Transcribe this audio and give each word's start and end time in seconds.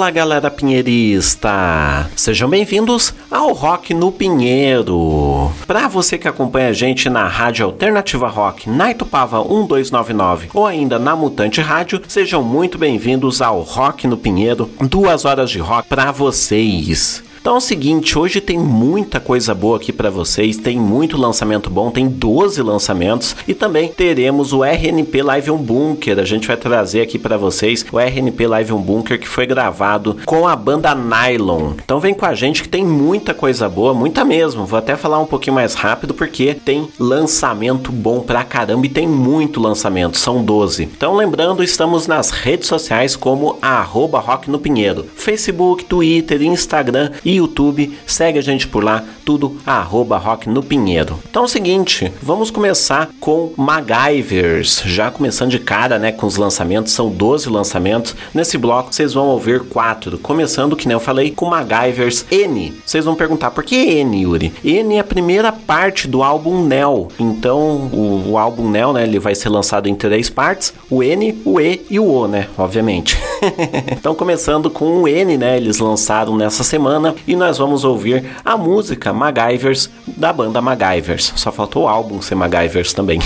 Fala 0.00 0.10
galera 0.10 0.50
pinheirista! 0.50 2.08
Sejam 2.16 2.48
bem-vindos 2.48 3.12
ao 3.30 3.52
Rock 3.52 3.92
no 3.92 4.10
Pinheiro. 4.10 5.52
Para 5.66 5.88
você 5.88 6.16
que 6.16 6.26
acompanha 6.26 6.70
a 6.70 6.72
gente 6.72 7.10
na 7.10 7.28
Rádio 7.28 7.66
Alternativa 7.66 8.26
Rock, 8.26 8.70
na 8.70 8.92
Itupava 8.92 9.44
1299 9.44 10.48
ou 10.54 10.66
ainda 10.66 10.98
na 10.98 11.14
Mutante 11.14 11.60
Rádio, 11.60 12.00
sejam 12.08 12.42
muito 12.42 12.78
bem-vindos 12.78 13.42
ao 13.42 13.60
Rock 13.60 14.06
no 14.06 14.16
Pinheiro, 14.16 14.70
duas 14.80 15.26
horas 15.26 15.50
de 15.50 15.58
rock 15.58 15.86
para 15.86 16.10
vocês. 16.10 17.22
Então 17.40 17.54
é 17.54 17.56
o 17.56 17.60
seguinte, 17.60 18.18
hoje 18.18 18.38
tem 18.38 18.58
muita 18.58 19.18
coisa 19.18 19.54
boa 19.54 19.78
aqui 19.78 19.94
para 19.94 20.10
vocês, 20.10 20.58
tem 20.58 20.78
muito 20.78 21.16
lançamento 21.16 21.70
bom, 21.70 21.90
tem 21.90 22.06
12 22.06 22.60
lançamentos 22.60 23.34
e 23.48 23.54
também 23.54 23.88
teremos 23.88 24.52
o 24.52 24.62
RNP 24.62 25.22
Live 25.22 25.50
um 25.50 25.56
Bunker. 25.56 26.18
A 26.18 26.24
gente 26.26 26.46
vai 26.46 26.58
trazer 26.58 27.00
aqui 27.00 27.18
para 27.18 27.38
vocês 27.38 27.82
o 27.90 27.98
RNP 27.98 28.46
Live 28.46 28.74
um 28.74 28.82
Bunker 28.82 29.18
que 29.18 29.26
foi 29.26 29.46
gravado 29.46 30.18
com 30.26 30.46
a 30.46 30.54
banda 30.54 30.94
Nylon. 30.94 31.72
Então 31.82 31.98
vem 31.98 32.12
com 32.12 32.26
a 32.26 32.34
gente 32.34 32.62
que 32.62 32.68
tem 32.68 32.84
muita 32.84 33.32
coisa 33.32 33.70
boa, 33.70 33.94
muita 33.94 34.22
mesmo. 34.22 34.66
Vou 34.66 34.78
até 34.78 34.94
falar 34.94 35.18
um 35.18 35.26
pouquinho 35.26 35.54
mais 35.54 35.72
rápido 35.72 36.12
porque 36.12 36.52
tem 36.52 36.90
lançamento 36.98 37.90
bom 37.90 38.20
pra 38.20 38.44
caramba 38.44 38.84
e 38.84 38.90
tem 38.90 39.08
muito 39.08 39.62
lançamento, 39.62 40.18
são 40.18 40.44
12. 40.44 40.82
Então 40.82 41.16
lembrando, 41.16 41.64
estamos 41.64 42.06
nas 42.06 42.28
redes 42.28 42.68
sociais 42.68 43.16
como 43.16 43.56
arroba 43.62 44.20
Rock 44.20 44.50
no 44.50 44.58
Pinheiro, 44.58 45.06
Facebook, 45.16 45.86
Twitter, 45.86 46.42
Instagram 46.42 47.12
e 47.24 47.29
YouTube. 47.36 47.98
Segue 48.06 48.38
a 48.38 48.42
gente 48.42 48.66
por 48.66 48.82
lá, 48.82 49.04
tudo 49.24 49.56
arroba 49.64 50.18
Rock 50.18 50.48
no 50.48 50.62
Pinheiro. 50.62 51.18
Então 51.28 51.42
é 51.42 51.44
o 51.46 51.48
seguinte, 51.48 52.12
vamos 52.22 52.50
começar 52.50 53.10
com 53.20 53.52
MacGyvers. 53.56 54.82
Já 54.86 55.10
começando 55.10 55.50
de 55.50 55.58
cara, 55.58 55.98
né, 55.98 56.12
com 56.12 56.26
os 56.26 56.36
lançamentos, 56.36 56.92
são 56.92 57.08
12 57.08 57.48
lançamentos. 57.48 58.14
Nesse 58.34 58.58
bloco 58.58 58.94
vocês 58.94 59.14
vão 59.14 59.26
ouvir 59.28 59.60
quatro, 59.60 60.18
começando, 60.18 60.76
que 60.76 60.86
nem 60.86 60.94
eu 60.94 61.00
falei, 61.00 61.30
com 61.30 61.46
MacGyvers 61.46 62.24
N. 62.30 62.74
Vocês 62.84 63.04
vão 63.04 63.14
perguntar, 63.14 63.50
por 63.50 63.64
que 63.64 63.76
N, 63.76 64.22
Yuri? 64.22 64.52
N 64.64 64.96
é 64.96 65.00
a 65.00 65.04
primeira 65.04 65.52
parte 65.52 66.08
do 66.08 66.22
álbum 66.22 66.64
Nell. 66.64 67.08
Então, 67.18 67.90
o, 67.92 68.30
o 68.30 68.38
álbum 68.38 68.68
Nell, 68.68 68.92
né, 68.92 69.04
ele 69.04 69.18
vai 69.18 69.34
ser 69.34 69.48
lançado 69.48 69.88
em 69.88 69.94
três 69.94 70.28
partes, 70.28 70.72
o 70.88 71.02
N, 71.02 71.40
o 71.44 71.60
E 71.60 71.82
e 71.90 71.98
o 71.98 72.10
O, 72.10 72.26
né, 72.26 72.48
obviamente. 72.56 73.18
então, 73.96 74.14
começando 74.14 74.70
com 74.70 75.02
o 75.02 75.08
N, 75.08 75.36
né, 75.36 75.56
eles 75.56 75.78
lançaram 75.78 76.36
nessa 76.36 76.64
semana 76.64 77.14
e 77.26 77.36
nós 77.36 77.58
vamos 77.58 77.84
ouvir 77.84 78.24
a 78.44 78.56
música 78.56 79.12
MacGyvers 79.12 79.90
da 80.06 80.32
banda 80.32 80.60
MacGyvers. 80.60 81.32
Só 81.36 81.50
faltou 81.50 81.84
o 81.84 81.88
álbum 81.88 82.20
ser 82.20 82.34
MacGyvers 82.34 82.92
também. 82.92 83.20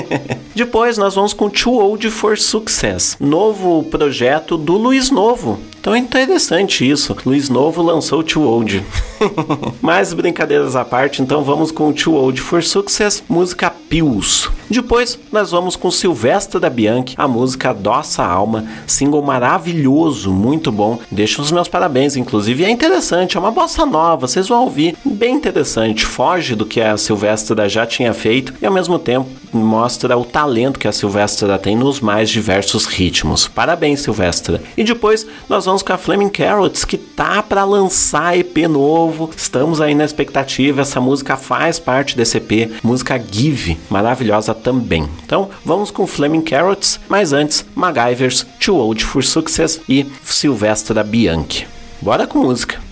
Depois 0.54 0.98
nós 0.98 1.14
vamos 1.14 1.32
com 1.32 1.48
Too 1.48 1.74
Old 1.74 2.10
for 2.10 2.38
Success, 2.38 3.16
novo 3.20 3.82
projeto 3.84 4.56
do 4.56 4.76
Luiz 4.76 5.10
Novo. 5.10 5.58
Então 5.80 5.94
é 5.94 5.98
interessante 5.98 6.88
isso. 6.88 7.16
Luiz 7.24 7.48
Novo 7.48 7.80
lançou 7.82 8.22
Too 8.22 8.42
Old. 8.42 8.84
Mas 9.80 10.12
brincadeiras 10.12 10.76
à 10.76 10.84
parte, 10.84 11.22
então 11.22 11.42
vamos 11.42 11.70
com 11.70 11.92
Too 11.92 12.14
Old 12.14 12.40
for 12.40 12.62
Success, 12.62 13.22
música 13.28 13.72
Pius. 13.88 14.50
Depois 14.68 15.18
nós 15.32 15.50
vamos 15.50 15.76
com 15.76 15.90
Silvestre 15.90 16.60
da 16.60 16.68
Bianchi, 16.68 17.14
a 17.16 17.26
música 17.26 17.72
Dossa 17.72 18.22
Alma, 18.22 18.66
single 18.86 19.22
maravilhoso, 19.22 20.30
muito 20.30 20.70
bom. 20.70 20.98
Deixo 21.10 21.40
os 21.40 21.50
meus 21.50 21.68
parabéns, 21.68 22.16
inclusive 22.16 22.64
é 22.64 22.70
interessante, 22.70 23.37
uma 23.38 23.50
bossa 23.50 23.86
nova, 23.86 24.26
vocês 24.26 24.48
vão 24.48 24.64
ouvir, 24.64 24.96
bem 25.04 25.34
interessante, 25.34 26.04
foge 26.04 26.54
do 26.54 26.66
que 26.66 26.80
a 26.80 26.96
Silvestre 26.96 27.68
já 27.68 27.86
tinha 27.86 28.12
feito 28.12 28.54
e 28.60 28.66
ao 28.66 28.72
mesmo 28.72 28.98
tempo 28.98 29.28
mostra 29.52 30.16
o 30.16 30.24
talento 30.24 30.78
que 30.78 30.88
a 30.88 30.92
Silvestre 30.92 31.46
tem 31.58 31.76
nos 31.76 32.00
mais 32.00 32.28
diversos 32.30 32.86
ritmos. 32.86 33.48
Parabéns, 33.48 34.00
Silvestre. 34.00 34.60
E 34.76 34.84
depois 34.84 35.26
nós 35.48 35.64
vamos 35.64 35.82
com 35.82 35.92
a 35.92 35.98
Flaming 35.98 36.28
Carrots, 36.28 36.84
que 36.84 36.98
tá 36.98 37.42
para 37.42 37.64
lançar 37.64 38.36
EP 38.36 38.56
novo. 38.68 39.30
Estamos 39.36 39.80
aí 39.80 39.94
na 39.94 40.04
expectativa, 40.04 40.82
essa 40.82 41.00
música 41.00 41.36
faz 41.36 41.78
parte 41.78 42.16
desse 42.16 42.38
EP, 42.38 42.82
música 42.82 43.18
Give, 43.18 43.78
maravilhosa 43.88 44.54
também. 44.54 45.08
Então, 45.24 45.50
vamos 45.64 45.90
com 45.90 46.06
Flaming 46.06 46.42
Carrots, 46.42 47.00
mas 47.08 47.32
antes, 47.32 47.64
MacGyvers, 47.74 48.46
Too 48.64 48.76
Old 48.76 49.04
for 49.04 49.24
Success 49.24 49.80
e 49.88 50.06
Silvestre 50.22 51.02
Bianchi. 51.02 51.66
Bora 52.00 52.26
com 52.26 52.38
música. 52.38 52.87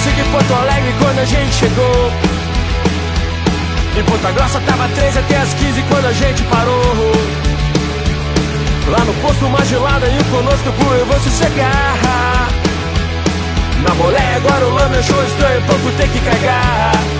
35 0.00 0.20
em 0.20 0.32
Porto 0.32 0.54
Alegre 0.54 0.94
quando 0.98 1.18
a 1.18 1.24
gente 1.24 1.52
chegou. 1.52 2.12
Em 3.98 4.04
Ponta 4.04 4.32
Grossa 4.32 4.60
tava 4.60 4.88
13 4.88 5.18
até 5.18 5.36
as 5.36 5.54
15 5.54 5.82
quando 5.82 6.06
a 6.06 6.12
gente 6.12 6.42
parou. 6.44 7.12
Lá 8.88 9.04
no 9.04 9.12
posto 9.14 9.44
uma 9.44 9.62
gelada 9.64 10.06
e 10.06 10.24
conosco 10.24 10.72
por 10.72 10.96
eu 10.96 11.04
vou 11.04 11.20
sossegar. 11.20 12.48
Na 13.86 13.94
mulher 13.94 14.36
agora 14.36 14.66
o 14.66 14.74
lame 14.74 14.96
achou 14.96 15.22
estranho, 15.24 15.62
pouco 15.66 15.90
tem 15.92 16.08
que 16.08 16.20
carregar. 16.20 17.19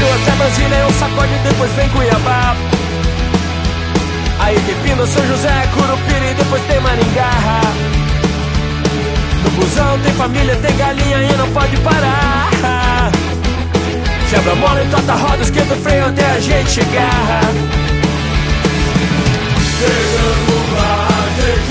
Rio 0.00 0.14
até 0.14 0.32
Brasília 0.32 0.76
é 0.76 0.86
um 0.86 0.92
sacode, 0.92 1.38
depois 1.44 1.70
vem 1.72 1.88
Cuiabá. 1.90 2.56
Aí 4.38 4.58
tem 4.60 4.96
São 5.06 5.26
José, 5.26 5.68
Curupira 5.74 6.30
e 6.30 6.34
depois 6.34 6.62
tem 6.62 6.80
Maringá. 6.80 7.30
No 9.44 9.50
busão 9.50 9.98
tem 10.00 10.12
família, 10.14 10.56
tem 10.56 10.74
galinha 10.78 11.18
e 11.18 11.36
não 11.36 11.46
pode 11.48 11.76
parar. 11.78 13.10
Quebra 14.30 14.52
a 14.52 14.56
bola 14.56 14.80
tota 14.90 15.14
roda, 15.16 15.42
esquenta 15.42 15.74
o 15.74 15.82
freio 15.82 16.06
até 16.06 16.24
a 16.30 16.40
gente 16.40 16.70
chegar. 16.70 17.42
Chegando 19.76 20.76
lá, 20.76 21.08
a 21.10 21.69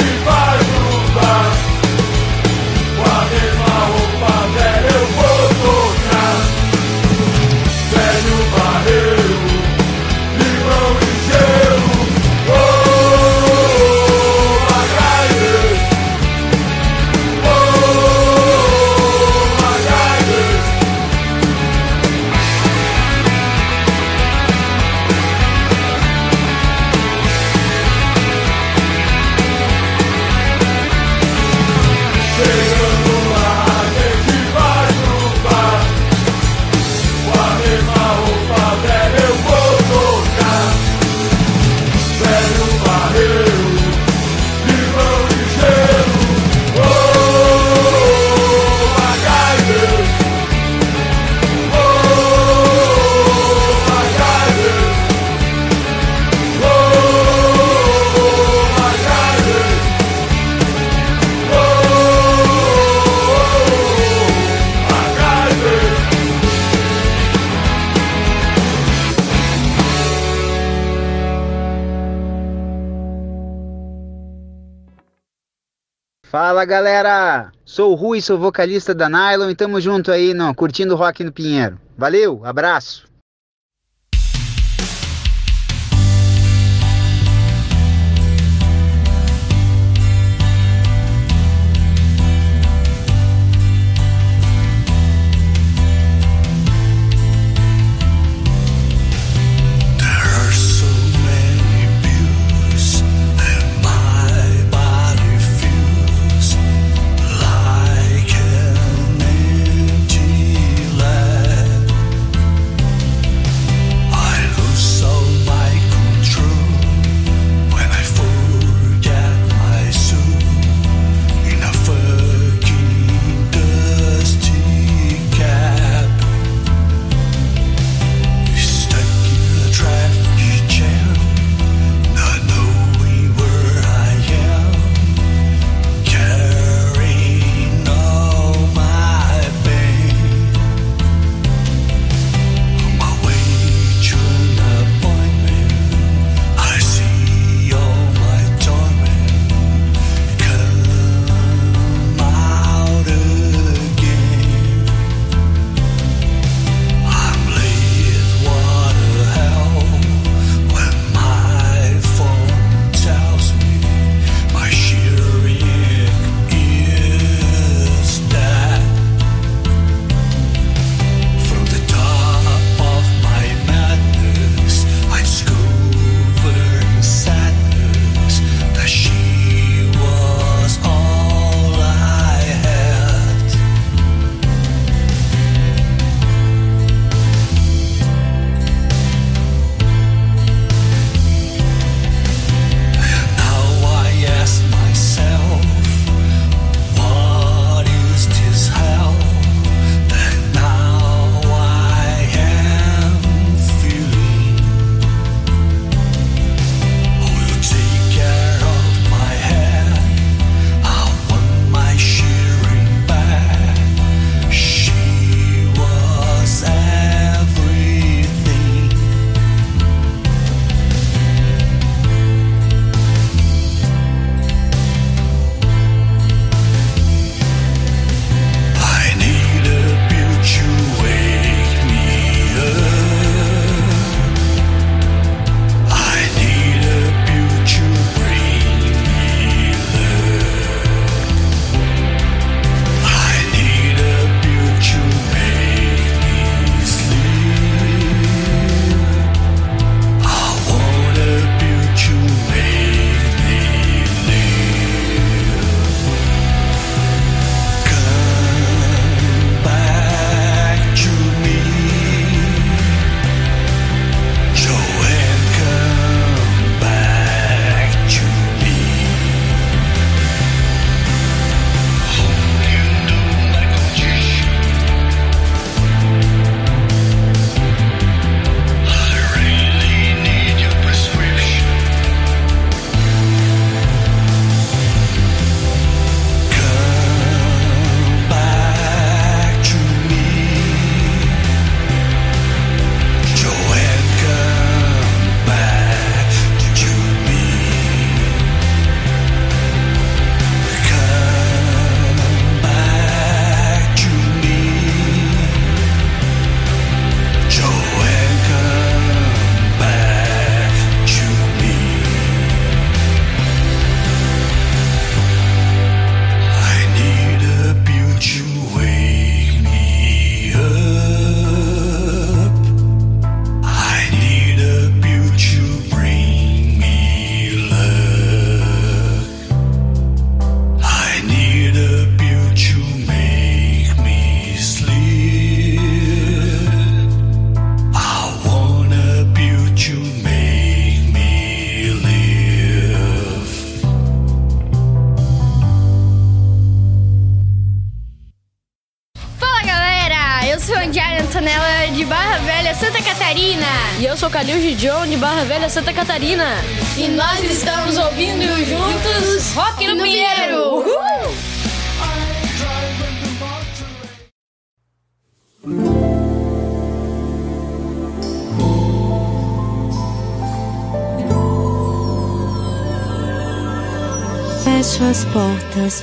sou 77.79 77.93
o 77.93 77.95
Rui, 77.95 78.19
sou 78.19 78.37
vocalista 78.37 78.93
da 78.93 79.07
Nylon 79.07 79.51
e 79.51 79.55
tamo 79.55 79.79
junto 79.79 80.11
aí, 80.11 80.33
não, 80.33 80.53
curtindo 80.53 80.97
rock 80.97 81.23
no 81.23 81.31
Pinheiro. 81.31 81.79
Valeu, 81.97 82.41
abraço. 82.43 83.08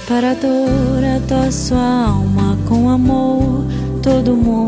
Para 0.08 0.30
a 0.30 0.34
dor, 0.34 1.02
a 1.04 1.20
tua 1.26 1.50
sua 1.50 2.06
alma 2.06 2.56
com 2.68 2.88
amor, 2.88 3.64
todo 4.00 4.36
mundo 4.36 4.65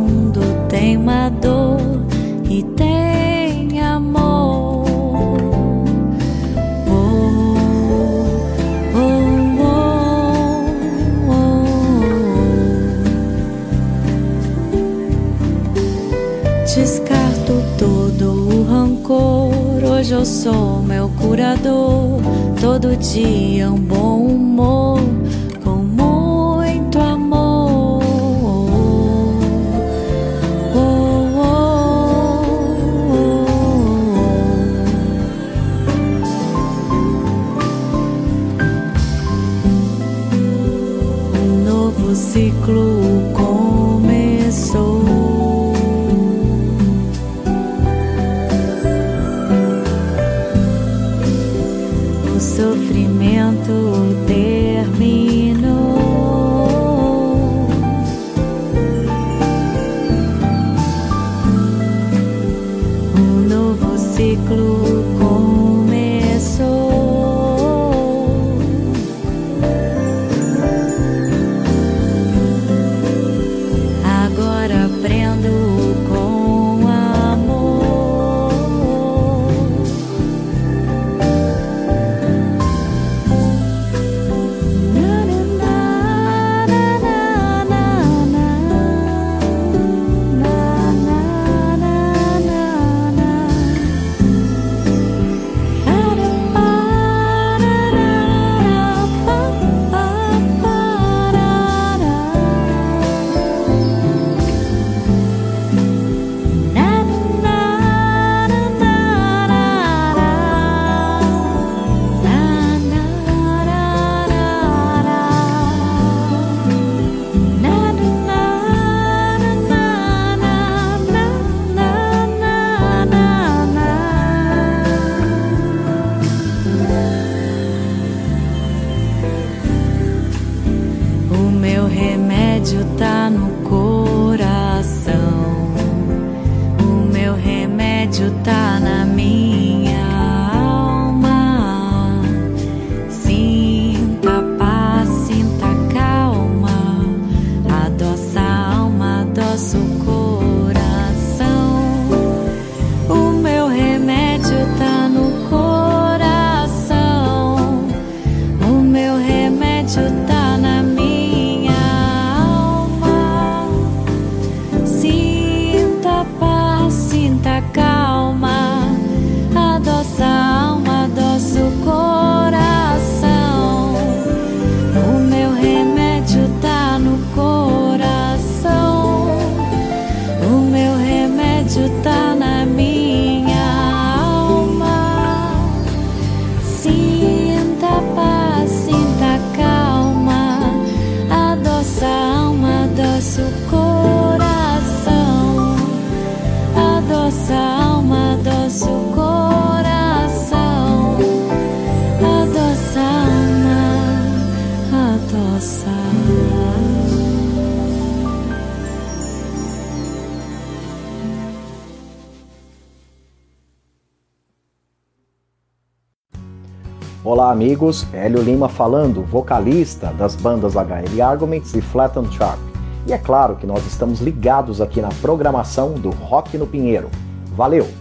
amigos, 217.58 218.06
Hélio 218.12 218.40
Lima 218.40 218.68
falando, 218.68 219.24
vocalista 219.24 220.12
das 220.12 220.36
bandas 220.36 220.74
HL 220.76 221.20
Arguments 221.20 221.74
e 221.74 221.80
Flattened 221.80 222.32
Shark. 222.32 222.62
E 223.04 223.12
é 223.12 223.18
claro 223.18 223.56
que 223.56 223.66
nós 223.66 223.84
estamos 223.84 224.20
ligados 224.20 224.80
aqui 224.80 225.00
na 225.00 225.08
programação 225.20 225.94
do 225.94 226.10
Rock 226.10 226.56
no 226.56 226.68
Pinheiro. 226.68 227.10
Valeu! 227.56 227.97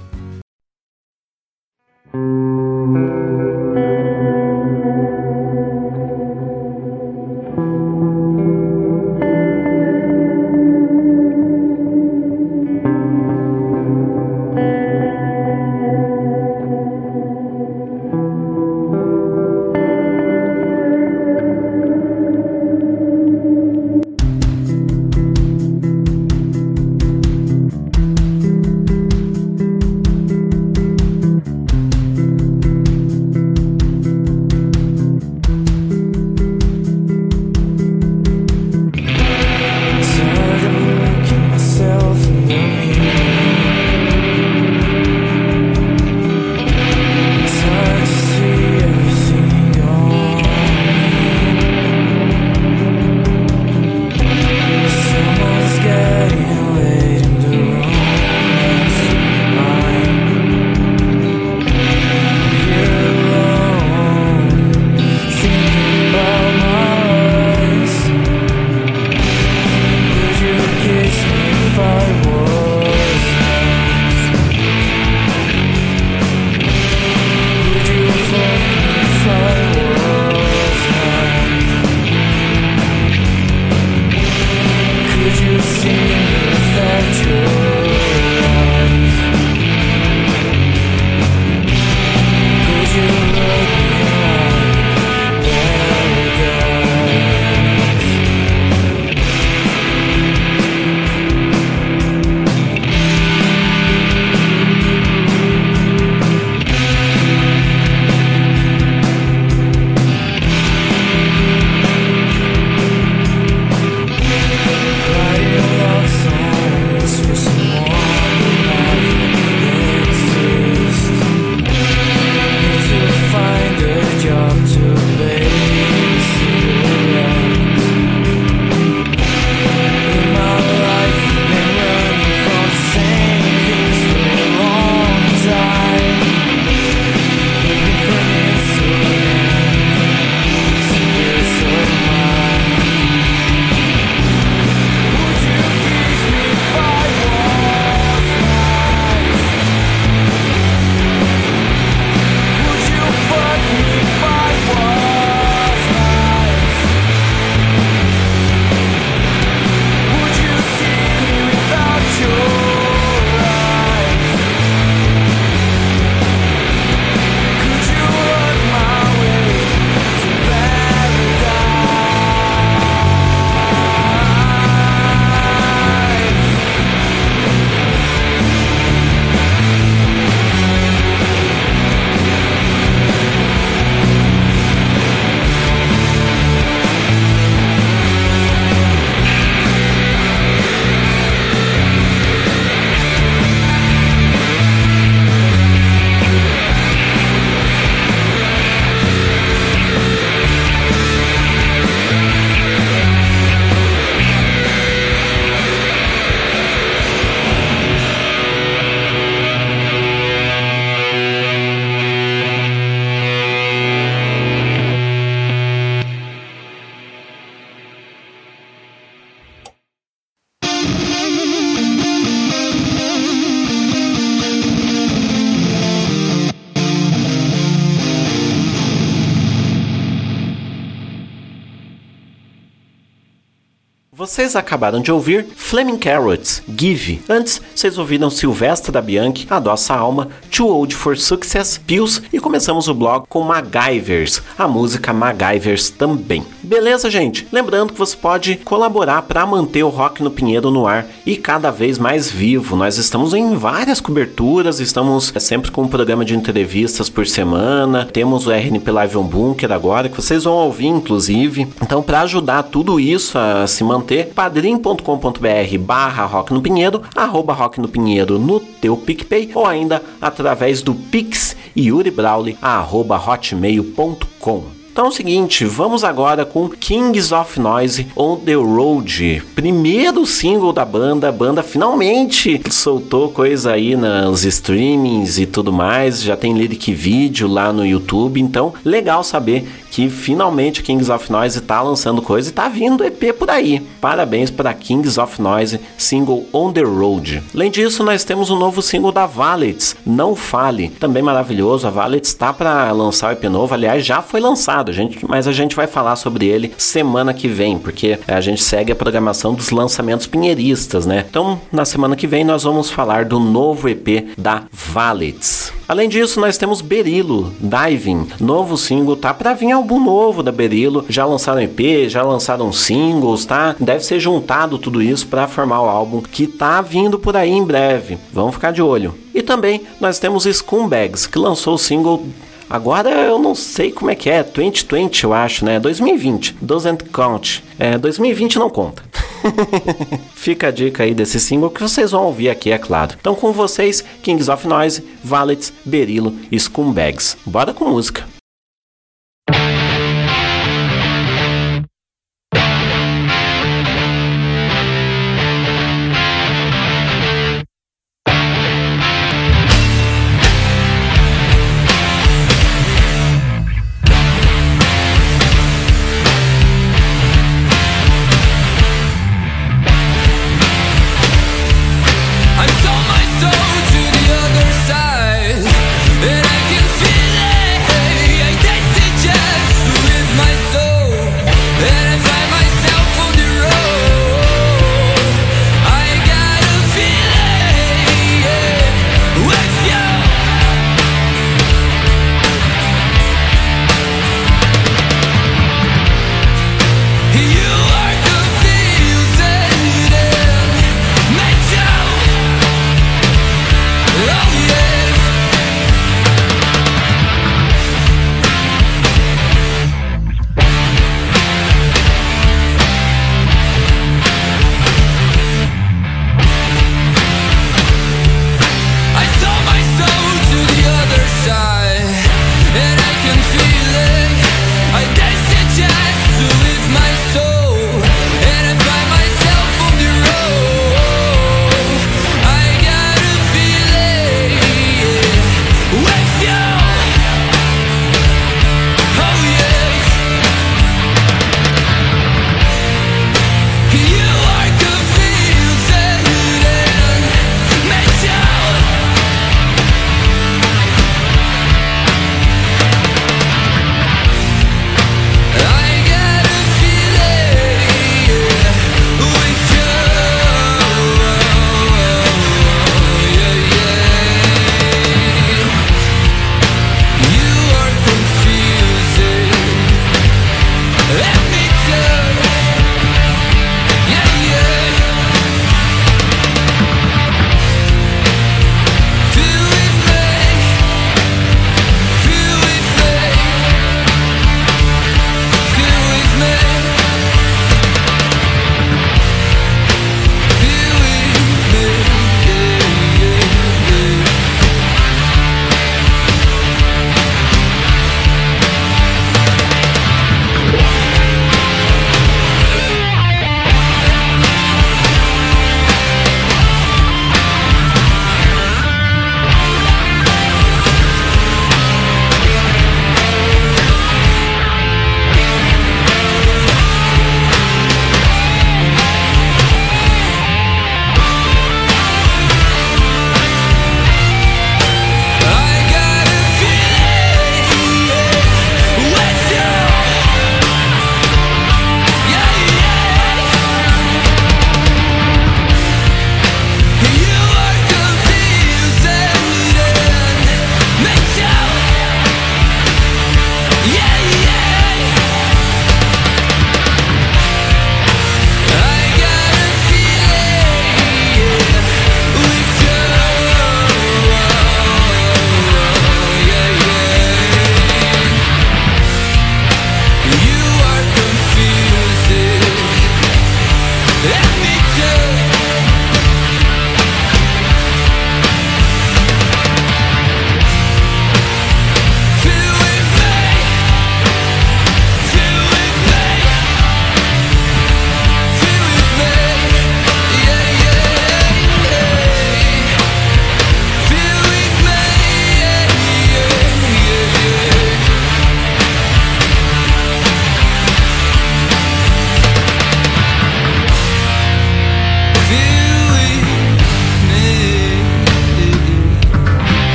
Vocês 234.47 234.55
acabaram 234.55 235.01
de 235.01 235.11
ouvir 235.11 235.45
Flaming 235.57 235.97
Carrots, 235.97 236.63
Give. 236.73 237.21
Antes, 237.27 237.61
vocês 237.75 237.97
ouviram 237.97 238.29
Silvestre 238.29 238.93
da 238.93 239.01
Bianchi, 239.01 239.45
A 239.49 239.59
Nossa 239.59 239.93
Alma, 239.93 240.29
Too 240.49 240.69
Old 240.69 240.95
for 240.95 241.17
Success, 241.17 241.77
Pills 241.77 242.21
e 242.31 242.39
começamos 242.39 242.87
o 242.87 242.93
blog 242.93 243.25
com 243.27 243.43
MacGyvers, 243.43 244.41
a 244.57 244.65
música 244.65 245.11
MacGyvers 245.11 245.89
também. 245.89 246.45
Beleza, 246.67 247.09
gente? 247.09 247.47
Lembrando 247.49 247.93
que 247.93 247.99
você 247.99 248.13
pode 248.13 248.57
colaborar 248.57 249.21
para 249.21 249.45
manter 249.45 249.83
o 249.83 249.89
Rock 249.89 250.21
no 250.21 250.29
Pinheiro 250.29 250.69
no 250.69 250.85
ar 250.85 251.07
e 251.25 251.37
cada 251.37 251.71
vez 251.71 251.97
mais 251.97 252.29
vivo. 252.29 252.75
Nós 252.75 252.97
estamos 252.97 253.33
em 253.33 253.55
várias 253.55 254.01
coberturas, 254.01 254.81
estamos 254.81 255.31
sempre 255.39 255.71
com 255.71 255.83
um 255.83 255.87
programa 255.87 256.25
de 256.25 256.35
entrevistas 256.35 257.09
por 257.09 257.25
semana, 257.25 258.03
temos 258.03 258.45
o 258.45 258.51
RNP 258.51 258.91
Live 258.91 259.17
on 259.17 259.23
Bunker 259.23 259.71
agora, 259.71 260.09
que 260.09 260.17
vocês 260.17 260.43
vão 260.43 260.55
ouvir, 260.55 260.87
inclusive. 260.87 261.69
Então, 261.81 262.03
para 262.03 262.19
ajudar 262.21 262.63
tudo 262.63 262.99
isso 262.99 263.37
a 263.37 263.65
se 263.65 263.81
manter, 263.85 264.33
padrim.com.br 264.35 265.77
barra 265.79 266.25
Rock 266.25 266.53
no 266.53 266.61
Pinheiro, 266.61 267.01
arroba 267.15 267.53
Rock 267.53 267.79
no 267.79 267.87
Pinheiro 267.87 268.37
no 268.37 268.59
teu 268.59 268.97
PicPay 268.97 269.51
ou 269.55 269.65
ainda 269.65 270.03
através 270.19 270.81
do 270.81 270.93
Pix 270.93 271.55
Yuri 271.77 272.11
Brawley, 272.11 272.57
arroba 272.61 273.15
hotmail.com. 273.15 274.76
Então 274.97 275.05
é 275.05 275.09
o 275.09 275.11
seguinte, 275.11 275.63
vamos 275.63 276.03
agora 276.03 276.43
com 276.43 276.67
Kings 276.67 277.31
of 277.31 277.59
Noise 277.59 278.07
on 278.15 278.37
the 278.37 278.55
Road. 278.55 279.43
Primeiro 279.53 280.16
single 280.25 280.73
da 280.73 280.85
banda, 280.85 281.29
a 281.29 281.31
banda 281.31 281.61
finalmente 281.63 282.61
soltou 282.71 283.29
coisa 283.29 283.73
aí 283.73 283.95
nos 283.95 284.45
streamings 284.45 285.37
e 285.37 285.45
tudo 285.45 285.71
mais, 285.71 286.21
já 286.21 286.35
tem 286.35 286.53
lyric 286.53 286.93
vídeo 286.93 287.47
lá 287.47 287.71
no 287.71 287.85
YouTube, 287.85 288.39
então 288.39 288.73
legal 288.83 289.23
saber 289.23 289.67
que 289.89 290.09
finalmente 290.09 290.83
Kings 290.83 291.11
of 291.11 291.31
Noise 291.31 291.61
tá 291.61 291.81
lançando 291.81 292.21
coisa 292.21 292.49
e 292.49 292.53
tá 292.53 292.67
vindo 292.69 293.03
EP 293.03 293.33
por 293.37 293.49
aí. 293.49 293.79
Parabéns 293.99 294.51
para 294.51 294.73
Kings 294.73 295.19
of 295.19 295.41
Noise, 295.41 295.79
single 295.97 296.45
On 296.53 296.71
The 296.71 296.83
Road. 296.83 297.43
Além 297.53 297.71
disso, 297.71 298.03
nós 298.03 298.23
temos 298.23 298.49
um 298.49 298.57
novo 298.57 298.81
single 298.81 299.11
da 299.11 299.25
Valets, 299.25 299.95
Não 300.05 300.35
Fale, 300.35 300.89
também 300.89 301.23
maravilhoso. 301.23 301.87
A 301.87 301.89
Valets 301.89 302.29
está 302.29 302.53
para 302.53 302.91
lançar 302.91 303.29
o 303.29 303.31
EP 303.31 303.43
novo, 303.45 303.73
aliás, 303.73 304.05
já 304.05 304.21
foi 304.21 304.39
lançado, 304.39 304.93
gente, 304.93 305.25
mas 305.27 305.47
a 305.47 305.51
gente 305.51 305.75
vai 305.75 305.87
falar 305.87 306.15
sobre 306.15 306.45
ele 306.45 306.73
semana 306.77 307.33
que 307.33 307.47
vem, 307.47 307.77
porque 307.77 308.19
a 308.27 308.41
gente 308.41 308.63
segue 308.63 308.91
a 308.91 308.95
programação 308.95 309.53
dos 309.53 309.71
lançamentos 309.71 310.06
pinheiristas, 310.25 311.05
né? 311.05 311.25
Então, 311.29 311.59
na 311.71 311.83
semana 311.83 312.15
que 312.15 312.27
vem 312.27 312.45
nós 312.45 312.63
vamos 312.63 312.89
falar 312.89 313.25
do 313.25 313.39
novo 313.39 313.89
EP 313.89 314.29
da 314.37 314.63
Valets. 314.71 315.73
Além 315.87 316.09
disso, 316.09 316.39
nós 316.39 316.57
temos 316.57 316.81
Berilo, 316.81 317.53
Diving, 317.59 318.27
novo 318.41 318.77
single, 318.77 319.15
tá 319.15 319.33
para 319.33 319.53
vir 319.53 319.71
álbum 319.71 320.03
novo 320.03 320.43
da 320.43 320.51
Berilo, 320.51 321.05
já 321.07 321.25
lançaram 321.25 321.61
EP, 321.61 322.09
já 322.09 322.23
lançaram 322.23 322.73
singles, 322.73 323.45
tá? 323.45 323.75
Deve 323.79 324.03
ser 324.03 324.19
juntado 324.19 324.77
tudo 324.77 325.01
isso 325.01 325.27
para 325.27 325.47
formar 325.47 325.81
o 325.81 325.89
álbum 325.89 326.21
que 326.21 326.45
tá 326.45 326.81
vindo 326.81 327.17
por 327.17 327.37
aí 327.37 327.51
em 327.51 327.63
breve. 327.63 328.17
Vamos 328.33 328.55
ficar 328.55 328.71
de 328.71 328.81
olho. 328.81 329.15
E 329.33 329.41
também 329.41 329.81
nós 329.99 330.19
temos 330.19 330.43
Scumbags, 330.43 331.25
que 331.25 331.39
lançou 331.39 331.75
o 331.75 331.77
single 331.77 332.25
Agora 332.69 333.09
eu 333.09 333.39
não 333.39 333.55
sei 333.55 333.91
como 333.91 334.11
é 334.11 334.15
que 334.15 334.29
é, 334.29 334.43
2020 334.43 335.23
eu 335.23 335.33
acho, 335.33 335.65
né? 335.65 335.79
2020, 335.79 336.57
doesn't 336.61 337.05
count. 337.05 337.63
É, 337.79 337.97
2020 337.97 338.59
não 338.59 338.69
conta. 338.69 339.03
Fica 340.35 340.67
a 340.67 340.71
dica 340.71 341.03
aí 341.03 341.13
desse 341.13 341.39
single 341.39 341.69
que 341.69 341.81
vocês 341.81 342.11
vão 342.11 342.25
ouvir 342.25 342.49
aqui, 342.49 342.71
é 342.71 342.77
claro. 342.77 343.15
Então 343.19 343.35
com 343.35 343.51
vocês, 343.51 344.03
Kings 344.21 344.51
of 344.51 344.67
Noise, 344.67 345.03
Valets, 345.23 345.71
Berilo 345.85 346.33
e 346.51 346.59
Scumbags. 346.59 347.37
Bora 347.45 347.73
com 347.73 347.85
música. 347.85 348.25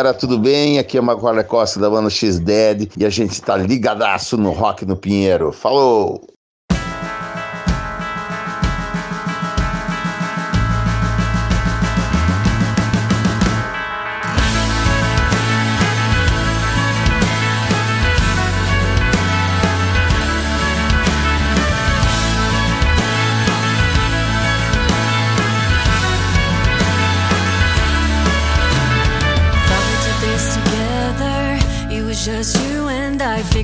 Galera, 0.00 0.14
tudo 0.14 0.38
bem? 0.38 0.78
Aqui 0.78 0.96
é 0.96 1.00
o 1.00 1.04
Marco 1.04 1.44
Costa 1.44 1.78
da 1.78 1.90
banda 1.90 2.08
X-Dead 2.08 2.90
e 2.96 3.04
a 3.04 3.10
gente 3.10 3.40
tá 3.42 3.54
ligadaço 3.54 4.38
no 4.38 4.50
Rock 4.50 4.86
no 4.86 4.96
Pinheiro. 4.96 5.52
Falou! 5.52 6.39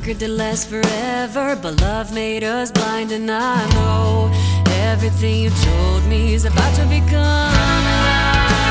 Figured 0.07 0.21
to 0.21 0.29
last 0.29 0.69
forever, 0.69 1.59
but 1.61 1.81
love 1.81 2.14
made 2.14 2.45
us 2.45 2.71
blind, 2.71 3.11
and 3.11 3.29
I 3.29 3.69
know 3.75 4.31
everything 4.85 5.42
you 5.42 5.51
told 5.51 6.05
me 6.05 6.33
is 6.33 6.45
about 6.45 6.77
to 6.77 6.87
become. 6.87 8.65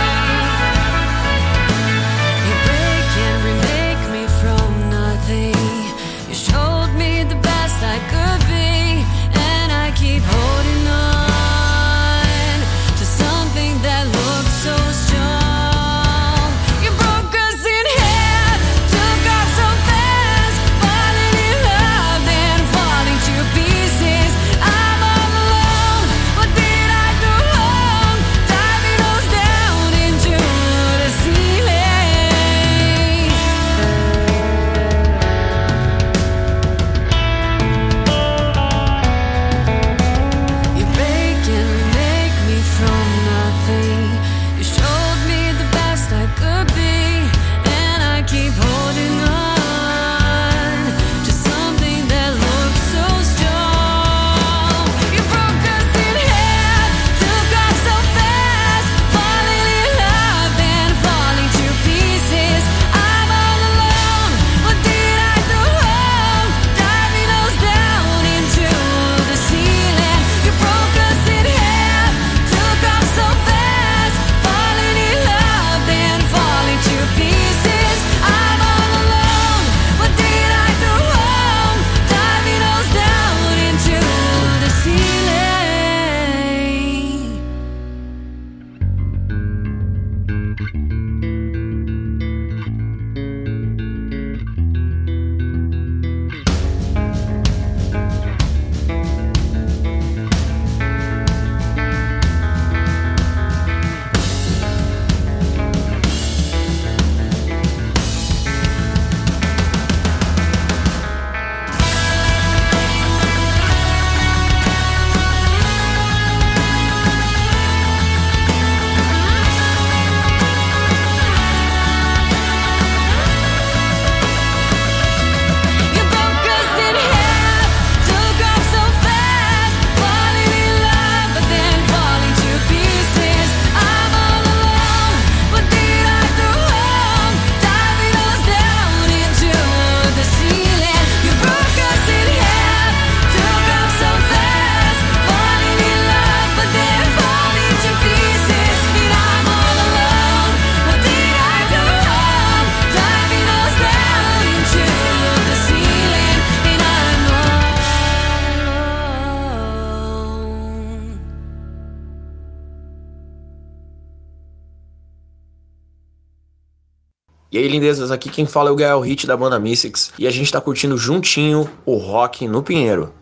Lindezas, 167.76 168.12
aqui 168.12 168.30
quem 168.30 168.46
fala 168.46 168.70
é 168.70 168.72
o 168.72 168.76
Gael 168.76 169.02
Hit 169.02 169.28
da 169.28 169.36
banda 169.36 169.60
Mystics 169.60 170.14
e 170.18 170.28
a 170.28 170.32
gente 170.32 170.52
tá 170.52 170.62
curtindo 170.62 170.98
juntinho 170.98 171.70
o 171.86 171.98
rock 171.98 172.48
no 172.48 172.64
Pinheiro. 172.64 173.14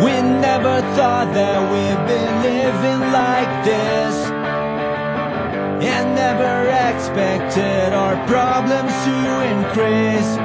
We 0.00 0.22
never 0.40 0.80
thought 0.94 1.34
that 1.34 1.60
we'd 1.72 2.06
be 2.06 2.20
living 2.46 3.12
like 3.12 3.64
this 3.64 4.28
And 5.80 6.14
never 6.14 6.68
expected 6.90 7.92
our 7.92 8.16
problems 8.26 8.92
to 9.04 9.16
increase. 9.54 10.36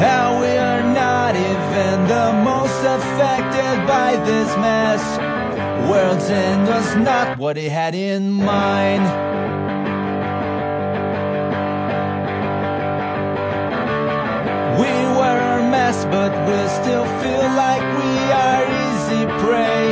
How 0.00 0.40
we 0.40 0.56
are 0.56 0.82
not 0.94 1.34
even 1.34 2.06
the 2.06 2.32
most 2.44 2.80
affected 2.84 3.86
by 3.86 4.16
this 4.24 4.56
mess 4.56 5.37
world's 5.90 6.28
end 6.30 6.66
was 6.66 6.96
not 6.96 7.38
what 7.38 7.56
he 7.56 7.68
had 7.68 7.94
in 7.94 8.30
mind. 8.32 9.04
We 14.80 14.92
were 15.18 15.40
a 15.58 15.70
mess, 15.70 16.04
but 16.06 16.32
we 16.46 16.58
still 16.80 17.06
feel 17.20 17.46
like 17.64 17.84
we 18.00 18.14
are 18.44 18.62
easy 18.86 19.24
prey. 19.42 19.84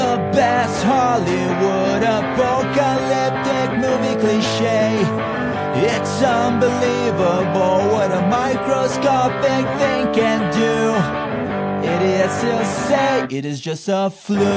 The 0.00 0.14
best 0.32 0.84
Hollywood 0.84 2.02
apocalyptic 2.18 3.68
movie 3.84 4.18
cliche. 4.22 5.42
It's 5.74 6.22
unbelievable 6.22 7.92
what 7.92 8.10
a 8.12 8.22
microscopic 8.28 9.64
thing 9.80 10.12
can 10.12 10.40
do. 10.52 11.51
Idiots 11.94 12.34
still 12.38 12.64
say 12.64 13.26
it 13.30 13.44
is 13.44 13.60
just 13.60 13.88
a 13.88 14.08
flu. 14.08 14.54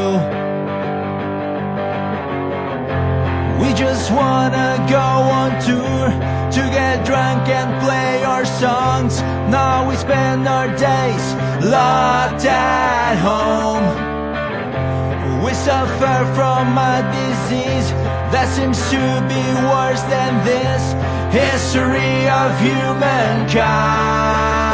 We 3.62 3.70
just 3.74 4.12
wanna 4.12 4.70
go 4.90 5.08
on 5.40 5.52
tour 5.68 6.06
to 6.56 6.62
get 6.78 7.06
drunk 7.06 7.50
and 7.50 7.70
play 7.84 8.24
our 8.24 8.46
songs. 8.46 9.22
Now 9.50 9.88
we 9.90 9.96
spend 9.98 10.48
our 10.48 10.70
days 10.78 11.26
locked 11.76 12.46
at 12.46 13.16
home. 13.30 13.86
We 15.44 15.54
suffer 15.54 16.18
from 16.38 16.78
a 16.78 16.96
disease 17.20 17.88
that 18.34 18.48
seems 18.56 18.80
to 18.92 19.02
be 19.34 19.44
worse 19.74 20.04
than 20.14 20.32
this 20.52 20.84
history 21.42 22.30
of 22.42 22.50
humankind. 22.68 24.65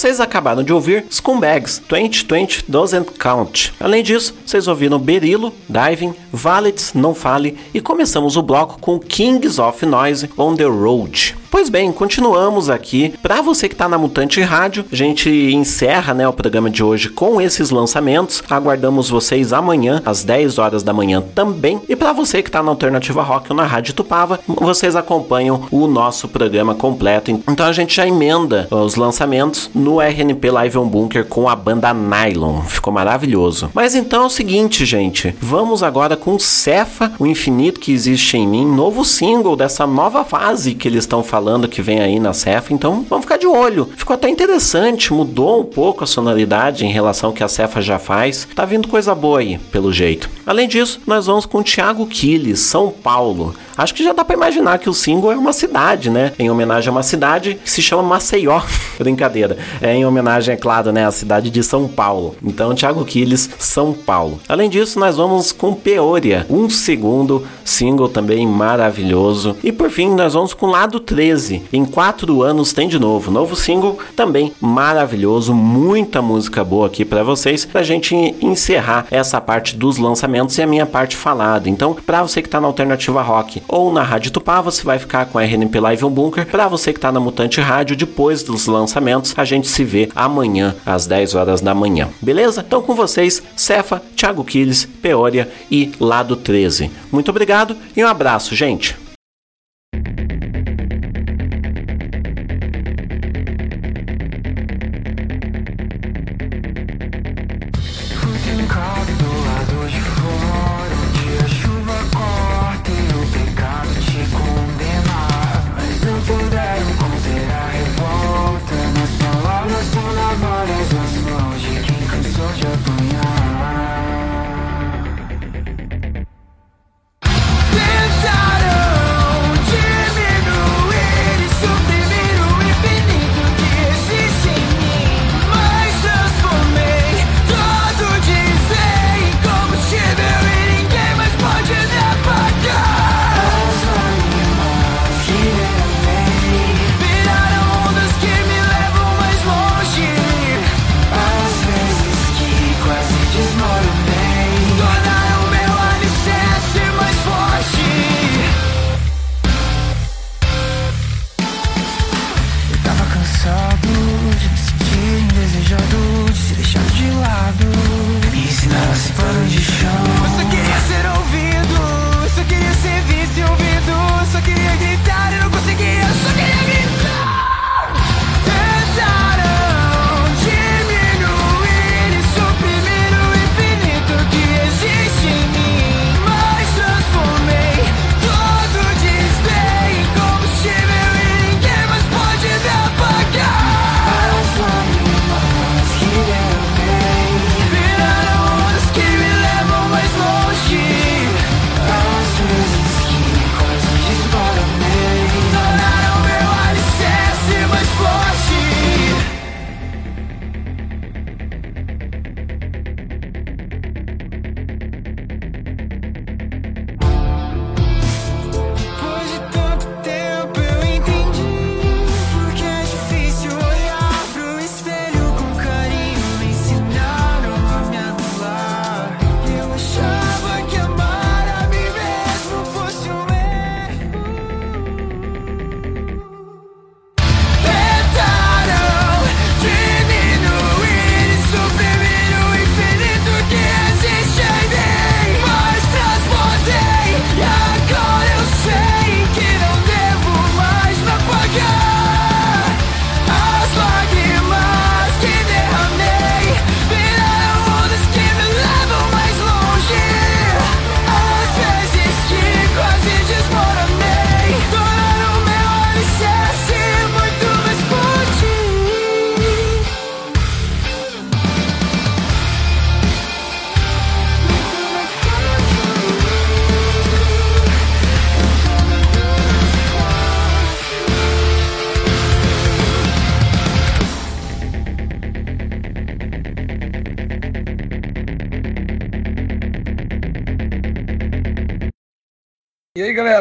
Vocês 0.00 0.18
acabaram 0.18 0.62
de 0.62 0.72
ouvir 0.72 1.04
Scumbags 1.10 1.82
2020 1.86 2.64
Doesn't 2.66 3.10
Count. 3.18 3.74
Além 3.78 4.02
disso, 4.02 4.34
vocês 4.46 4.66
ouviram 4.66 4.98
Berilo, 4.98 5.52
Diving, 5.68 6.14
Valets, 6.32 6.94
Não 6.94 7.14
Fale 7.14 7.58
e 7.74 7.82
começamos 7.82 8.34
o 8.34 8.40
bloco 8.40 8.80
com 8.80 8.98
Kings 8.98 9.60
of 9.60 9.84
Noise 9.84 10.30
on 10.38 10.56
the 10.56 10.64
Road. 10.64 11.36
Pois 11.50 11.68
bem, 11.68 11.90
continuamos 11.90 12.70
aqui. 12.70 13.12
Para 13.20 13.42
você 13.42 13.68
que 13.68 13.74
está 13.74 13.88
na 13.88 13.98
Mutante 13.98 14.40
Rádio, 14.40 14.84
a 14.90 14.94
gente 14.94 15.28
encerra 15.28 16.14
né, 16.14 16.26
o 16.26 16.32
programa 16.32 16.70
de 16.70 16.82
hoje 16.82 17.08
com 17.08 17.40
esses 17.40 17.70
lançamentos. 17.70 18.40
Aguardamos 18.48 19.10
vocês 19.10 19.52
amanhã, 19.52 20.00
às 20.06 20.22
10 20.22 20.58
horas 20.58 20.84
da 20.84 20.92
manhã 20.92 21.20
também. 21.34 21.80
E 21.88 21.96
para 21.96 22.12
você 22.12 22.40
que 22.40 22.48
está 22.48 22.62
na 22.62 22.70
Alternativa 22.70 23.20
Rock 23.20 23.50
ou 23.50 23.56
na 23.56 23.64
Rádio 23.64 23.94
Tupava, 23.94 24.38
vocês 24.46 24.94
acompanham 24.94 25.66
o 25.72 25.88
nosso 25.88 26.28
programa 26.28 26.72
completo. 26.72 27.42
Então 27.48 27.66
a 27.66 27.72
gente 27.72 27.96
já 27.96 28.06
emenda 28.06 28.68
os 28.70 28.94
lançamentos 28.94 29.68
no 29.74 30.00
RNP 30.00 30.52
Live 30.52 30.78
on 30.78 30.86
Bunker 30.86 31.24
com 31.24 31.48
a 31.48 31.56
banda 31.56 31.92
Nylon. 31.92 32.62
Ficou 32.62 32.92
maravilhoso. 32.92 33.70
Mas 33.74 33.96
então 33.96 34.22
é 34.22 34.26
o 34.26 34.30
seguinte, 34.30 34.86
gente. 34.86 35.34
Vamos 35.40 35.82
agora 35.82 36.16
com 36.16 36.38
Cefa, 36.38 37.10
o 37.18 37.26
infinito 37.26 37.80
que 37.80 37.92
existe 37.92 38.36
em 38.36 38.46
mim, 38.46 38.64
novo 38.64 39.04
single 39.04 39.56
dessa 39.56 39.84
nova 39.84 40.24
fase 40.24 40.76
que 40.76 40.86
eles 40.86 41.02
estão 41.02 41.24
falando 41.24 41.39
falando 41.40 41.68
que 41.68 41.80
vem 41.80 42.00
aí 42.00 42.20
na 42.20 42.34
Cefa, 42.34 42.74
então 42.74 43.02
vamos 43.08 43.24
ficar 43.24 43.38
de 43.38 43.46
olho. 43.46 43.88
Ficou 43.96 44.12
até 44.12 44.28
interessante, 44.28 45.10
mudou 45.10 45.62
um 45.62 45.64
pouco 45.64 46.04
a 46.04 46.06
sonoridade 46.06 46.84
em 46.84 46.92
relação 46.92 47.30
ao 47.30 47.34
que 47.34 47.42
a 47.42 47.48
Cefa 47.48 47.80
já 47.80 47.98
faz. 47.98 48.46
Tá 48.54 48.66
vindo 48.66 48.86
coisa 48.86 49.14
boa 49.14 49.38
aí, 49.38 49.56
pelo 49.72 49.90
jeito. 49.90 50.28
Além 50.44 50.68
disso, 50.68 51.00
nós 51.06 51.24
vamos 51.24 51.46
com 51.46 51.62
Thiago 51.62 52.06
Quiles, 52.06 52.60
São 52.60 52.90
Paulo. 52.90 53.54
Acho 53.80 53.94
que 53.94 54.04
já 54.04 54.12
dá 54.12 54.22
para 54.22 54.36
imaginar 54.36 54.78
que 54.78 54.90
o 54.90 54.92
single 54.92 55.32
é 55.32 55.36
uma 55.36 55.54
cidade, 55.54 56.10
né? 56.10 56.32
Em 56.38 56.50
homenagem 56.50 56.90
a 56.90 56.92
uma 56.92 57.02
cidade 57.02 57.58
que 57.64 57.70
se 57.70 57.80
chama 57.80 58.02
Maceió. 58.02 58.60
Brincadeira. 59.00 59.56
É 59.80 59.94
em 59.94 60.04
homenagem, 60.04 60.52
é 60.52 60.56
claro, 60.58 60.92
né? 60.92 61.06
À 61.06 61.10
cidade 61.10 61.48
de 61.48 61.62
São 61.62 61.88
Paulo. 61.88 62.36
Então, 62.44 62.74
Thiago 62.74 63.02
Quiles, 63.06 63.48
São 63.58 63.94
Paulo. 63.94 64.38
Além 64.46 64.68
disso, 64.68 65.00
nós 65.00 65.16
vamos 65.16 65.50
com 65.50 65.72
Peoria, 65.72 66.44
um 66.50 66.68
segundo 66.68 67.46
single 67.64 68.10
também 68.10 68.46
maravilhoso. 68.46 69.56
E 69.64 69.72
por 69.72 69.88
fim, 69.88 70.10
nós 70.10 70.34
vamos 70.34 70.52
com 70.52 70.66
Lado 70.66 71.00
13. 71.00 71.62
Em 71.72 71.86
quatro 71.86 72.42
anos 72.42 72.74
tem 72.74 72.86
de 72.86 72.98
novo. 72.98 73.30
Novo 73.30 73.56
single 73.56 73.98
também 74.14 74.52
maravilhoso. 74.60 75.54
Muita 75.54 76.20
música 76.20 76.62
boa 76.62 76.86
aqui 76.86 77.02
para 77.02 77.22
vocês. 77.22 77.64
Pra 77.64 77.82
gente 77.82 78.14
encerrar 78.42 79.06
essa 79.10 79.40
parte 79.40 79.74
dos 79.74 79.96
lançamentos 79.96 80.58
e 80.58 80.62
a 80.62 80.66
minha 80.66 80.84
parte 80.84 81.16
falada. 81.16 81.70
Então, 81.70 81.94
para 81.94 82.20
você 82.20 82.42
que 82.42 82.48
tá 82.50 82.60
na 82.60 82.66
Alternativa 82.66 83.22
Rock 83.22 83.62
ou 83.70 83.92
na 83.92 84.02
Rádio 84.02 84.32
Tupá, 84.32 84.60
você 84.60 84.82
vai 84.82 84.98
ficar 84.98 85.26
com 85.26 85.38
a 85.38 85.42
RNP 85.42 85.78
Live 85.78 86.04
on 86.04 86.10
Bunker. 86.10 86.44
Para 86.46 86.66
você 86.68 86.92
que 86.92 86.98
está 86.98 87.12
na 87.12 87.20
Mutante 87.20 87.60
Rádio, 87.60 87.96
depois 87.96 88.42
dos 88.42 88.66
lançamentos, 88.66 89.32
a 89.36 89.44
gente 89.44 89.68
se 89.68 89.84
vê 89.84 90.10
amanhã 90.14 90.74
às 90.84 91.06
10 91.06 91.34
horas 91.36 91.60
da 91.60 91.74
manhã. 91.74 92.08
Beleza? 92.20 92.64
Então 92.66 92.82
com 92.82 92.94
vocês, 92.94 93.42
Cefa, 93.54 94.02
Thiago 94.16 94.44
Quiles, 94.44 94.84
Peória 94.84 95.48
e 95.70 95.92
Lado 96.00 96.34
13. 96.34 96.90
Muito 97.12 97.30
obrigado 97.30 97.76
e 97.96 98.04
um 98.04 98.08
abraço, 98.08 98.54
gente. 98.54 99.09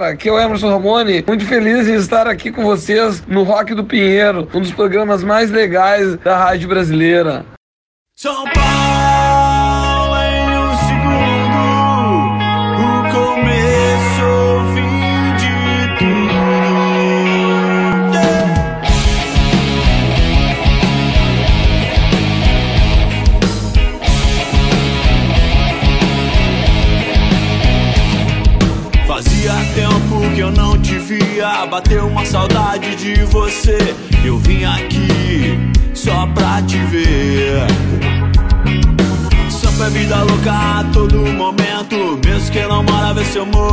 Aqui 0.10 0.28
é 0.28 0.32
o 0.32 0.40
Emerson 0.40 0.70
Ramone, 0.70 1.24
muito 1.28 1.46
feliz 1.46 1.88
em 1.88 1.96
estar 1.96 2.28
aqui 2.28 2.52
com 2.52 2.64
vocês 2.64 3.24
no 3.28 3.44
Rock 3.44 3.76
do 3.76 3.84
Pinheiro, 3.84 4.48
um 4.54 4.60
dos 4.60 4.72
programas 4.72 5.24
mais 5.24 5.52
legais 5.52 6.16
da 6.18 6.38
rádio 6.38 6.68
brasileira. 6.68 7.46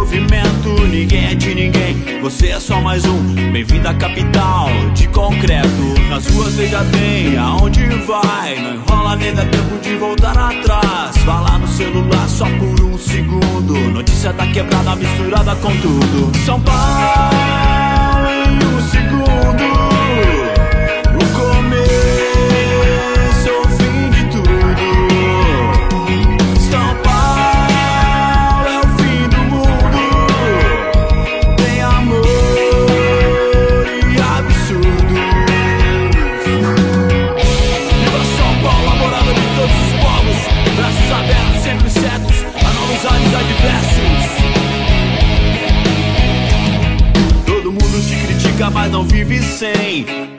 Movimento. 0.07 0.87
Ninguém 0.89 1.27
é 1.27 1.35
de 1.35 1.55
ninguém, 1.55 2.21
você 2.21 2.49
é 2.49 2.61
só 2.61 2.81
mais 2.81 3.05
um. 3.05 3.53
Bem-vindo 3.53 3.89
à 3.89 3.95
capital 3.95 4.69
de 4.95 5.09
concreto. 5.09 5.69
Nas 6.09 6.27
ruas, 6.29 6.55
veja 6.55 6.83
bem 6.85 7.37
aonde 7.37 7.85
vai. 8.07 8.57
Não 8.61 8.75
enrola 8.75 9.17
nem 9.17 9.35
dá 9.35 9.45
tempo 9.45 9.79
de 9.83 9.97
voltar 9.97 10.39
atrás. 10.39 11.17
Fala 11.19 11.59
no 11.59 11.67
celular 11.67 12.29
só 12.29 12.47
por 12.47 12.85
um 12.85 12.97
segundo. 12.97 13.75
Notícia 13.93 14.33
da 14.33 14.47
quebrada 14.47 14.95
misturada 14.95 15.57
com 15.57 15.77
tudo. 15.79 16.37
São 16.45 16.61
Paulo 16.61 17.56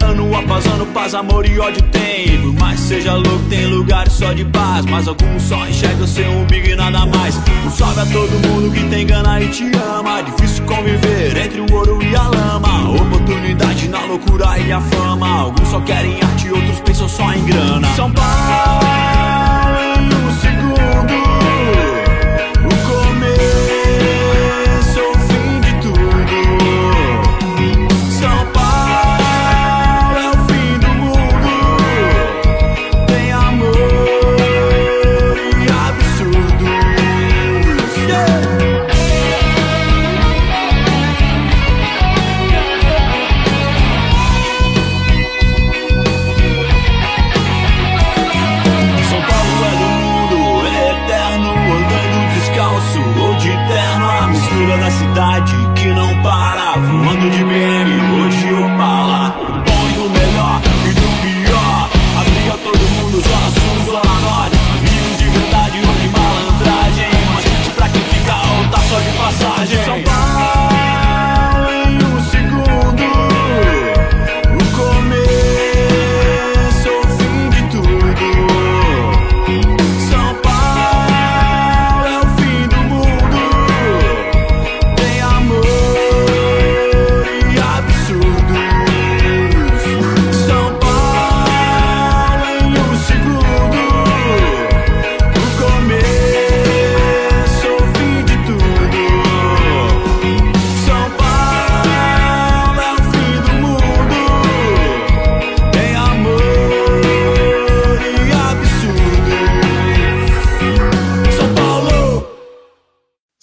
Ano 0.01 0.35
após 0.35 0.65
ano, 0.67 0.85
paz, 0.87 1.13
amor 1.13 1.45
e 1.45 1.59
ódio 1.59 1.81
tem. 1.91 2.41
Por 2.41 2.53
mais 2.53 2.79
seja 2.79 3.13
louco, 3.13 3.43
tem 3.49 3.65
lugares 3.67 4.13
só 4.13 4.33
de 4.33 4.45
paz. 4.45 4.85
Mas 4.85 5.07
alguns 5.07 5.43
só 5.43 5.67
enxergam 5.67 6.07
seu 6.07 6.29
umbigo 6.31 6.67
e 6.67 6.75
nada 6.75 7.05
mais. 7.05 7.37
Um 7.65 7.69
salve 7.69 7.99
a 8.01 8.05
todo 8.05 8.47
mundo 8.47 8.71
que 8.73 8.83
tem 8.89 9.05
gana 9.05 9.41
e 9.41 9.47
te 9.49 9.71
ama. 9.75 10.21
Difícil 10.21 10.65
conviver 10.65 11.37
entre 11.37 11.61
o 11.61 11.73
ouro 11.73 12.01
e 12.01 12.15
a 12.15 12.23
lama. 12.23 12.91
Oportunidade 12.91 13.87
na 13.87 14.05
loucura 14.05 14.57
e 14.59 14.71
a 14.71 14.81
fama. 14.81 15.27
Alguns 15.27 15.67
só 15.67 15.81
querem 15.81 16.19
arte, 16.21 16.49
outros 16.49 16.79
pensam 16.81 17.09
só 17.09 17.33
em 17.33 17.43
grana. 17.45 17.87
São 17.95 18.11
Paulo 18.11 19.06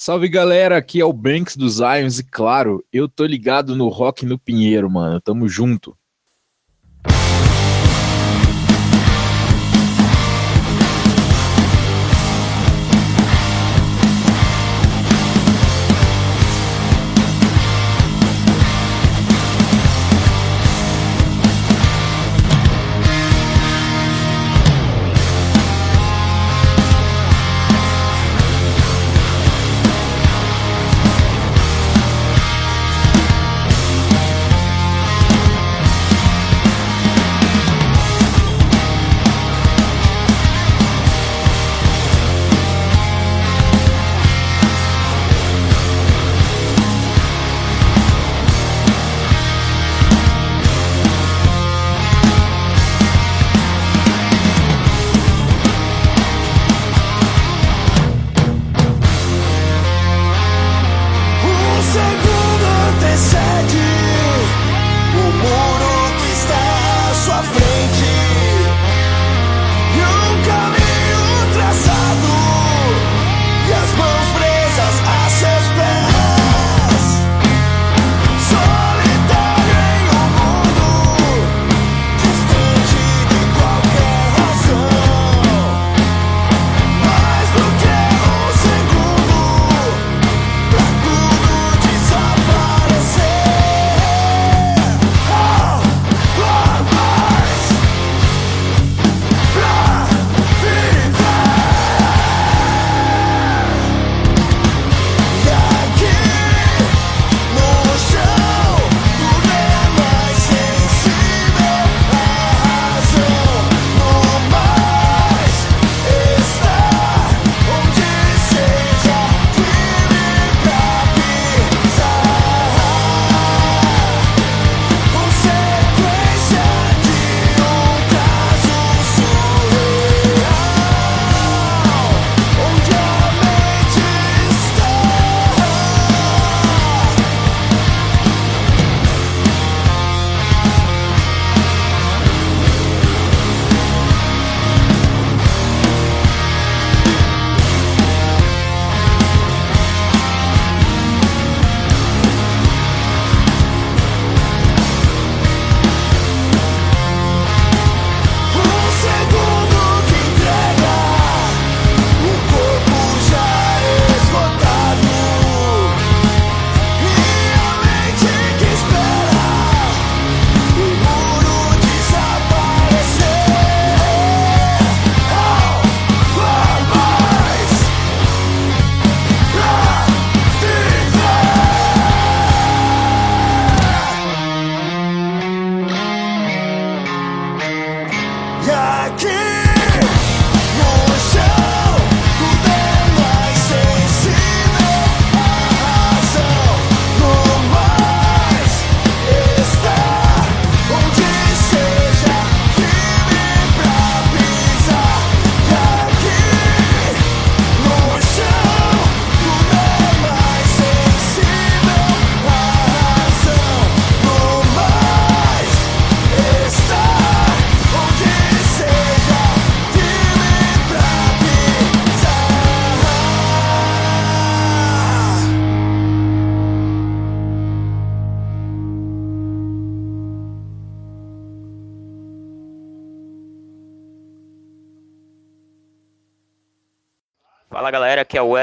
Salve 0.07 0.28
galera, 0.28 0.76
aqui 0.76 1.00
é 1.00 1.05
o 1.07 1.14
Banks 1.14 1.57
dos 1.57 1.76
Zions 1.76 2.18
e 2.18 2.24
claro, 2.24 2.84
eu 2.92 3.09
tô 3.09 3.24
ligado 3.24 3.74
no 3.74 3.88
Rock 3.88 4.26
no 4.26 4.38
Pinheiro, 4.38 4.90
mano. 4.90 5.18
Tamo 5.18 5.48
junto. 5.48 5.96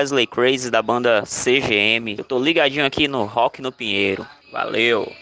Wesley 0.01 0.25
Crazy 0.25 0.71
da 0.71 0.81
banda 0.81 1.23
CGM. 1.27 2.15
Eu 2.17 2.23
tô 2.23 2.39
ligadinho 2.39 2.83
aqui 2.83 3.07
no 3.07 3.23
Rock 3.23 3.61
no 3.61 3.71
Pinheiro. 3.71 4.25
Valeu! 4.51 5.13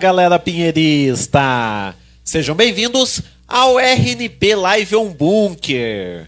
Galera 0.00 0.38
pinheirista! 0.38 1.94
Sejam 2.24 2.56
bem-vindos 2.56 3.20
ao 3.46 3.78
RNP 3.78 4.54
Live 4.54 4.96
on 4.96 5.12
Bunker. 5.12 6.26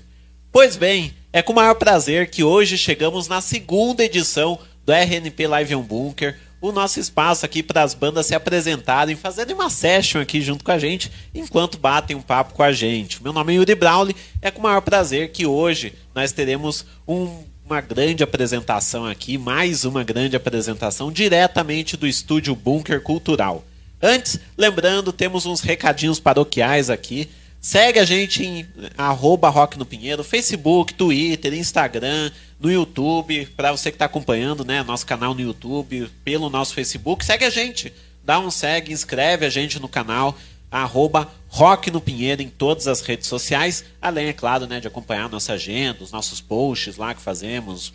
Pois 0.53 0.77
bem, 0.77 1.15
é 1.33 1.41
com 1.41 1.55
o 1.55 1.57
maior 1.57 1.75
prazer 1.77 2.29
que 2.29 2.45
hoje 2.45 2.77
chegamos 2.77 3.29
na 3.29 3.41
segunda 3.41 4.05
edição 4.05 4.59
do 4.85 4.93
RNP 4.93 5.47
Live 5.47 5.75
on 5.75 5.81
Bunker, 5.81 6.39
o 6.61 6.71
nosso 6.71 7.01
espaço 7.01 7.47
aqui 7.47 7.63
para 7.63 7.83
as 7.83 7.95
bandas 7.95 8.27
se 8.27 8.35
apresentarem, 8.35 9.17
fazerem 9.17 9.55
uma 9.55 9.71
session 9.71 10.21
aqui 10.21 10.43
junto 10.43 10.63
com 10.63 10.71
a 10.71 10.79
gente, 10.79 11.11
enquanto 11.35 11.79
batem 11.79 12.15
um 12.15 12.21
papo 12.21 12.53
com 12.53 12.63
a 12.63 12.73
gente. 12.73 13.23
Meu 13.23 13.33
nome 13.33 13.55
é 13.55 13.57
Yuri 13.57 13.75
Brawley, 13.75 14.15
é 14.43 14.51
com 14.51 14.61
o 14.61 14.65
maior 14.65 14.83
prazer 14.83 15.33
que 15.33 15.47
hoje 15.47 15.95
nós 16.15 16.31
teremos 16.31 16.85
um 17.09 17.43
uma 17.65 17.81
grande 17.81 18.23
apresentação 18.23 19.07
aqui, 19.07 19.39
mais 19.39 19.85
uma 19.85 20.03
grande 20.05 20.37
apresentação 20.37 21.11
diretamente 21.11 21.97
do 21.97 22.07
estúdio 22.07 22.55
Bunker 22.55 23.01
Cultural. 23.01 23.65
Antes, 24.01 24.39
lembrando, 24.59 25.13
temos 25.13 25.47
uns 25.47 25.61
recadinhos 25.61 26.19
paroquiais 26.19 26.91
aqui. 26.91 27.31
Segue 27.61 28.01
a 28.01 28.05
gente 28.05 28.45
em 28.45 28.67
arroba 28.99 29.49
Rock 29.49 29.79
no 29.79 29.87
Pinheiro, 29.87 30.25
Facebook, 30.25 30.93
Twitter, 30.95 31.55
Instagram, 31.55 32.33
no 32.59 32.71
YouTube, 32.71 33.47
para 33.57 33.71
você 33.71 33.91
que 33.91 33.95
está 33.95 34.07
acompanhando, 34.07 34.65
né, 34.65 34.83
nosso 34.83 35.07
canal 35.07 35.33
no 35.33 35.41
YouTube, 35.41 36.11
pelo 36.25 36.51
nosso 36.51 36.75
Facebook, 36.75 37.25
segue 37.25 37.45
a 37.45 37.51
gente, 37.51 37.93
dá 38.25 38.41
um 38.41 38.51
segue, 38.51 38.93
inscreve 38.93 39.47
a 39.47 39.51
gente 39.51 39.79
no 39.81 39.89
canal, 39.89 40.37
arroba 40.73 41.31
Rock 41.49 41.91
no 41.91 42.01
Pinheiro 42.01 42.41
em 42.41 42.49
todas 42.49 42.89
as 42.89 43.03
redes 43.03 43.29
sociais, 43.29 43.85
além, 44.01 44.29
é 44.29 44.33
claro, 44.33 44.67
né, 44.67 44.81
de 44.81 44.89
acompanhar 44.89 45.29
nossa 45.29 45.53
agenda, 45.53 46.03
os 46.03 46.11
nossos 46.11 46.41
posts 46.41 46.97
lá 46.97 47.13
que 47.15 47.21
fazemos, 47.21 47.93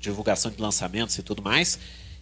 divulgação 0.00 0.50
de 0.50 0.58
lançamentos 0.60 1.18
e 1.18 1.22
tudo 1.22 1.42
mais. 1.42 1.78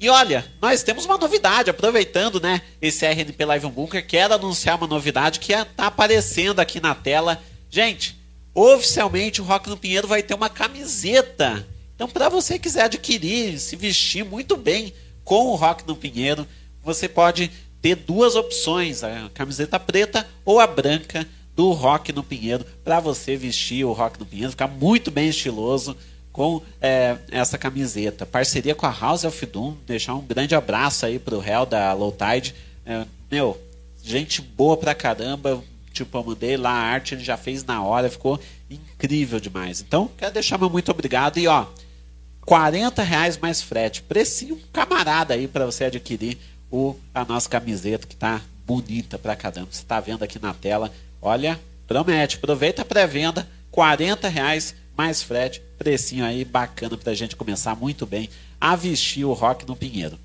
E 0.00 0.08
olha, 0.08 0.44
nós 0.62 0.84
temos 0.84 1.04
uma 1.04 1.18
novidade, 1.18 1.70
aproveitando, 1.70 2.40
né, 2.40 2.62
esse 2.80 3.04
RNP 3.04 3.44
Live 3.44 3.66
on 3.66 3.70
Bunker, 3.70 4.06
quero 4.06 4.34
anunciar 4.34 4.76
uma 4.76 4.86
novidade 4.86 5.40
que 5.40 5.52
está 5.52 5.86
aparecendo 5.86 6.60
aqui 6.60 6.80
na 6.80 6.94
tela. 6.94 7.42
Gente, 7.68 8.16
oficialmente 8.54 9.42
o 9.42 9.44
Rock 9.44 9.68
no 9.68 9.76
Pinheiro 9.76 10.06
vai 10.06 10.22
ter 10.22 10.34
uma 10.34 10.48
camiseta. 10.48 11.66
Então, 11.96 12.08
para 12.08 12.28
você 12.28 12.60
quiser 12.60 12.84
adquirir, 12.84 13.58
se 13.58 13.74
vestir 13.74 14.24
muito 14.24 14.56
bem 14.56 14.92
com 15.24 15.48
o 15.48 15.56
Rock 15.56 15.84
no 15.84 15.96
Pinheiro, 15.96 16.46
você 16.80 17.08
pode 17.08 17.50
ter 17.82 17.96
duas 17.96 18.36
opções, 18.36 19.02
a 19.02 19.28
camiseta 19.34 19.80
preta 19.80 20.24
ou 20.44 20.60
a 20.60 20.66
branca 20.66 21.26
do 21.56 21.72
Rock 21.72 22.12
no 22.12 22.22
Pinheiro, 22.22 22.64
para 22.84 23.00
você 23.00 23.36
vestir 23.36 23.84
o 23.84 23.92
Rock 23.92 24.20
no 24.20 24.26
Pinheiro, 24.26 24.52
ficar 24.52 24.68
muito 24.68 25.10
bem 25.10 25.28
estiloso 25.28 25.96
com 26.38 26.62
é, 26.80 27.16
essa 27.32 27.58
camiseta. 27.58 28.24
Parceria 28.24 28.72
com 28.72 28.86
a 28.86 28.96
House 28.96 29.24
of 29.24 29.44
Doom, 29.44 29.74
deixar 29.84 30.14
um 30.14 30.24
grande 30.24 30.54
abraço 30.54 31.04
aí 31.04 31.18
pro 31.18 31.40
réu 31.40 31.66
da 31.66 31.92
Low 31.92 32.12
Tide. 32.12 32.54
É, 32.86 33.04
meu, 33.28 33.60
gente 34.00 34.40
boa 34.40 34.76
pra 34.76 34.94
caramba. 34.94 35.60
Tipo, 35.92 36.16
eu 36.16 36.22
mandei 36.22 36.56
lá 36.56 36.70
a 36.70 36.80
arte, 36.80 37.16
ele 37.16 37.24
já 37.24 37.36
fez 37.36 37.64
na 37.64 37.82
hora, 37.82 38.08
ficou 38.08 38.38
incrível 38.70 39.40
demais. 39.40 39.80
Então, 39.80 40.08
quero 40.16 40.32
deixar 40.32 40.56
meu 40.58 40.70
muito 40.70 40.92
obrigado 40.92 41.38
e 41.38 41.48
ó, 41.48 41.66
40 42.46 43.02
reais 43.02 43.36
mais 43.36 43.60
frete. 43.60 44.00
Precinho 44.02 44.60
camarada 44.72 45.34
aí 45.34 45.48
para 45.48 45.66
você 45.66 45.86
adquirir 45.86 46.38
o, 46.70 46.94
a 47.12 47.24
nossa 47.24 47.48
camiseta 47.48 48.06
que 48.06 48.14
tá 48.14 48.40
bonita 48.64 49.18
pra 49.18 49.34
caramba. 49.34 49.70
Você 49.72 49.82
tá 49.82 49.98
vendo 49.98 50.22
aqui 50.22 50.38
na 50.40 50.54
tela. 50.54 50.92
Olha, 51.20 51.58
promete. 51.88 52.36
Aproveita 52.36 52.82
a 52.82 52.84
pré-venda, 52.84 53.48
40 53.72 54.28
reais 54.28 54.76
mais 54.96 55.20
frete, 55.20 55.62
precinho 55.78 56.24
aí 56.24 56.44
bacana 56.44 56.96
pra 56.96 57.14
gente 57.14 57.36
começar 57.36 57.76
muito 57.76 58.04
bem 58.04 58.28
a 58.60 58.74
vestir 58.74 59.24
o 59.24 59.32
rock 59.32 59.66
no 59.66 59.76
Pinheiro. 59.76 60.18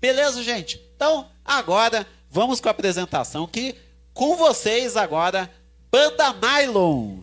Beleza, 0.00 0.42
gente? 0.42 0.80
Então, 0.94 1.28
agora 1.44 2.06
vamos 2.30 2.60
com 2.60 2.68
a 2.68 2.72
apresentação 2.72 3.46
que 3.46 3.76
com 4.12 4.36
vocês 4.36 4.96
agora, 4.96 5.50
Banda 5.90 6.34
Nylon. 6.34 7.18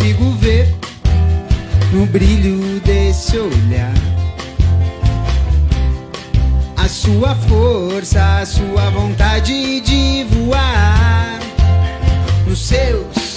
Consigo 0.00 0.30
ver 0.40 0.66
no 1.92 2.06
brilho 2.06 2.80
desse 2.80 3.36
olhar 3.36 3.92
a 6.74 6.88
sua 6.88 7.34
força, 7.34 8.38
a 8.38 8.46
sua 8.46 8.88
vontade 8.90 9.80
de 9.82 10.24
voar. 10.24 11.38
Nos 12.46 12.58
seus 12.58 13.36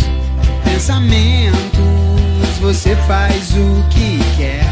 pensamentos 0.64 1.60
você 2.62 2.96
faz 3.08 3.52
o 3.52 3.84
que 3.90 4.20
quer. 4.38 4.66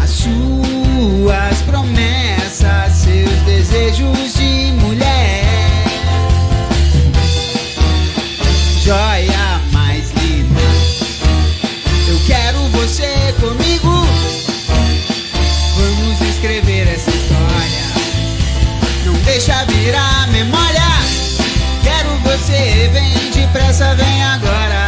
As 0.00 0.10
suas 0.10 1.62
promessas, 1.62 2.92
seus 2.92 3.40
desejos 3.42 4.34
de 4.34 4.72
mulher. 4.80 5.46
joia 8.86 9.15
escrever 16.36 16.86
essa 16.86 17.10
história. 17.10 17.86
Não 19.06 19.14
deixa 19.24 19.64
virar 19.64 20.28
memória. 20.28 20.82
Quero 21.82 22.10
você, 22.18 22.90
vem 22.92 23.30
depressa, 23.30 23.94
vem 23.94 24.22
agora. 24.22 24.85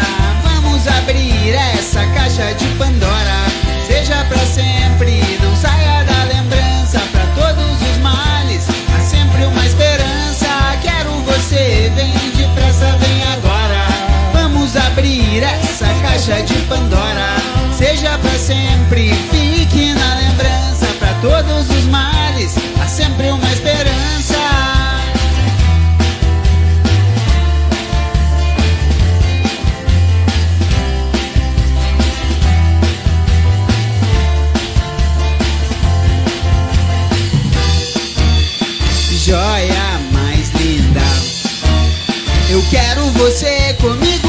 Você 43.19 43.77
comigo. 43.81 44.29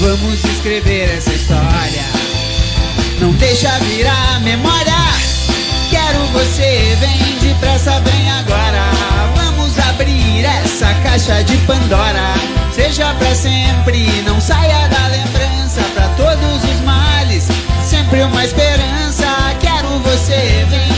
Vamos 0.00 0.44
escrever 0.44 1.16
essa 1.16 1.32
história. 1.32 2.04
Não 3.18 3.32
deixa 3.32 3.70
virar 3.80 4.40
memória. 4.40 4.92
Quero 5.88 6.18
você, 6.26 6.96
vem 7.00 7.38
depressa, 7.40 8.00
vem 8.00 8.30
agora. 8.30 8.84
Vamos 9.34 9.78
abrir 9.78 10.44
essa 10.44 10.92
caixa 11.02 11.42
de 11.42 11.56
Pandora. 11.58 12.34
Seja 12.74 13.14
pra 13.14 13.34
sempre, 13.34 14.06
não 14.26 14.40
saia 14.40 14.86
da 14.88 15.06
lembrança. 15.08 15.80
Pra 15.94 16.06
todos 16.16 16.64
os 16.64 16.80
males, 16.82 17.48
sempre 17.82 18.22
uma 18.22 18.44
esperança. 18.44 19.26
Quero 19.60 19.88
você, 20.00 20.66
vem 20.68 20.89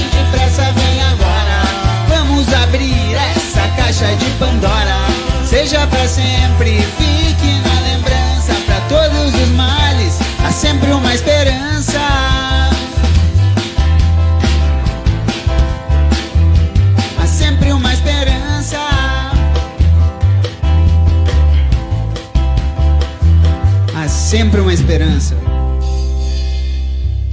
Seja 5.62 5.86
pra 5.86 6.08
sempre, 6.08 6.82
fique 6.98 7.60
na 7.62 7.80
lembrança. 7.82 8.52
Pra 8.66 8.80
todos 8.88 9.32
os 9.32 9.48
males, 9.50 10.18
há 10.44 10.50
sempre 10.50 10.90
uma 10.90 11.14
esperança. 11.14 12.00
Há 17.16 17.26
sempre 17.28 17.70
uma 17.70 17.94
esperança. 17.94 18.78
Há 23.94 24.08
sempre 24.08 24.60
uma 24.60 24.74
esperança. 24.74 25.36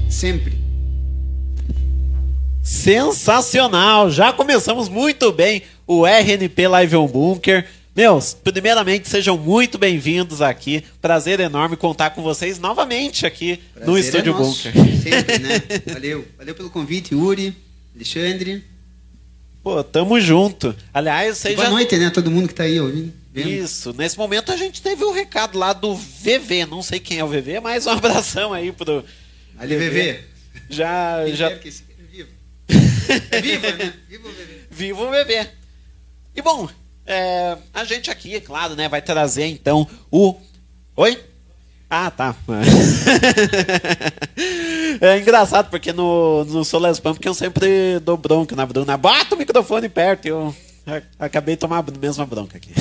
Sempre. 0.07 0.53
Sensacional! 2.61 4.11
Já 4.11 4.31
começamos 4.31 4.87
muito 4.87 5.31
bem 5.31 5.63
o 5.87 6.05
RNP 6.05 6.67
Live 6.67 6.95
on 6.95 7.07
Bunker. 7.07 7.78
Meus, 7.99 8.33
primeiramente 8.33 9.09
sejam 9.09 9.37
muito 9.37 9.77
bem-vindos 9.77 10.41
aqui. 10.41 10.85
Prazer 11.01 11.41
enorme 11.41 11.75
contar 11.75 12.11
com 12.11 12.23
vocês 12.23 12.57
novamente 12.57 13.25
aqui 13.25 13.59
no 13.75 13.91
Prazer 13.91 14.03
Estúdio 14.05 14.33
é 14.33 14.37
nosso, 14.37 14.71
Bunker. 14.71 15.01
Sempre, 15.03 15.39
né? 15.39 15.61
Valeu. 15.93 16.25
Valeu 16.37 16.55
pelo 16.55 16.69
convite, 16.69 17.13
Yuri, 17.13 17.53
Alexandre. 17.93 18.63
Pô, 19.61 19.83
tamo 19.83 20.17
junto. 20.17 20.73
Aliás, 20.93 21.39
vocês 21.39 21.55
Boa 21.57 21.65
já... 21.65 21.71
noite, 21.73 21.97
né? 21.97 22.09
Todo 22.09 22.31
mundo 22.31 22.47
que 22.47 22.53
tá 22.53 22.63
aí 22.63 22.79
ouvindo. 22.79 23.11
vendo. 23.33 23.49
Isso, 23.49 23.91
nesse 23.91 24.17
momento 24.17 24.53
a 24.53 24.55
gente 24.55 24.81
teve 24.81 25.03
um 25.03 25.11
recado 25.11 25.59
lá 25.59 25.73
do 25.73 25.93
VV, 25.93 26.67
não 26.67 26.81
sei 26.81 27.01
quem 27.01 27.19
é 27.19 27.23
o 27.25 27.27
VV, 27.27 27.59
mas 27.59 27.85
um 27.85 27.89
abração 27.91 28.53
aí 28.53 28.71
pro. 28.71 29.03
Ali, 29.57 29.75
VV. 29.75 30.19
Já. 30.69 31.25
Quem 31.25 31.35
já... 31.35 31.49
é 31.51 31.59
vivo. 32.09 32.29
É 33.29 33.41
vivo, 33.41 33.67
né? 33.73 33.93
Vivo 34.07 34.29
o 34.29 34.31
VV. 34.31 34.45
Viva 34.71 35.01
o 35.01 35.11
VV. 35.11 35.49
E 36.33 36.41
bom, 36.41 36.69
é, 37.09 37.57
a 37.73 37.83
gente 37.83 38.09
aqui, 38.09 38.35
é 38.35 38.39
claro, 38.39 38.75
né, 38.75 38.87
vai 38.87 39.01
trazer 39.01 39.45
então 39.47 39.87
o. 40.11 40.35
Oi? 40.95 41.19
Ah, 41.89 42.11
tá. 42.11 42.35
É 45.01 45.17
engraçado 45.17 45.69
porque 45.69 45.93
no, 45.93 46.43
no 46.45 46.65
Solar 46.65 46.93
porque 47.01 47.27
eu 47.27 47.33
sempre 47.33 47.99
dou 47.99 48.17
bronca 48.17 48.55
na 48.55 48.65
Bruna. 48.65 48.97
Bota 48.97 49.35
o 49.35 49.37
microfone 49.37 49.87
perto 49.87 50.25
e 50.25 50.29
eu 50.29 50.53
acabei 51.17 51.55
de 51.55 51.59
tomar 51.59 51.79
a 51.79 51.99
mesma 51.99 52.25
bronca 52.25 52.57
aqui. 52.57 52.71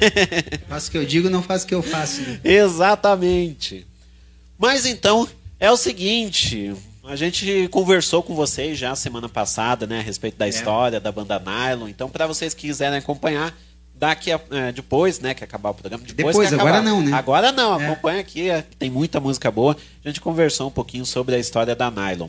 Faço 0.68 0.88
o 0.88 0.90
que 0.90 0.98
eu 0.98 1.04
digo, 1.04 1.28
não 1.28 1.42
faço 1.42 1.64
o 1.64 1.68
que 1.68 1.74
eu 1.74 1.82
faço. 1.82 2.20
né? 2.22 2.40
Exatamente. 2.44 3.86
Mas 4.58 4.86
então, 4.86 5.28
É 5.58 5.70
o 5.70 5.76
seguinte, 5.76 6.74
a 7.04 7.16
gente 7.16 7.68
conversou 7.68 8.22
com 8.22 8.34
vocês 8.34 8.78
já 8.78 8.94
semana 8.94 9.28
passada, 9.28 9.86
né, 9.86 9.98
a 10.00 10.02
respeito 10.02 10.36
da 10.36 10.48
história 10.48 11.00
da 11.00 11.10
banda 11.10 11.38
Nylon. 11.38 11.88
Então, 11.88 12.08
para 12.08 12.26
vocês 12.26 12.54
que 12.54 12.66
quiserem 12.68 12.98
acompanhar, 12.98 13.56
daqui 13.94 14.32
a, 14.32 14.40
é, 14.50 14.72
depois, 14.72 15.20
né, 15.20 15.34
que 15.34 15.42
acabar 15.44 15.70
o 15.70 15.74
programa. 15.74 16.04
Depois, 16.04 16.36
Depois, 16.36 16.52
agora 16.52 16.80
não, 16.82 17.02
né? 17.02 17.12
Agora 17.12 17.52
não, 17.52 17.80
É. 17.80 17.86
acompanha 17.86 18.20
aqui, 18.20 18.48
é, 18.48 18.62
tem 18.78 18.90
muita 18.90 19.20
música 19.20 19.50
boa. 19.50 19.76
A 20.04 20.08
gente 20.08 20.20
conversou 20.20 20.68
um 20.68 20.70
pouquinho 20.70 21.04
sobre 21.04 21.34
a 21.34 21.38
história 21.38 21.74
da 21.74 21.90
Nylon. 21.90 22.28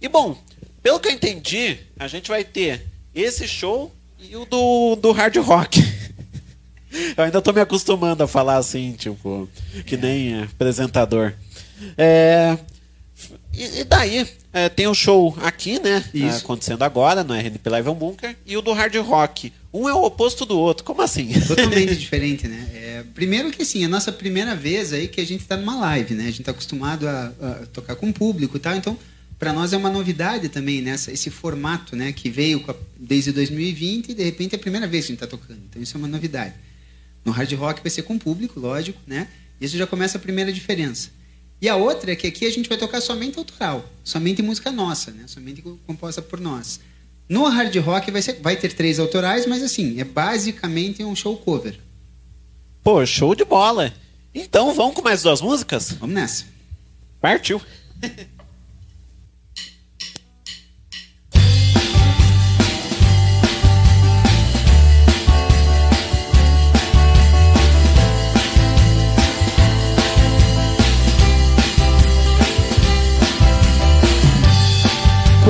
E 0.00 0.08
bom, 0.08 0.36
pelo 0.82 0.98
que 1.00 1.08
eu 1.08 1.12
entendi, 1.12 1.78
a 1.98 2.06
gente 2.08 2.28
vai 2.28 2.44
ter 2.44 2.86
esse 3.14 3.46
show 3.46 3.94
e 4.18 4.36
o 4.36 4.44
do, 4.44 4.96
do 4.96 5.12
hard 5.12 5.36
rock. 5.38 5.80
Eu 7.16 7.22
ainda 7.22 7.40
tô 7.40 7.52
me 7.52 7.60
acostumando 7.60 8.24
a 8.24 8.26
falar 8.26 8.56
assim, 8.56 8.92
tipo, 8.92 9.48
que 9.86 9.96
nem 9.96 10.34
é, 10.34 10.42
apresentador. 10.42 11.32
É, 11.96 12.58
e, 13.60 13.80
e 13.80 13.84
daí, 13.84 14.26
é, 14.52 14.68
tem 14.68 14.86
o 14.86 14.94
show 14.94 15.36
aqui, 15.42 15.78
né? 15.78 16.04
Isso. 16.12 16.24
é, 16.24 16.36
acontecendo 16.38 16.82
agora, 16.82 17.22
no 17.22 17.34
RNP 17.34 17.68
Live 17.68 17.88
on 17.88 17.94
Bunker, 17.94 18.36
e 18.46 18.56
o 18.56 18.62
do 18.62 18.72
hard 18.72 18.94
rock. 18.96 19.52
Um 19.72 19.88
é 19.88 19.94
o 19.94 20.02
oposto 20.02 20.44
do 20.44 20.58
outro. 20.58 20.84
Como 20.84 21.00
assim? 21.02 21.28
Totalmente 21.46 21.94
diferente, 21.96 22.48
né? 22.48 22.70
É, 22.74 23.04
primeiro 23.14 23.50
que 23.50 23.62
assim, 23.62 23.82
é 23.82 23.86
a 23.86 23.88
nossa 23.88 24.10
primeira 24.10 24.56
vez 24.56 24.92
aí 24.92 25.06
que 25.06 25.20
a 25.20 25.26
gente 25.26 25.42
está 25.42 25.56
numa 25.56 25.76
live, 25.76 26.14
né? 26.14 26.24
A 26.24 26.26
gente 26.26 26.40
está 26.40 26.50
acostumado 26.50 27.06
a, 27.06 27.32
a 27.40 27.66
tocar 27.72 27.94
com 27.94 28.08
o 28.08 28.12
público 28.12 28.56
e 28.56 28.60
tal, 28.60 28.74
então 28.74 28.98
para 29.38 29.52
nós 29.52 29.72
é 29.72 29.76
uma 29.76 29.88
novidade 29.88 30.48
também, 30.48 30.82
né? 30.82 30.94
Esse 30.94 31.30
formato, 31.30 31.94
né? 31.94 32.12
Que 32.12 32.28
veio 32.28 32.64
desde 32.98 33.30
2020 33.32 34.10
e 34.10 34.14
de 34.14 34.24
repente 34.24 34.54
é 34.54 34.56
a 34.56 34.60
primeira 34.60 34.86
vez 34.86 35.06
que 35.06 35.12
a 35.12 35.14
gente 35.14 35.24
está 35.24 35.26
tocando. 35.26 35.60
Então 35.68 35.80
isso 35.80 35.96
é 35.96 35.98
uma 35.98 36.08
novidade. 36.08 36.54
No 37.24 37.30
hard 37.32 37.52
rock 37.52 37.82
vai 37.82 37.90
ser 37.90 38.02
com 38.02 38.14
o 38.14 38.18
público, 38.18 38.58
lógico, 38.58 38.98
né? 39.06 39.28
Isso 39.60 39.76
já 39.76 39.86
começa 39.86 40.18
a 40.18 40.20
primeira 40.20 40.52
diferença. 40.52 41.10
E 41.60 41.68
a 41.68 41.76
outra 41.76 42.12
é 42.12 42.16
que 42.16 42.26
aqui 42.26 42.46
a 42.46 42.50
gente 42.50 42.68
vai 42.68 42.78
tocar 42.78 43.00
somente 43.00 43.38
autoral, 43.38 43.84
somente 44.02 44.42
música 44.42 44.70
nossa, 44.70 45.10
né? 45.10 45.24
Somente 45.26 45.60
co- 45.60 45.78
composta 45.86 46.22
por 46.22 46.40
nós. 46.40 46.80
No 47.28 47.44
hard 47.48 47.76
rock 47.76 48.10
vai, 48.10 48.22
ser, 48.22 48.40
vai 48.40 48.56
ter 48.56 48.72
três 48.72 48.98
autorais, 48.98 49.46
mas 49.46 49.62
assim, 49.62 50.00
é 50.00 50.04
basicamente 50.04 51.04
um 51.04 51.14
show 51.14 51.36
cover. 51.36 51.78
Pô, 52.82 53.04
show 53.04 53.34
de 53.34 53.44
bola. 53.44 53.92
Então 54.34 54.74
vamos 54.74 54.94
com 54.94 55.02
mais 55.02 55.22
duas 55.22 55.40
músicas? 55.40 55.92
Vamos 55.92 56.14
nessa. 56.14 56.44
Partiu. 57.20 57.60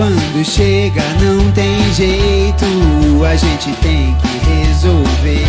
Quando 0.00 0.42
chega 0.42 1.02
não 1.20 1.52
tem 1.52 1.92
jeito, 1.92 2.64
a 3.22 3.36
gente 3.36 3.70
tem 3.82 4.16
que 4.16 4.38
resolver. 4.48 5.46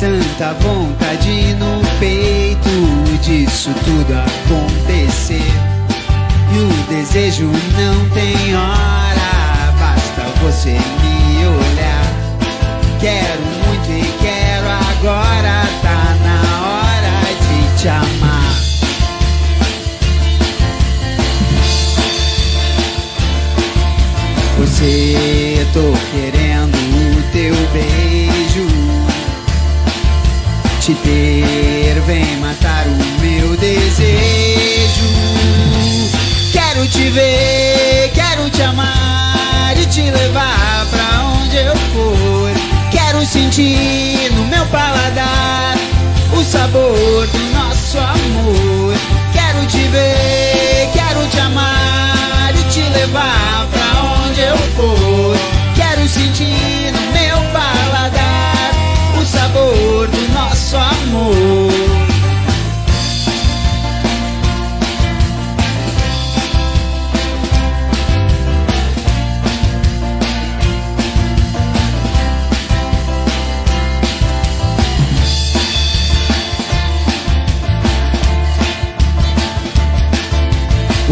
Tanta 0.00 0.54
vontade 0.54 1.54
no 1.54 1.80
peito 2.00 2.68
disso 3.22 3.70
tudo 3.84 4.12
acontecer. 4.12 5.46
E 6.52 6.58
o 6.58 6.68
desejo 6.88 7.46
não 7.46 8.08
tem 8.10 8.56
hora, 8.56 9.72
basta 9.78 10.22
você 10.42 10.72
me 10.72 11.46
olhar. 11.46 12.06
Quero 12.98 13.40
muito 13.40 13.88
e 13.88 14.18
quero 14.20 14.66
agora, 14.66 15.64
tá 15.80 16.16
na 16.24 16.40
hora 16.66 17.22
de 17.38 17.80
te 17.80 17.86
amar. 17.86 18.23
Você 24.64 25.66
tô 25.74 25.92
querendo 26.10 26.74
o 26.74 27.22
teu 27.32 27.54
beijo. 27.70 28.66
Te 30.80 30.94
ter 30.94 32.00
vem 32.06 32.36
matar 32.38 32.86
o 32.86 33.20
meu 33.20 33.56
desejo. 33.58 35.04
Quero 36.50 36.86
te 36.88 37.10
ver, 37.10 38.10
quero 38.14 38.48
te 38.48 38.62
amar 38.62 39.74
e 39.76 39.84
te 39.84 40.10
levar 40.10 40.86
pra 40.90 41.24
onde 41.42 41.56
eu 41.58 41.76
for. 41.92 42.50
Quero 42.90 43.22
sentir 43.26 44.32
no 44.32 44.46
meu 44.46 44.64
paladar 44.68 44.83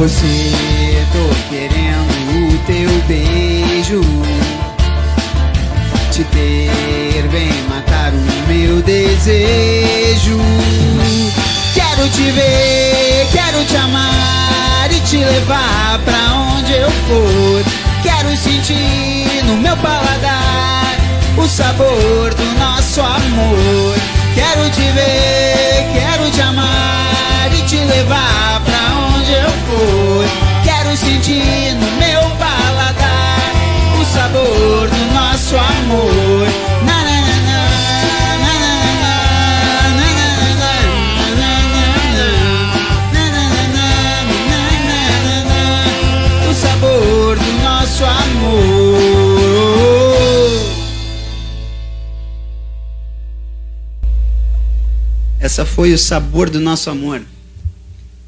Você 0.03 1.07
tô 1.13 1.49
querendo 1.49 2.49
o 2.49 2.59
teu 2.67 2.91
beijo. 3.07 4.01
Te 6.11 6.25
ter 6.25 7.29
vem 7.31 7.53
matar 7.69 8.13
o 8.13 8.49
meu 8.49 8.83
desejo. 8.83 10.41
Quero 11.73 12.09
te 12.09 12.33
ver, 12.33 13.29
quero 13.31 13.65
te 13.65 13.77
amar 13.77 14.91
e 14.91 14.99
te 15.03 15.19
levar 15.19 16.01
pra 16.05 16.35
onde 16.35 16.73
eu 16.73 16.91
for. 16.91 17.63
Quero 18.03 18.37
sentir 18.37 19.45
no 19.45 19.57
meu 19.59 19.77
paladar 19.77 20.97
o 21.37 21.47
sabor 21.47 22.35
do 22.35 22.59
nosso 22.59 23.01
amor. 23.01 23.95
Quero 24.35 24.69
te 24.71 24.81
ver, 24.81 25.87
quero 25.95 26.29
te 26.33 26.41
amar 26.41 27.53
e 27.57 27.63
te 27.69 27.77
levar 27.77 28.61
pra 28.65 28.97
onde 28.97 29.12
eu. 29.33 30.25
Quero 30.65 30.97
sentir 30.97 31.75
no 31.75 31.91
meu 31.97 32.21
paladar 32.39 33.39
o 34.01 34.05
sabor 34.05 34.89
do 34.89 35.15
nosso 35.15 35.57
amor. 35.57 36.49
O 46.51 46.55
sabor 46.55 47.39
do 47.39 47.53
nosso 47.63 48.05
amor. 48.05 48.93
Essa 55.41 55.67
foi 55.67 55.93
o 55.93 55.99
sabor 55.99 56.49
do 56.51 56.61
nosso 56.61 56.91
amor. 56.91 57.23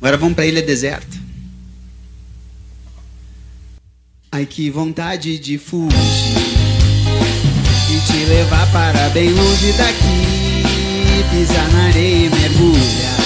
Agora 0.05 0.19
vamos 0.19 0.35
para 0.35 0.45
a 0.45 0.47
ilha 0.47 0.61
deserta. 0.61 1.17
Ai 4.31 4.45
que 4.45 4.69
vontade 4.69 5.39
de 5.39 5.57
fugir 5.57 5.97
e 7.89 8.01
te 8.07 8.25
levar 8.27 8.71
para 8.71 9.09
bem 9.15 9.31
longe 9.31 9.73
daqui, 9.73 11.25
pisar 11.31 11.67
na 11.73 11.85
areia 11.87 12.27
e 12.27 12.29
mergulhar. 12.29 13.17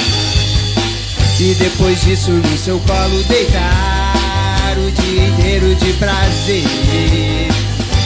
E 1.40 1.54
depois 1.54 2.00
disso 2.00 2.30
no 2.30 2.56
seu 2.56 2.78
colo 2.78 3.24
deitar 3.24 4.76
o 4.78 4.88
dia 5.02 5.26
inteiro 5.30 5.74
de 5.74 5.92
prazer. 5.94 6.62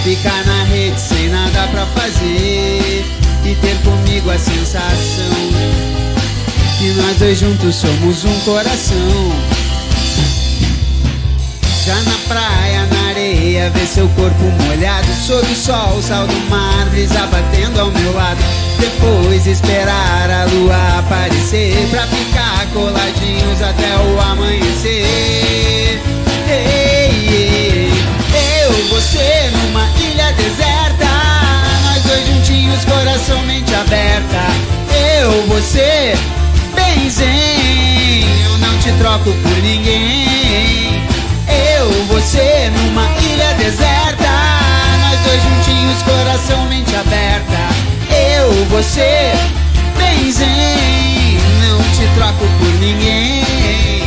Ficar 0.03 0.47
na 0.47 0.65
rede 0.65 0.99
sem 0.99 1.29
nada 1.29 1.69
pra 1.69 1.85
fazer 1.89 3.05
e 3.45 3.55
ter 3.55 3.77
comigo 3.83 4.31
a 4.31 4.39
sensação 4.39 6.12
que 6.83 6.91
nós 6.95 7.17
dois 7.17 7.39
juntos 7.39 7.77
somos 7.77 8.25
um 8.25 8.41
coração. 8.41 9.33
Já 11.87 11.95
na 11.95 12.19
praia, 12.27 12.87
na 12.87 13.09
areia, 13.11 13.71
ver 13.71 13.87
seu 13.87 14.09
corpo 14.09 14.43
molhado 14.67 15.07
sob 15.15 15.47
o 15.47 15.55
sol, 15.55 15.97
o 15.97 16.03
sal 16.03 16.27
do 16.27 16.35
mar, 16.51 16.85
brisa 16.91 17.25
batendo 17.27 17.81
ao 17.81 17.91
meu 17.93 18.13
lado. 18.13 18.41
Depois 18.81 19.47
esperar 19.47 20.29
a 20.29 20.45
lua 20.47 20.99
aparecer 20.99 21.87
pra 21.89 22.05
ficar 22.09 22.67
coladinhos 22.73 23.63
até 23.63 23.97
o 23.99 24.21
amanhecer. 24.21 26.01
Ei, 26.49 27.29
ei, 27.29 27.93
eu, 28.65 28.73
você 28.89 29.53
numa 29.53 29.89
ilha 30.01 30.33
deserta, 30.33 31.07
nós 31.85 32.03
dois 32.03 32.27
juntinhos, 32.27 32.85
coração, 32.85 33.41
mente 33.43 33.73
aberta. 33.73 34.73
Eu, 35.21 35.47
você, 35.47 36.15
eu 37.05 38.59
não 38.59 38.79
te 38.79 38.93
troco 38.93 39.33
por 39.33 39.57
ninguém. 39.63 41.05
Eu, 41.77 41.91
você, 42.07 42.71
numa 42.71 43.09
ilha 43.21 43.55
deserta. 43.55 44.29
Nós 45.01 45.19
dois 45.21 45.43
juntinhos, 45.43 46.03
coração, 46.03 46.65
mente 46.67 46.95
aberta. 46.95 47.59
Eu, 48.37 48.53
você, 48.67 49.33
bem 49.99 50.31
zen. 50.31 51.39
Não 51.61 51.83
te 51.91 52.07
troco 52.15 52.47
por 52.59 52.73
ninguém. 52.79 54.02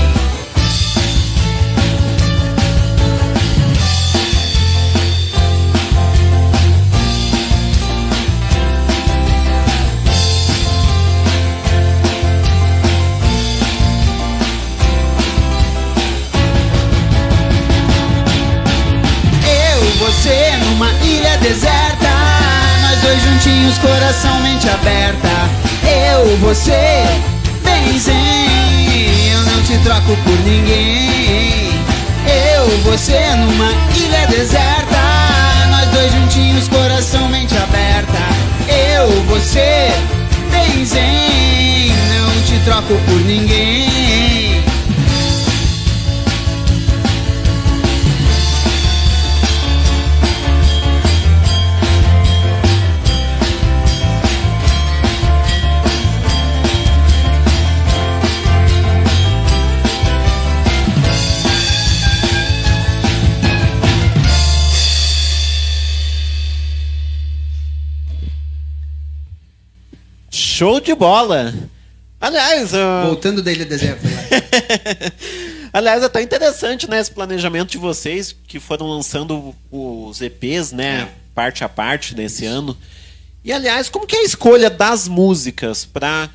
Deserta. 21.48 22.10
Nós 22.82 23.00
dois 23.02 23.22
juntinhos, 23.22 23.78
coração, 23.78 24.40
mente 24.42 24.68
aberta. 24.68 25.30
Eu, 25.84 26.38
você, 26.38 27.06
bem 27.64 28.00
zen. 28.00 29.30
Eu 29.32 29.42
não 29.42 29.62
te 29.62 29.78
troco 29.84 30.16
por 30.24 30.40
ninguém. 30.44 31.70
Eu, 32.26 32.68
você, 32.84 33.20
numa 33.36 33.72
ilha 33.96 34.26
deserta. 34.28 34.98
Nós 35.70 35.88
dois 35.90 36.12
juntinhos, 36.14 36.68
coração, 36.68 37.30
mente 37.30 37.56
aberta. 37.56 38.20
Eu, 38.68 39.08
você, 39.26 39.92
bem 40.52 40.84
zen. 40.84 41.94
Não 42.10 42.42
te 42.42 42.60
troco 42.66 42.96
por 43.06 43.20
ninguém. 43.22 44.55
Show 70.56 70.80
de 70.80 70.96
bola! 70.96 71.54
Aliás, 72.18 72.74
ah, 72.74 73.04
Voltando 73.08 73.42
da 73.44 73.52
ilha 73.52 73.66
deserta. 73.66 74.08
aliás, 75.74 76.02
é 76.02 76.06
até 76.06 76.22
interessante, 76.22 76.90
né, 76.90 76.98
esse 76.98 77.12
planejamento 77.12 77.72
de 77.72 77.78
vocês 77.78 78.34
que 78.48 78.58
foram 78.58 78.88
lançando 78.88 79.54
os 79.70 80.22
EPs, 80.22 80.72
né, 80.72 81.10
parte 81.34 81.66
a 81.66 81.68
parte 81.68 82.16
desse 82.16 82.46
ano. 82.46 82.78
E 83.44 83.52
aliás, 83.52 83.90
como 83.90 84.08
que 84.08 84.16
é 84.16 84.20
a 84.20 84.24
escolha 84.24 84.70
das 84.70 85.10
músicas 85.10 85.84
para 85.84 86.30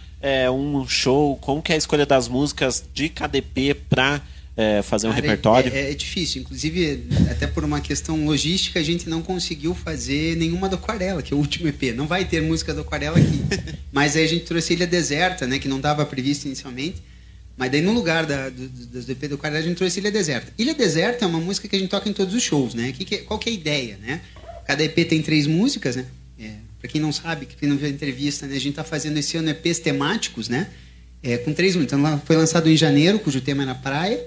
um 0.52 0.86
show? 0.86 1.38
Como 1.38 1.62
que 1.62 1.72
é 1.72 1.76
a 1.76 1.78
escolha 1.78 2.04
das 2.04 2.28
músicas 2.28 2.84
de 2.92 3.08
KDP 3.08 3.72
para 3.88 4.20
fazer 4.82 5.06
um 5.06 5.10
Cara, 5.10 5.22
repertório? 5.22 5.72
É, 5.74 5.90
é 5.90 5.94
difícil, 5.94 6.42
inclusive, 6.42 7.04
até 7.30 7.46
por 7.46 7.64
uma 7.64 7.80
questão 7.80 8.24
logística, 8.24 8.78
a 8.80 8.82
gente 8.82 9.08
não 9.08 9.22
conseguiu 9.22 9.74
fazer 9.74 10.36
nenhuma 10.36 10.68
do 10.68 10.76
Aquarela, 10.76 11.22
que 11.22 11.32
é 11.32 11.36
o 11.36 11.38
último 11.38 11.68
EP. 11.68 11.94
Não 11.94 12.06
vai 12.06 12.24
ter 12.24 12.40
música 12.42 12.72
do 12.74 12.80
Aquarela 12.80 13.18
aqui. 13.18 13.40
Mas 13.92 14.16
aí 14.16 14.24
a 14.24 14.28
gente 14.28 14.44
trouxe 14.44 14.72
Ilha 14.72 14.86
Deserta, 14.86 15.46
né, 15.46 15.58
que 15.58 15.68
não 15.68 15.76
estava 15.76 16.04
previsto 16.06 16.46
inicialmente. 16.46 17.02
Mas 17.56 17.70
daí 17.70 17.82
no 17.82 17.92
lugar 17.92 18.24
da, 18.24 18.48
do, 18.48 18.68
do, 18.68 18.86
dos 18.86 19.08
EP 19.08 19.28
do 19.28 19.34
Aquarela 19.34 19.60
a 19.60 19.62
gente 19.62 19.76
trouxe 19.76 20.00
Ilha 20.00 20.10
Deserta. 20.10 20.52
Ilha 20.56 20.74
Deserta 20.74 21.24
é 21.24 21.28
uma 21.28 21.40
música 21.40 21.68
que 21.68 21.76
a 21.76 21.78
gente 21.78 21.90
toca 21.90 22.08
em 22.08 22.12
todos 22.12 22.34
os 22.34 22.42
shows, 22.42 22.74
né? 22.74 22.92
Que 22.92 23.04
que 23.04 23.14
é- 23.16 23.18
qual 23.18 23.38
que 23.38 23.50
é 23.50 23.52
a 23.52 23.54
ideia, 23.54 23.98
né? 24.00 24.20
Cada 24.66 24.82
EP 24.84 25.04
tem 25.04 25.20
três 25.20 25.46
músicas, 25.46 25.96
né? 25.96 26.06
É, 26.38 26.52
para 26.78 26.88
quem 26.88 27.00
não 27.00 27.12
sabe, 27.12 27.46
quem 27.46 27.68
não 27.68 27.76
viu 27.76 27.86
a 27.86 27.90
entrevista, 27.90 28.46
né, 28.46 28.54
a 28.56 28.58
gente 28.58 28.70
está 28.70 28.84
fazendo 28.84 29.18
esse 29.18 29.36
ano 29.36 29.50
EPs 29.50 29.78
temáticos, 29.78 30.48
né? 30.48 30.68
É, 31.22 31.36
com 31.36 31.52
três 31.52 31.76
músicas. 31.76 31.98
Então, 31.98 32.22
foi 32.24 32.36
lançado 32.36 32.70
em 32.70 32.76
janeiro, 32.76 33.18
cujo 33.18 33.40
tema 33.42 33.62
era 33.62 33.74
praia. 33.74 34.18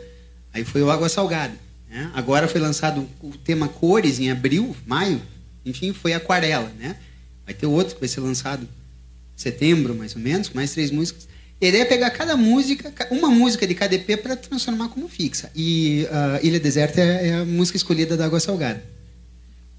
Aí 0.53 0.63
foi 0.63 0.81
o 0.83 0.91
Água 0.91 1.09
Salgada. 1.09 1.53
Né? 1.89 2.11
Agora 2.13 2.47
foi 2.47 2.61
lançado 2.61 3.07
o 3.21 3.31
tema 3.37 3.67
Cores 3.67 4.19
em 4.19 4.29
abril, 4.31 4.75
maio. 4.85 5.21
Enfim, 5.65 5.93
foi 5.93 6.13
Aquarela. 6.13 6.71
Né? 6.79 6.95
Vai 7.45 7.53
ter 7.53 7.65
outro 7.65 7.95
que 7.95 7.99
vai 7.99 8.09
ser 8.09 8.19
lançado 8.21 8.63
em 8.63 8.67
setembro, 9.35 9.95
mais 9.95 10.15
ou 10.15 10.21
menos, 10.21 10.49
mais 10.51 10.71
três 10.71 10.91
músicas. 10.91 11.27
A 11.61 11.65
ideia 11.65 11.83
é 11.83 11.85
pegar 11.85 12.09
cada 12.11 12.35
música, 12.35 12.91
ca- 12.91 13.07
uma 13.09 13.29
música 13.29 13.65
de 13.65 13.73
cada 13.73 13.97
para 14.17 14.35
transformar 14.35 14.89
como 14.89 15.07
fixa. 15.07 15.49
E 15.55 16.05
ah, 16.11 16.39
Ilha 16.43 16.59
Deserta 16.59 16.99
é, 16.99 17.29
é 17.29 17.33
a 17.35 17.45
música 17.45 17.77
escolhida 17.77 18.17
da 18.17 18.25
Água 18.25 18.39
Salgada. 18.39 18.83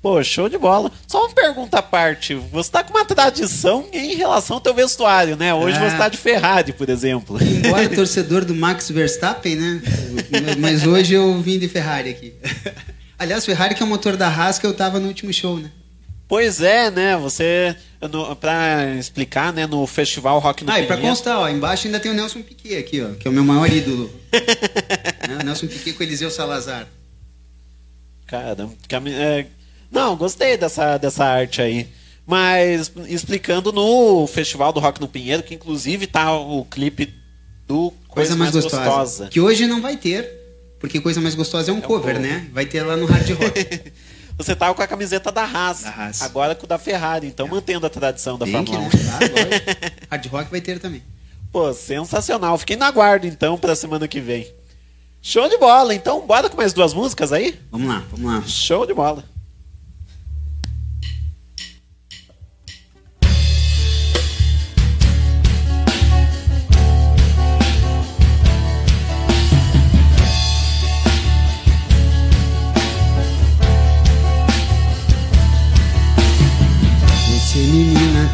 Pô, 0.04 0.22
show 0.22 0.50
de 0.50 0.58
bola. 0.58 0.92
Só 1.08 1.20
uma 1.24 1.30
pergunta 1.34 1.78
à 1.78 1.82
parte. 1.82 2.34
Você 2.34 2.70
tá 2.70 2.84
com 2.84 2.90
uma 2.90 3.06
tradição 3.06 3.86
em 3.90 4.14
relação 4.14 4.56
ao 4.56 4.60
teu 4.60 4.74
vestuário, 4.74 5.34
né? 5.34 5.54
Hoje 5.54 5.78
Ah. 5.78 5.88
você 5.88 5.96
tá 5.96 6.08
de 6.10 6.18
Ferrari, 6.18 6.74
por 6.74 6.90
exemplo. 6.90 7.38
Embora 7.42 7.88
torcedor 7.88 8.44
do 8.44 8.54
Max 8.54 8.90
Verstappen, 8.90 9.56
né? 9.56 9.82
Mas 10.58 10.86
hoje 10.86 11.14
eu 11.14 11.40
vim 11.40 11.58
de 11.58 11.68
Ferrari 11.68 12.10
aqui. 12.10 12.34
Aliás, 13.18 13.46
Ferrari 13.46 13.74
que 13.74 13.82
é 13.82 13.86
o 13.86 13.88
motor 13.88 14.14
da 14.14 14.28
Haas 14.28 14.58
que 14.58 14.66
eu 14.66 14.74
tava 14.74 15.00
no 15.00 15.08
último 15.08 15.32
show, 15.32 15.58
né? 15.58 15.70
Pois 16.28 16.60
é, 16.60 16.90
né? 16.90 17.16
Você, 17.16 17.74
no, 18.12 18.36
pra 18.36 18.94
explicar, 18.98 19.54
né, 19.54 19.66
no 19.66 19.86
Festival 19.86 20.38
Rock 20.38 20.64
no 20.64 20.70
Ah, 20.72 20.80
e 20.82 20.86
pra 20.86 20.98
constar, 20.98 21.38
ó, 21.38 21.48
embaixo 21.48 21.86
ainda 21.86 21.98
tem 21.98 22.10
o 22.10 22.14
Nelson 22.14 22.42
Piquet 22.42 22.76
aqui, 22.76 23.00
ó, 23.00 23.14
que 23.14 23.26
é 23.26 23.30
o 23.30 23.34
meu 23.34 23.42
maior 23.44 23.72
ídolo. 23.72 24.10
né? 25.28 25.44
Nelson 25.44 25.66
Piquet 25.66 25.94
com 25.94 26.02
Eliseu 26.02 26.30
Salazar. 26.30 26.86
Cara, 28.26 28.68
cami- 28.88 29.12
é, 29.14 29.46
não, 29.94 30.16
gostei 30.16 30.56
dessa, 30.56 30.98
dessa 30.98 31.24
arte 31.24 31.62
aí. 31.62 31.88
Mas 32.26 32.90
explicando 33.06 33.70
no 33.72 34.26
Festival 34.26 34.72
do 34.72 34.80
Rock 34.80 35.00
no 35.00 35.08
Pinheiro, 35.08 35.42
que 35.42 35.54
inclusive 35.54 36.06
tá 36.06 36.34
o 36.36 36.64
clipe 36.64 37.14
do 37.66 37.92
Coisa, 38.08 38.36
mais, 38.36 38.52
gostosa. 38.52 39.28
Que 39.28 39.40
hoje 39.40 39.66
não 39.66 39.80
vai 39.82 39.96
ter, 39.96 40.30
porque 40.78 41.00
Coisa 41.00 41.20
Mais 41.20 41.34
Gostosa 41.34 41.70
é 41.70 41.74
um, 41.74 41.80
cover, 41.80 42.14
cover. 42.14 42.20
né? 42.20 42.48
Vai 42.52 42.64
ter 42.64 42.82
lá 42.82 42.96
no 42.96 43.06
Hard 43.06 43.28
Rock. 43.30 43.92
Você 44.38 44.54
tava 44.54 44.74
com 44.74 44.82
a 44.82 44.86
camiseta 44.86 45.30
da 45.30 45.44
Haas, 45.44 45.84
agora 46.20 46.54
com 46.54 46.64
o 46.64 46.68
da 46.68 46.76
Ferrari, 46.78 47.26
então 47.26 47.46
mantendo 47.46 47.86
a 47.86 47.90
tradição 47.90 48.36
da 48.36 48.46
Fórmula 48.46 48.78
1. 48.78 48.82
né? 48.82 48.90
Lógico. 48.90 49.96
Hard 50.10 50.26
Rock 50.26 50.50
vai 50.50 50.60
ter 50.60 50.78
também. 50.80 51.02
Pô, 51.52 51.72
sensacional. 51.72 52.58
Fiquei 52.58 52.76
na 52.76 52.90
guarda 52.90 53.26
então 53.26 53.56
pra 53.56 53.76
semana 53.76 54.08
que 54.08 54.20
vem. 54.20 54.46
Show 55.22 55.48
de 55.48 55.56
bola. 55.56 55.94
Então, 55.94 56.26
bora 56.26 56.50
com 56.50 56.56
mais 56.56 56.72
duas 56.72 56.92
músicas 56.92 57.32
aí? 57.32 57.58
Vamos 57.70 57.88
lá, 57.88 58.04
vamos 58.10 58.26
lá. 58.26 58.42
Show 58.46 58.86
de 58.86 58.92
bola. 58.92 59.24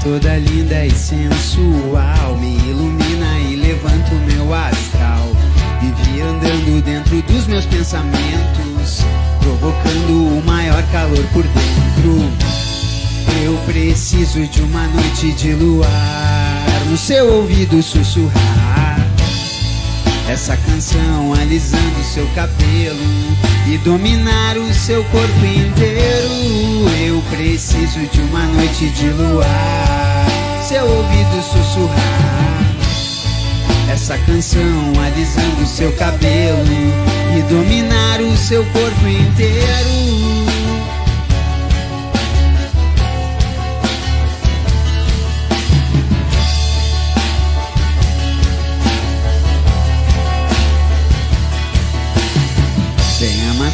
Toda 0.02 0.36
linda 0.38 0.86
e 0.86 0.90
sensual. 0.90 2.36
Me 2.38 2.56
ilumina 2.56 3.38
e 3.40 3.56
levanta 3.56 4.14
o 4.14 4.18
meu 4.20 4.54
astral. 4.54 5.28
Vivi 5.80 6.20
andando 6.20 6.82
dentro 6.82 7.22
dos 7.22 7.46
meus 7.46 7.64
pensamentos 7.64 9.04
Provocando 9.40 10.38
o 10.38 10.42
maior 10.44 10.82
calor 10.92 11.24
por 11.32 11.42
dentro. 11.42 12.30
Eu 13.42 13.56
preciso 13.66 14.46
de 14.46 14.60
uma 14.62 14.86
noite 14.88 15.32
de 15.32 15.52
luar 15.54 15.88
No 16.90 16.96
seu 16.96 17.26
ouvido 17.32 17.82
sussurrar. 17.82 19.00
Essa 20.28 20.56
canção 20.56 21.32
alisando 21.34 22.04
seu 22.04 22.26
cabelo 22.34 23.00
e 23.66 23.78
dominar 23.78 24.56
o 24.56 24.72
seu 24.72 25.02
corpo 25.04 25.44
inteiro. 25.44 26.88
Eu 27.06 27.22
preciso 27.30 28.00
de 28.12 28.20
uma 28.22 28.46
noite 28.46 28.88
de 28.90 29.08
luar, 29.10 30.26
seu 30.66 30.84
ouvido 30.84 31.42
sussurrar. 31.42 32.64
Essa 33.92 34.16
canção 34.18 34.92
alisando 35.04 35.66
seu 35.66 35.92
cabelo 35.92 36.64
e 37.36 37.42
dominar 37.42 38.20
o 38.20 38.36
seu 38.36 38.64
corpo 38.66 39.06
inteiro. 39.08 40.49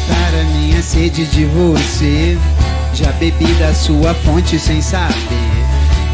Matar 0.07 0.33
a 0.33 0.43
minha 0.43 0.81
sede 0.81 1.25
de 1.25 1.45
você. 1.45 2.37
Já 2.93 3.11
bebi 3.13 3.45
da 3.59 3.73
sua 3.73 4.13
fonte 4.13 4.57
sem 4.57 4.81
saber. 4.81 5.13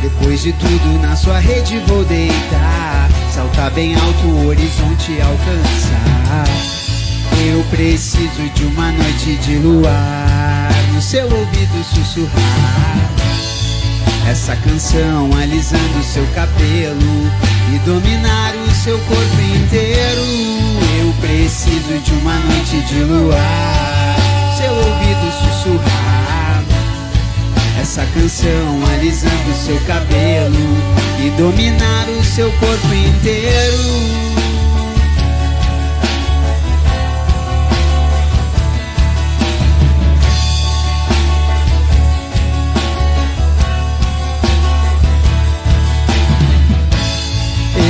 Depois 0.02 0.41
de 0.41 0.52
tudo 0.53 1.02
na 1.02 1.15
sua 1.15 1.40
rede 1.40 1.80
vou 1.88 2.03
deitar. 2.03 3.10
Saltar 3.32 3.72
bem 3.72 3.95
alto 3.95 4.28
o 4.28 4.48
horizonte 4.48 5.20
alcançar. 5.22 6.45
Eu 7.45 7.64
preciso 7.70 8.49
de 8.53 8.65
uma 8.65 8.91
noite 8.91 9.36
de 9.38 9.56
luar 9.57 10.72
no 10.94 11.02
seu 11.02 11.26
ouvido 11.26 11.84
sussurrar 11.84 13.14
essa 14.30 14.56
canção 14.56 15.30
alisando 15.38 16.03
seu 16.03 16.26
cabelo 16.34 17.32
e 17.74 17.80
dominar 17.80 18.53
o 18.56 18.72
seu 18.72 18.98
corpo 18.99 19.41
inteiro. 19.41 20.22
Preciso 21.24 22.00
de 22.04 22.12
uma 22.16 22.38
noite 22.38 22.82
de 22.82 23.00
luar, 23.06 24.18
seu 24.58 24.74
ouvido 24.74 25.32
sussurrar. 25.32 26.64
Essa 27.80 28.06
canção 28.14 28.86
alisando 28.94 29.54
seu 29.56 29.80
cabelo 29.88 30.54
e 31.26 31.30
dominar 31.38 32.10
o 32.10 32.24
seu 32.26 32.52
corpo 32.52 32.94
inteiro. 32.94 34.34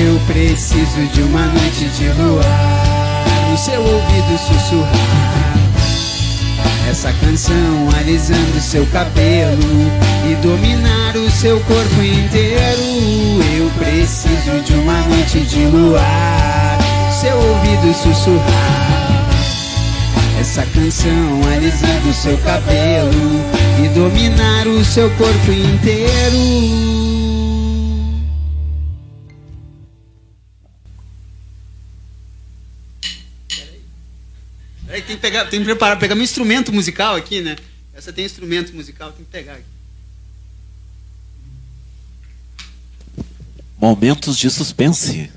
Eu 0.05 0.19
preciso 0.27 1.07
de 1.11 1.21
uma 1.23 1.47
noite 1.47 1.89
de 1.97 2.09
luar 2.09 2.92
No 3.53 3.59
seu 3.59 3.79
ouvido 3.79 4.35
sussurrar. 4.35 5.53
Essa 6.89 7.13
canção 7.13 7.87
alisando 7.99 8.59
seu 8.59 8.83
cabelo 8.87 9.61
E 10.27 10.33
dominar 10.41 11.15
o 11.15 11.29
seu 11.29 11.59
corpo 11.59 12.01
inteiro. 12.01 12.81
Eu 13.55 13.69
preciso 13.77 14.59
de 14.65 14.73
uma 14.73 14.99
noite 15.01 15.41
de 15.41 15.67
luar 15.67 16.79
seu 17.21 17.37
ouvido 17.37 17.93
sussurrar. 17.93 19.29
Essa 20.41 20.65
canção 20.73 21.41
alisando 21.53 22.11
seu 22.11 22.35
cabelo 22.39 23.39
E 23.85 23.87
dominar 23.89 24.65
o 24.65 24.83
seu 24.83 25.11
corpo 25.11 25.51
inteiro 25.51 27.22
tem 35.13 35.17
que 35.17 35.21
pegar, 35.21 35.45
tem 35.45 35.59
que 35.59 35.65
preparar, 35.65 35.99
pegar 35.99 36.15
meu 36.15 36.23
instrumento 36.23 36.71
musical 36.71 37.15
aqui, 37.15 37.41
né? 37.41 37.55
Essa 37.93 38.11
tem 38.11 38.25
instrumento 38.25 38.73
musical, 38.73 39.11
tem 39.11 39.23
que 39.23 39.31
pegar 39.31 39.53
aqui. 39.53 39.63
Momentos 43.77 44.37
de 44.37 44.49
suspense. 44.49 45.29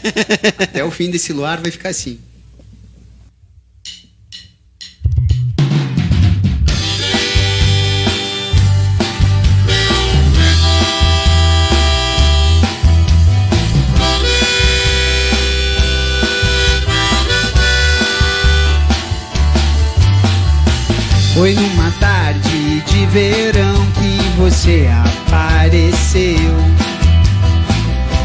Até 0.58 0.84
o 0.84 0.90
fim 0.90 1.10
desse 1.10 1.32
luar 1.32 1.60
vai 1.60 1.70
ficar 1.70 1.90
assim. 1.90 2.18
Foi 21.38 21.54
numa 21.54 21.88
tarde 22.00 22.80
de 22.80 23.06
verão 23.06 23.86
que 23.92 24.18
você 24.36 24.88
apareceu 25.28 26.50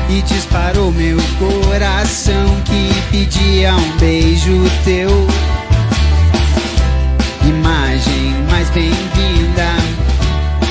e 0.09 0.19
disparou 0.23 0.91
meu 0.91 1.19
coração 1.37 2.59
que 2.65 2.89
pedia 3.11 3.75
um 3.75 3.97
beijo 3.97 4.63
teu. 4.83 5.11
Imagem 7.47 8.33
mais 8.49 8.71
bem-vinda, 8.71 9.75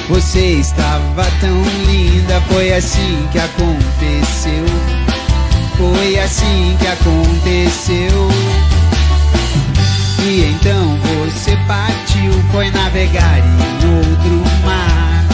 você 0.08 0.54
estava 0.54 1.24
tão 1.40 1.62
linda. 1.86 2.40
Foi 2.50 2.72
assim 2.72 3.28
que 3.30 3.38
aconteceu. 3.38 4.64
Foi 5.78 6.18
assim 6.18 6.76
que 6.80 6.88
aconteceu. 6.88 8.71
E 10.24 10.44
então 10.44 10.96
você 10.98 11.56
partiu, 11.66 12.32
foi 12.52 12.70
navegar 12.70 13.38
em 13.40 13.98
outro 13.98 14.42
mar. 14.64 15.24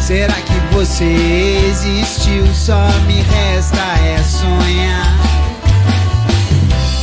Será 0.00 0.32
que 0.32 0.74
você 0.74 1.04
existiu? 1.70 2.46
Só 2.54 2.88
me 3.06 3.20
resta 3.20 3.82
é 4.04 4.22
sonhar 4.22 5.18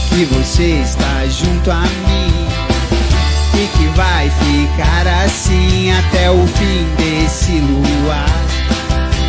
que 0.09 0.25
você 0.25 0.81
está 0.83 1.25
junto 1.27 1.69
a 1.69 1.81
mim 1.81 2.47
e 3.53 3.67
que 3.77 3.85
vai 3.95 4.29
ficar 4.29 5.07
assim 5.23 5.91
até 5.91 6.31
o 6.31 6.47
fim 6.47 6.87
desse 6.97 7.59
luar. 7.59 8.25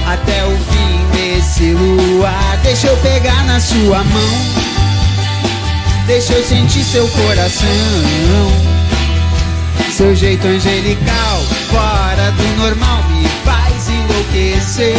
Até 0.06 0.44
o 0.46 0.56
fim 0.56 1.16
desse 1.16 1.74
luar. 1.74 2.56
Deixa 2.62 2.86
eu 2.86 2.96
pegar 2.96 3.44
na 3.44 3.60
sua 3.60 4.02
mão. 4.04 4.69
Deixa 6.06 6.32
eu 6.32 6.44
sentir 6.44 6.84
seu 6.84 7.06
coração. 7.08 7.66
Seu 9.90 10.14
jeito 10.14 10.46
angelical 10.46 11.42
Fora 11.70 12.32
do 12.32 12.56
normal 12.60 13.04
me 13.10 13.28
faz 13.44 13.88
enlouquecer. 13.88 14.96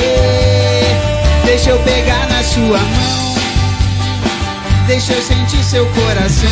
Deixa 1.44 1.72
eu 1.72 1.80
pegar 1.80 2.28
na 2.30 2.41
sua 2.44 2.78
mão. 2.78 3.36
Deixa 4.88 5.11
eu 5.11 5.22
sentir 5.22 5.61
seu 5.64 5.86
coração. 5.88 6.49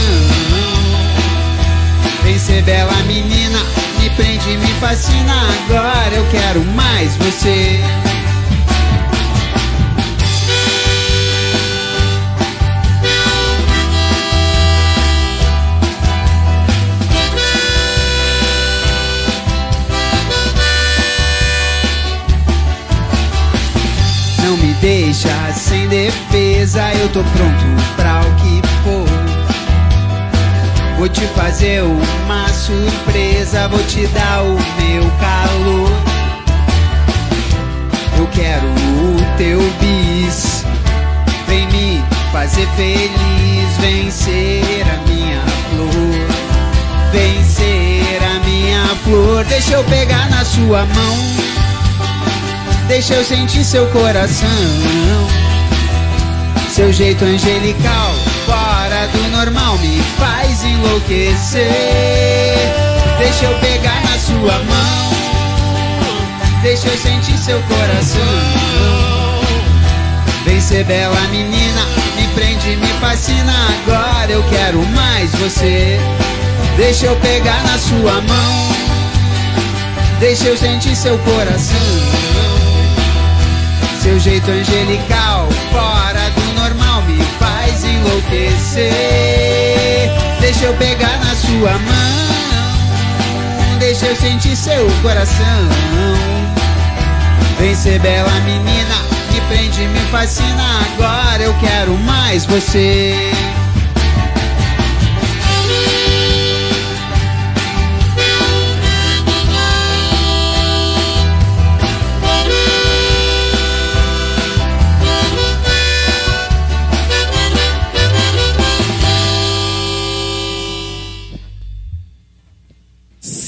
Vem 2.23 2.37
ser 2.37 2.61
bela 2.63 2.93
menina 3.07 3.59
Me 3.97 4.09
prende, 4.09 4.57
me 4.57 4.73
fascina. 4.81 5.47
Agora 5.65 6.13
eu 6.13 6.25
quero 6.29 6.65
mais 6.75 7.15
você 7.15 7.79
deixa 24.89 25.53
sem 25.53 25.87
defesa, 25.87 26.81
eu 26.95 27.07
tô 27.09 27.23
pronto 27.23 27.65
pra 27.95 28.21
o 28.21 28.35
que 28.37 28.59
for. 28.83 29.05
Vou 30.97 31.07
te 31.07 31.27
fazer 31.27 31.83
uma 31.83 32.47
surpresa, 32.49 33.67
vou 33.67 33.83
te 33.83 34.07
dar 34.07 34.41
o 34.41 34.57
meu 34.81 35.03
calor. 35.19 35.91
Eu 38.17 38.27
quero 38.33 38.65
o 38.65 39.37
teu 39.37 39.59
bis, 39.79 40.65
vem 41.47 41.67
me 41.67 42.03
fazer 42.31 42.67
feliz, 42.75 43.77
vencer 43.79 44.83
a 44.91 45.07
minha 45.07 45.41
flor, 45.69 47.11
vencer 47.11 48.23
a 48.23 48.43
minha 48.43 48.85
flor. 49.03 49.45
Deixa 49.45 49.73
eu 49.73 49.83
pegar 49.83 50.27
na 50.31 50.43
sua 50.43 50.83
mão. 50.85 51.58
Deixa 52.89 53.13
eu 53.13 53.23
sentir 53.23 53.63
seu 53.63 53.85
coração. 53.91 54.49
Seu 56.71 56.91
jeito 56.91 57.23
angelical 57.23 58.15
Fora 58.47 59.07
do 59.13 59.27
normal 59.29 59.77
me 59.77 60.01
faz 60.17 60.63
enlouquecer. 60.63 61.69
Deixa 63.19 63.45
eu 63.45 63.55
pegar 63.59 64.01
na 64.01 64.17
sua 64.17 64.57
mão. 64.63 65.13
Deixa 66.63 66.87
eu 66.87 66.97
sentir 66.97 67.37
seu 67.37 67.61
coração. 67.61 68.19
Vem 70.43 70.59
ser 70.59 70.83
bela 70.85 71.19
menina 71.29 71.85
Me 72.17 72.27
prende, 72.33 72.75
me 72.75 72.87
fascina. 72.99 73.53
Agora 73.83 74.31
eu 74.31 74.43
quero 74.49 74.83
mais 74.87 75.29
você. 75.35 75.99
Deixa 76.75 77.05
eu 77.05 77.15
pegar 77.17 77.61
na 77.65 77.77
sua 77.77 78.13
mão. 78.13 78.69
Deixa 80.19 80.45
eu 80.45 80.57
sentir 80.57 80.95
seu 80.95 81.19
coração 81.19 82.18
seu 83.99 84.17
jeito 84.17 84.49
angelical, 84.49 85.49
fora 85.71 86.29
do 86.29 86.53
normal, 86.61 87.01
me 87.01 87.21
faz 87.37 87.83
enlouquecer. 87.83 88.91
Deixa 90.39 90.65
eu 90.65 90.73
pegar 90.75 91.19
na 91.19 91.35
sua 91.35 91.71
mão, 91.79 92.17
deixa 93.77 94.05
eu 94.05 94.15
sentir 94.15 94.55
seu 94.55 94.89
coração. 95.01 95.67
Vem 97.59 97.75
ser 97.75 97.99
bela 97.99 98.31
menina, 98.45 98.95
me 99.33 99.41
prende, 99.49 99.81
me 99.81 99.99
fascina. 100.11 100.63
Agora 100.93 101.43
eu 101.43 101.53
quero 101.59 101.97
mais 101.97 102.45
você. 102.45 103.13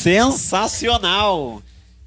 Sensacional. 0.01 1.61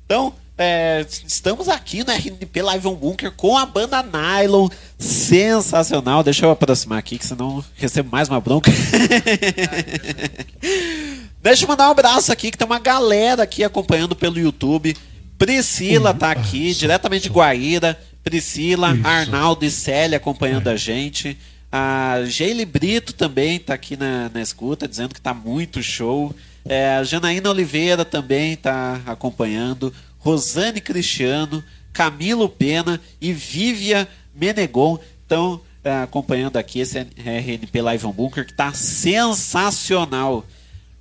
Então, 0.04 0.34
é, 0.58 1.06
estamos 1.26 1.68
aqui 1.68 2.04
no 2.04 2.12
RNP 2.12 2.62
Live 2.62 2.88
on 2.88 2.94
Bunker 2.94 3.30
com 3.32 3.56
a 3.56 3.64
banda 3.64 4.02
Nylon. 4.02 4.68
Sensacional. 4.98 6.24
Deixa 6.24 6.44
eu 6.44 6.50
aproximar 6.50 6.98
aqui, 6.98 7.18
que 7.18 7.26
senão 7.26 7.64
recebo 7.76 8.10
mais 8.10 8.28
uma 8.28 8.40
bronca. 8.40 8.70
Deixa 11.40 11.64
eu 11.64 11.68
mandar 11.68 11.88
um 11.88 11.92
abraço 11.92 12.32
aqui, 12.32 12.50
que 12.50 12.58
tem 12.58 12.66
uma 12.66 12.80
galera 12.80 13.44
aqui 13.44 13.62
acompanhando 13.62 14.16
pelo 14.16 14.38
YouTube. 14.38 14.96
Priscila 15.38 16.12
tá 16.14 16.30
aqui, 16.30 16.74
diretamente 16.74 17.24
de 17.24 17.34
Guaíra. 17.34 17.98
Priscila, 18.22 18.96
Arnaldo 19.04 19.64
e 19.64 19.70
Célia 19.70 20.16
acompanhando 20.16 20.68
a 20.68 20.76
gente. 20.76 21.36
A 21.70 22.22
Geile 22.24 22.64
Brito 22.64 23.12
também 23.12 23.58
tá 23.58 23.74
aqui 23.74 23.96
na, 23.96 24.30
na 24.32 24.40
escuta, 24.40 24.88
dizendo 24.88 25.14
que 25.14 25.20
tá 25.20 25.34
muito 25.34 25.82
show. 25.82 26.34
É, 26.64 27.02
Janaína 27.04 27.50
Oliveira 27.50 28.04
também 28.04 28.56
tá 28.56 29.00
acompanhando. 29.06 29.92
Rosane 30.18 30.80
Cristiano, 30.80 31.62
Camilo 31.92 32.48
Pena 32.48 33.00
e 33.20 33.32
Vívia 33.32 34.08
Menegon 34.34 34.98
estão 35.22 35.60
é, 35.84 36.02
acompanhando 36.02 36.56
aqui 36.56 36.80
esse 36.80 36.98
RNP 36.98 37.82
Live 37.82 38.06
on 38.06 38.12
Bunker 38.12 38.46
que 38.46 38.54
tá 38.54 38.72
sensacional. 38.72 40.44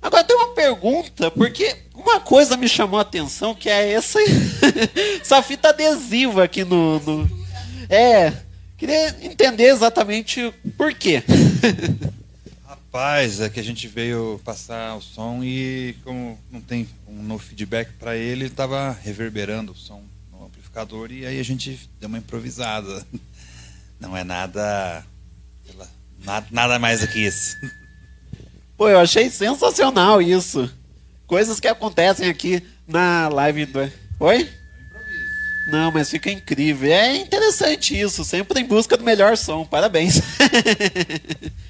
Agora 0.02 0.22
tem 0.22 0.36
uma 0.36 0.48
pergunta, 0.48 1.30
porque 1.30 1.74
uma 1.94 2.20
coisa 2.20 2.58
me 2.58 2.68
chamou 2.68 2.98
a 2.98 3.02
atenção, 3.02 3.54
que 3.54 3.70
é 3.70 3.92
essa, 3.92 4.18
essa 5.18 5.42
fita 5.42 5.70
adesiva 5.70 6.44
aqui 6.44 6.62
no, 6.62 7.00
no. 7.00 7.44
É. 7.88 8.32
Queria 8.76 9.16
entender 9.22 9.68
exatamente 9.68 10.52
por 10.76 10.92
quê. 10.92 11.22
Rapaz, 12.94 13.40
é 13.40 13.50
que 13.50 13.58
a 13.58 13.62
gente 13.64 13.88
veio 13.88 14.40
passar 14.44 14.94
o 14.94 15.02
som 15.02 15.42
e 15.42 15.96
como 16.04 16.38
não 16.48 16.60
tem 16.60 16.88
um 17.08 17.24
no 17.24 17.40
feedback 17.40 17.90
para 17.94 18.16
ele, 18.16 18.44
ele 18.44 18.50
tava 18.50 18.96
reverberando 19.02 19.72
o 19.72 19.74
som 19.74 20.00
no 20.30 20.46
amplificador 20.46 21.10
e 21.10 21.26
aí 21.26 21.40
a 21.40 21.42
gente 21.42 21.90
deu 21.98 22.08
uma 22.08 22.18
improvisada. 22.18 23.04
Não 23.98 24.16
é 24.16 24.22
nada 24.22 25.04
nada, 26.52 26.78
mais 26.78 27.00
do 27.00 27.08
que 27.08 27.18
isso. 27.18 27.56
Pô, 28.78 28.88
eu 28.88 29.00
achei 29.00 29.28
sensacional 29.28 30.22
isso. 30.22 30.72
Coisas 31.26 31.58
que 31.58 31.66
acontecem 31.66 32.28
aqui 32.28 32.62
na 32.86 33.28
live 33.28 33.66
do. 33.66 33.92
Oi? 34.20 34.48
Não, 35.66 35.90
mas 35.90 36.10
fica 36.10 36.30
incrível. 36.30 36.92
É 36.92 37.16
interessante 37.16 37.98
isso, 37.98 38.24
sempre 38.24 38.60
em 38.60 38.64
busca 38.64 38.96
do 38.96 39.02
melhor 39.02 39.36
som. 39.36 39.66
Parabéns. 39.66 40.20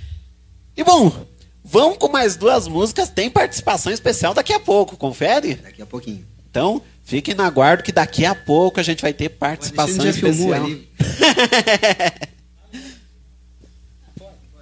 e 0.77 0.85
bom, 0.85 1.27
vamos 1.63 1.99
com 1.99 2.09
mais 2.09 2.37
duas 2.37 2.67
músicas. 2.69 3.09
Tem 3.09 3.31
participação 3.31 3.93
especial 3.93 4.35
daqui 4.35 4.53
a 4.53 4.61
pouco, 4.61 4.97
confere? 4.97 5.55
Daqui 5.57 5.83
a 5.83 5.87
pouquinho. 5.87 6.27
Então, 6.51 6.81
fiquem 7.03 7.35
na 7.35 7.51
guarda 7.51 7.83
que 7.83 7.93
daqui 7.93 8.25
a 8.25 8.35
pouco 8.35 8.79
a 8.79 8.83
gente 8.83 9.03
vai 9.03 9.13
ter 9.13 9.29
participação 9.29 10.05
já 10.05 10.11
especial. 10.11 10.65
ali. 10.65 10.89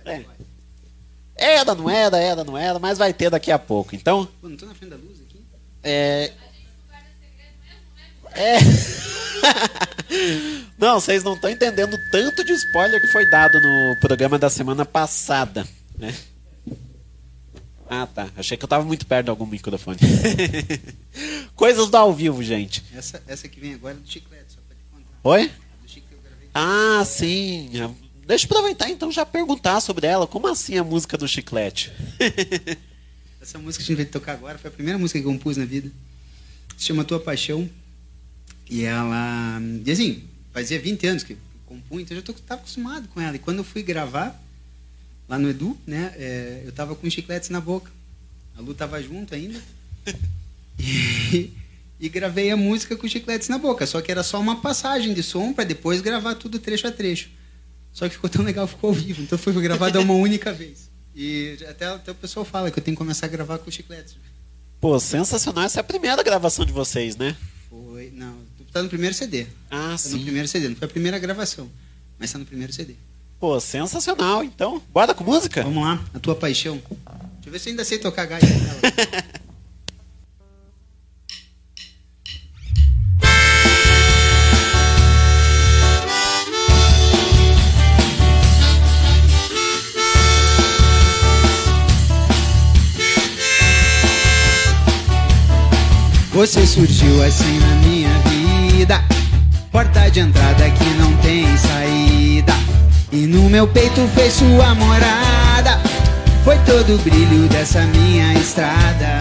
É. 0.04 0.24
Era, 1.36 1.76
não 1.76 1.88
era, 1.88 2.18
era, 2.18 2.42
não 2.42 2.58
era, 2.58 2.76
mas 2.80 2.98
vai 2.98 3.12
ter 3.12 3.30
daqui 3.30 3.52
a 3.52 3.58
pouco. 3.58 3.94
Então, 3.94 4.28
Pô, 4.40 4.48
não 4.48 4.56
tô 4.56 4.66
na 4.66 4.74
frente 4.74 4.90
da 4.90 4.96
luz 4.96 5.20
aqui? 5.20 5.40
é. 5.84 6.32
É. 8.34 8.58
não, 10.78 11.00
vocês 11.00 11.22
não 11.22 11.34
estão 11.34 11.50
entendendo 11.50 11.94
o 11.94 12.10
tanto 12.10 12.44
de 12.44 12.52
spoiler 12.52 13.00
que 13.00 13.08
foi 13.08 13.28
dado 13.28 13.60
no 13.60 13.96
programa 14.00 14.38
da 14.38 14.48
semana 14.48 14.84
passada, 14.84 15.66
né? 16.02 16.14
Ah, 17.88 18.06
tá. 18.06 18.30
Achei 18.36 18.56
que 18.56 18.64
eu 18.64 18.68
tava 18.68 18.84
muito 18.84 19.06
perto 19.06 19.26
de 19.26 19.30
algum 19.30 19.46
microfone. 19.46 19.98
Coisas 21.54 21.88
do 21.90 21.96
ao 21.96 22.12
vivo, 22.12 22.42
gente. 22.42 22.82
Essa, 22.94 23.22
essa 23.26 23.48
que 23.48 23.60
vem 23.60 23.74
agora 23.74 23.94
é 23.94 23.98
do 23.98 24.08
chiclete, 24.08 24.54
só 24.54 24.60
pra 24.66 24.74
te 24.74 24.82
contar. 24.90 25.20
Oi? 25.22 25.48
Do 25.82 25.88
chiclete 25.88 26.06
que 26.08 26.14
eu 26.14 26.20
gravei. 26.22 26.48
Ah, 26.54 27.04
sim. 27.04 27.70
Deixa 28.26 28.46
eu 28.46 28.50
aproveitar 28.50 28.90
então 28.90 29.12
já 29.12 29.26
perguntar 29.26 29.80
sobre 29.80 30.06
ela. 30.06 30.26
Como 30.26 30.48
assim 30.48 30.78
a 30.78 30.84
música 30.84 31.18
do 31.18 31.28
chiclete? 31.28 31.92
Essa 33.40 33.58
música 33.58 33.84
que 33.84 33.92
a 33.92 33.96
gente 33.96 34.04
vai 34.04 34.12
tocar 34.12 34.32
agora 34.32 34.58
foi 34.58 34.68
a 34.68 34.72
primeira 34.72 34.98
música 34.98 35.20
que 35.20 35.26
eu 35.26 35.32
compus 35.32 35.56
na 35.56 35.64
vida. 35.64 35.90
Se 36.76 36.86
chama 36.86 37.04
Tua 37.04 37.20
Paixão. 37.20 37.68
E 38.70 38.84
ela. 38.84 39.60
E 39.84 39.90
assim, 39.90 40.24
fazia 40.52 40.80
20 40.80 41.06
anos 41.06 41.22
que 41.24 41.34
eu 41.34 41.38
compunha, 41.66 42.02
então 42.02 42.16
eu 42.16 42.22
já 42.22 42.32
estava 42.32 42.60
acostumado 42.60 43.06
com 43.08 43.20
ela. 43.20 43.36
E 43.36 43.38
quando 43.38 43.58
eu 43.58 43.64
fui 43.64 43.82
gravar, 43.82 44.40
lá 45.32 45.38
no 45.38 45.48
Edu, 45.48 45.78
né, 45.86 46.12
é, 46.16 46.62
eu 46.66 46.72
tava 46.72 46.94
com 46.94 47.08
chicletes 47.08 47.48
na 47.48 47.58
boca. 47.58 47.90
A 48.54 48.60
Lu 48.60 48.74
tava 48.74 49.02
junto 49.02 49.34
ainda. 49.34 49.58
E, 50.78 51.52
e 52.00 52.08
gravei 52.08 52.50
a 52.50 52.56
música 52.56 52.96
com 52.96 53.08
chicletes 53.08 53.48
na 53.48 53.56
boca. 53.56 53.86
Só 53.86 54.00
que 54.02 54.10
era 54.10 54.22
só 54.22 54.40
uma 54.40 54.60
passagem 54.60 55.14
de 55.14 55.22
som 55.22 55.52
para 55.52 55.64
depois 55.64 56.00
gravar 56.00 56.34
tudo 56.34 56.58
trecho 56.58 56.86
a 56.86 56.92
trecho. 56.92 57.30
Só 57.92 58.08
que 58.08 58.14
ficou 58.14 58.28
tão 58.28 58.44
legal, 58.44 58.66
ficou 58.66 58.90
ao 58.90 58.94
vivo. 58.94 59.22
Então 59.22 59.38
foi 59.38 59.52
gravado 59.54 60.00
uma 60.00 60.14
única 60.14 60.52
vez. 60.52 60.90
E 61.14 61.56
até, 61.68 61.86
até 61.86 62.10
o 62.10 62.14
pessoal 62.14 62.44
fala 62.44 62.70
que 62.70 62.78
eu 62.78 62.82
tenho 62.82 62.96
que 62.96 62.98
começar 62.98 63.26
a 63.26 63.28
gravar 63.28 63.58
com 63.58 63.70
chicletes. 63.70 64.16
Pô, 64.80 64.98
sensacional. 64.98 65.64
Essa 65.64 65.80
é 65.80 65.82
a 65.82 65.84
primeira 65.84 66.22
gravação 66.22 66.66
de 66.66 66.72
vocês, 66.72 67.16
né? 67.16 67.36
Foi, 67.70 68.10
não, 68.14 68.36
tá 68.72 68.82
no 68.82 68.88
primeiro 68.88 69.14
CD. 69.14 69.46
Ah, 69.70 69.90
tá 69.92 69.98
sim. 69.98 70.16
no 70.16 70.22
primeiro 70.24 70.48
CD, 70.48 70.68
não 70.68 70.76
foi 70.76 70.86
a 70.86 70.90
primeira 70.90 71.18
gravação, 71.18 71.70
mas 72.18 72.32
tá 72.32 72.38
no 72.38 72.44
primeiro 72.44 72.72
CD. 72.72 72.96
Pô, 73.42 73.58
sensacional. 73.58 74.44
Então, 74.44 74.80
bora 74.92 75.12
com 75.12 75.24
música? 75.24 75.64
Vamos 75.64 75.82
lá, 75.82 75.98
a 76.14 76.18
tua 76.20 76.36
paixão. 76.36 76.74
Deixa 76.76 77.48
eu 77.48 77.50
ver 77.52 77.58
se 77.58 77.68
eu 77.68 77.72
ainda 77.72 77.84
sei 77.84 77.98
tocar 77.98 78.24
gaita 78.24 78.46
dela. 78.46 78.80
Você 96.30 96.64
surgiu 96.64 97.24
assim 97.24 97.58
na 97.58 97.74
minha 97.86 98.18
vida 98.20 99.04
Porta 99.72 100.08
de 100.10 100.20
entrada 100.20 100.70
que 100.70 100.84
não 100.98 101.16
tem 101.18 101.44
saída 101.56 102.11
E 103.12 103.26
no 103.26 103.48
meu 103.50 103.68
peito 103.68 104.08
fez 104.14 104.32
sua 104.32 104.74
morada. 104.74 105.78
Foi 106.44 106.56
todo 106.66 106.94
o 106.94 106.98
brilho 106.98 107.46
dessa 107.48 107.82
minha 107.82 108.32
estrada. 108.34 109.18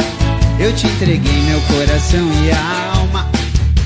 Eu 0.57 0.73
te 0.73 0.87
entreguei 0.87 1.41
meu 1.41 1.59
coração 1.61 2.27
e 2.43 2.51
alma 2.51 3.29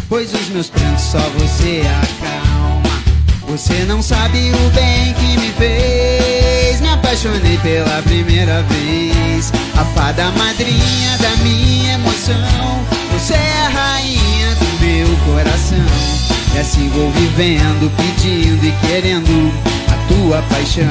Pois 0.07 0.31
os 0.33 0.49
meus 0.49 0.69
prantos 0.69 1.03
só 1.03 1.19
você 1.37 1.81
acalma. 2.03 3.03
Você 3.47 3.73
não 3.85 4.01
sabe 4.01 4.51
o 4.51 4.69
bem 4.69 5.13
que 5.15 5.37
me 5.39 5.51
fez. 5.53 6.79
Me 6.79 6.89
apaixonei 6.89 7.57
pela 7.57 8.01
primeira 8.03 8.61
vez. 8.63 9.51
A 9.75 9.83
fada 9.83 10.31
madrinha 10.31 11.17
da 11.17 11.35
minha 11.37 11.95
emoção. 11.95 12.85
Você 13.13 13.33
é 13.33 13.65
a 13.65 13.69
rainha 13.69 14.55
do 14.55 14.85
meu 14.85 15.17
coração 15.25 16.24
E 16.55 16.57
assim 16.57 16.87
vou 16.87 17.11
vivendo, 17.11 17.91
pedindo 17.97 18.65
e 18.65 18.71
querendo 18.87 19.51
A 19.91 20.07
tua 20.07 20.41
paixão 20.43 20.89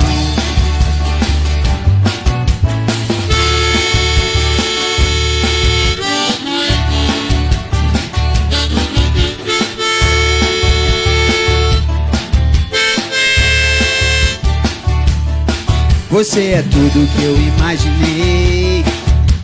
Você 16.11 16.53
é 16.53 16.63
tudo 16.63 17.09
que 17.09 17.25
eu 17.25 17.37
imaginei. 17.37 18.85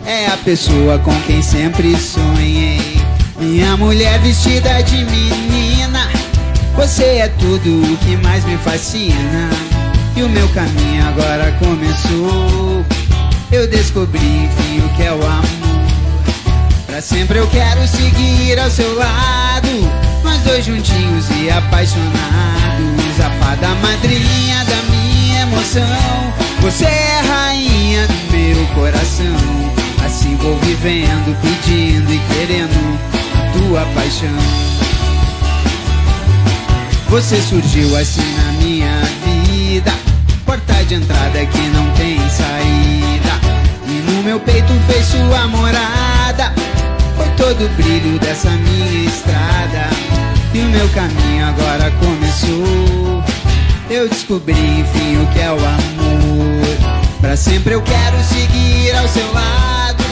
É 0.07 0.27
a 0.29 0.37
pessoa 0.37 1.01
com 1.01 1.13
quem 1.23 1.43
sempre 1.43 1.97
sonhei. 1.97 3.01
Minha 3.41 3.77
mulher 3.77 4.21
vestida 4.21 4.81
de 4.83 5.05
menina. 5.05 5.70
Você 6.81 7.05
é 7.05 7.29
tudo 7.39 7.93
o 7.93 7.97
que 7.99 8.17
mais 8.17 8.43
me 8.47 8.57
fascina. 8.57 9.51
E 10.17 10.23
o 10.23 10.29
meu 10.31 10.49
caminho 10.49 11.07
agora 11.09 11.53
começou. 11.59 12.83
Eu 13.53 13.69
descobri 13.69 14.49
o 14.83 14.89
que 14.97 15.03
é 15.03 15.13
o 15.13 15.23
amor. 15.23 15.45
Pra 16.87 17.03
sempre 17.03 17.39
eu 17.39 17.47
quero 17.49 17.87
seguir 17.87 18.59
ao 18.59 18.71
seu 18.71 18.95
lado. 18.97 19.69
Nós 20.25 20.41
dois 20.41 20.65
juntinhos 20.65 21.27
e 21.39 21.51
apaixonados. 21.51 22.11
A 23.27 23.45
fada 23.45 23.69
madrinha 23.75 24.65
da 24.65 24.83
minha 24.91 25.43
emoção. 25.43 26.33
Você 26.63 26.87
é 26.87 27.19
a 27.19 27.35
rainha 27.35 28.07
do 28.07 28.33
meu 28.33 28.67
coração. 28.69 29.37
Assim 30.03 30.35
vou 30.37 30.57
vivendo, 30.61 31.37
pedindo 31.43 32.11
e 32.11 32.19
querendo 32.35 32.99
a 33.35 33.53
tua 33.53 33.85
paixão. 33.95 34.80
Você 37.11 37.43
surgiu 37.43 37.97
assim 37.97 38.23
na 38.37 38.53
minha 38.53 39.03
vida. 39.25 39.93
Porta 40.47 40.73
de 40.85 40.95
entrada 40.95 41.45
que 41.45 41.59
não 41.71 41.91
tem 41.95 42.17
saída. 42.31 43.33
E 43.85 44.13
no 44.13 44.23
meu 44.23 44.39
peito 44.39 44.73
fez 44.87 45.07
sua 45.07 45.49
morada. 45.49 46.55
todo 47.37 47.65
o 47.65 47.69
brilho 47.71 48.17
dessa 48.21 48.49
minha 48.51 49.09
estrada. 49.09 49.91
E 50.55 50.61
o 50.61 50.67
meu 50.67 50.89
caminho 50.91 51.47
agora 51.49 51.91
começou. 51.99 53.25
Eu 53.91 54.09
descobri 54.09 54.81
enfim 54.81 55.21
o 55.21 55.27
que 55.33 55.41
é 55.41 55.51
o 55.51 55.57
amor. 55.57 57.11
Pra 57.21 57.37
sempre 57.37 57.75
eu 57.75 57.83
quero 57.83 58.23
seguir 58.23 58.97
ao 58.97 59.09
seu 59.09 59.33
lado. 59.33 60.05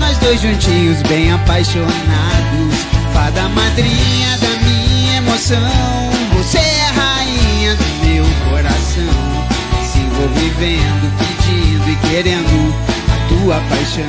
Nós 0.00 0.18
dois 0.18 0.40
juntinhos, 0.40 1.00
bem 1.02 1.32
apaixonados. 1.32 2.74
Fada 3.12 3.48
madrinha 3.50 4.36
da 4.38 4.48
minha 4.64 5.16
emoção. 5.18 6.09
Sigo 10.20 10.28
vivendo, 10.34 11.10
pedindo 11.18 11.88
e 11.88 11.96
querendo 12.08 12.74
a 13.08 13.16
tua 13.28 13.56
paixão. 13.70 14.04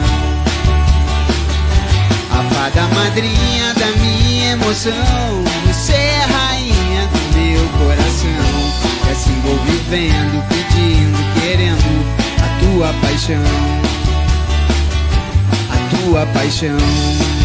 A 2.29 2.43
fada 2.53 2.88
madrinha 2.93 3.73
da 3.75 3.88
minha 3.97 4.51
emoção. 4.51 4.91
Você 5.67 5.93
é 5.93 6.23
a 6.23 6.27
rainha 6.27 7.07
do 7.07 7.38
meu 7.38 7.63
coração. 7.79 8.29
E 9.07 9.11
assim 9.11 9.41
vou 9.41 9.57
vivendo, 9.59 10.43
pedindo, 10.49 11.17
querendo 11.39 11.91
a 12.43 12.47
tua 12.59 12.93
paixão. 13.01 13.43
A 15.69 15.95
tua 15.95 16.25
paixão. 16.33 17.40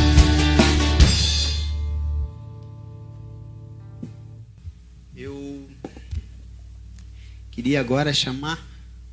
Queria 7.66 7.80
agora 7.80 8.14
chamar 8.14 8.64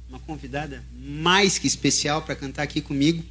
uma 0.07 0.19
convidada 0.19 0.84
mais 0.95 1.57
que 1.57 1.65
especial 1.65 2.21
para 2.21 2.35
cantar 2.35 2.61
aqui 2.61 2.81
comigo 2.81 3.23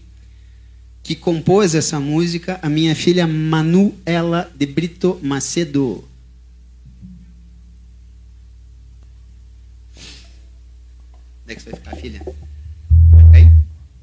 que 1.00 1.14
compôs 1.14 1.76
essa 1.76 2.00
música, 2.00 2.58
a 2.60 2.68
minha 2.68 2.92
filha 2.96 3.24
Manuela 3.24 4.52
de 4.52 4.66
Brito 4.66 5.20
Macedo. 5.22 6.08
Onde 11.44 11.52
é 11.52 11.54
que 11.54 11.62
você 11.62 11.70
vai 11.70 11.78
ficar, 11.78 11.96
filha? 11.98 12.20
Vai 13.30 13.52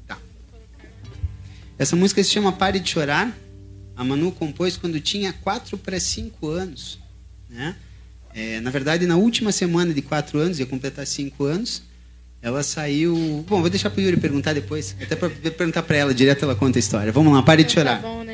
Tá. 0.06 0.18
Essa 1.78 1.96
música 1.96 2.24
se 2.24 2.30
chama 2.30 2.50
Pare 2.50 2.80
de 2.80 2.88
Chorar. 2.88 3.36
A 3.94 4.02
Manu 4.02 4.32
compôs 4.32 4.78
quando 4.78 4.98
tinha 4.98 5.34
4 5.34 5.76
para 5.76 6.00
5 6.00 6.48
anos. 6.48 6.98
Né? 7.46 7.76
É, 8.34 8.60
na 8.60 8.70
verdade, 8.70 9.06
na 9.06 9.16
última 9.16 9.52
semana 9.52 9.92
de 9.92 10.02
4 10.02 10.38
anos, 10.38 10.60
ia 10.60 10.66
completar 10.66 11.06
5 11.06 11.44
anos, 11.44 11.82
ela 12.40 12.62
saiu. 12.62 13.44
Bom, 13.48 13.60
vou 13.60 13.68
deixar 13.68 13.90
pro 13.90 14.00
Yuri 14.00 14.16
perguntar 14.16 14.52
depois. 14.52 14.96
Até 15.00 15.16
pra 15.16 15.28
perguntar 15.28 15.82
pra 15.82 15.96
ela, 15.96 16.14
direto 16.14 16.44
ela 16.44 16.54
conta 16.54 16.78
a 16.78 16.80
história. 16.80 17.12
Vamos 17.12 17.32
lá, 17.32 17.42
pare 17.42 17.64
de 17.64 17.72
chorar. 17.72 18.00
Tá 18.00 18.08
bom, 18.08 18.22
né? 18.22 18.29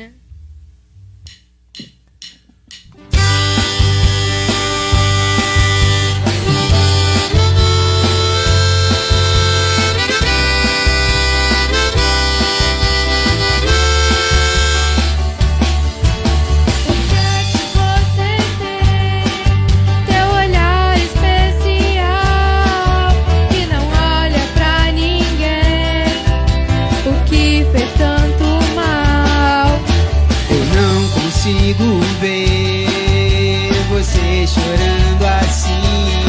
Chorando 34.57 35.25
assim. 35.41 36.23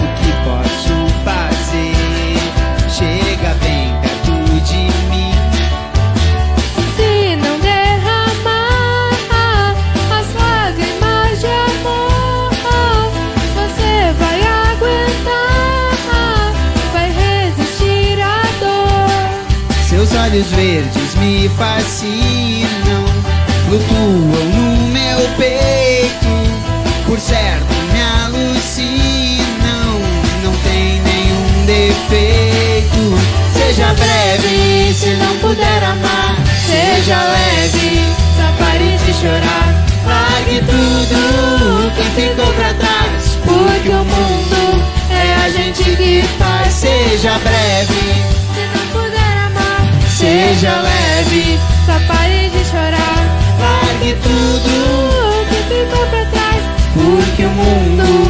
O 0.00 0.06
que 0.18 0.30
posso 0.44 0.96
fazer? 1.24 2.38
Chega 2.88 3.50
bem 3.62 3.84
perto 4.00 4.34
de 4.64 4.82
mim. 5.10 5.34
Se 6.96 7.36
não 7.36 7.58
derramar 7.60 9.12
as 10.18 10.28
lágrimas 10.34 11.40
de 11.40 11.46
amor, 11.46 12.50
você 13.54 13.92
vai 14.18 14.40
aguentar, 14.72 15.94
vai 16.92 17.08
resistir 17.10 18.20
à 18.20 18.42
dor. 18.60 19.86
Seus 19.88 20.14
olhos 20.14 20.46
verdes 20.52 21.14
me 21.16 21.48
fascinam, 21.50 23.04
flutuam 23.66 24.44
no 24.54 24.86
meu 24.88 25.20
peito. 25.36 26.65
Por 27.06 27.20
certo 27.20 27.72
me 27.92 28.02
alucinam, 28.24 30.00
não 30.42 30.52
tem 30.64 31.00
nenhum 31.02 31.64
defeito. 31.64 33.16
Seja 33.54 33.94
breve 33.94 34.92
se 34.92 35.10
não 35.10 35.36
puder 35.38 35.84
amar, 35.84 36.36
seja 36.66 37.22
leve, 37.22 38.02
só 38.36 38.52
pare 38.58 38.98
de 38.98 39.12
chorar. 39.14 39.86
Largue 40.04 40.60
tudo 40.62 41.92
que 41.94 42.02
ficou 42.20 42.52
pra 42.54 42.74
trás, 42.74 43.38
porque 43.44 43.88
o 43.88 44.04
mundo 44.04 44.82
é 45.08 45.46
a 45.46 45.50
gente 45.50 45.84
que 45.84 46.24
faz. 46.38 46.74
Seja 46.74 47.38
breve, 47.38 48.14
Se 48.52 48.66
não 48.76 48.86
puder 49.00 49.36
amar, 49.46 49.88
seja 50.08 50.80
leve, 50.80 51.58
só 51.86 52.00
pare 52.12 52.50
de 52.50 52.64
chorar. 52.68 53.38
largue 53.60 54.16
tudo 54.24 54.75
mundo 57.56 58.25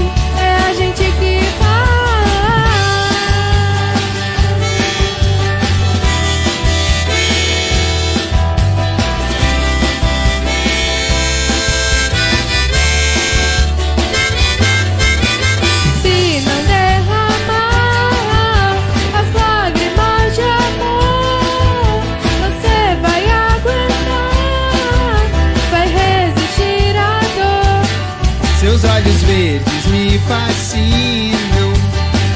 fascinam, 30.56 31.72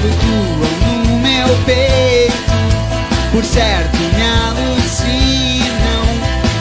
flutuam 0.01 1.05
no 1.07 1.19
meu 1.19 1.57
peito. 1.65 2.35
Por 3.33 3.45
certo 3.45 3.97
me 3.97 4.23
alucinam, 4.49 6.05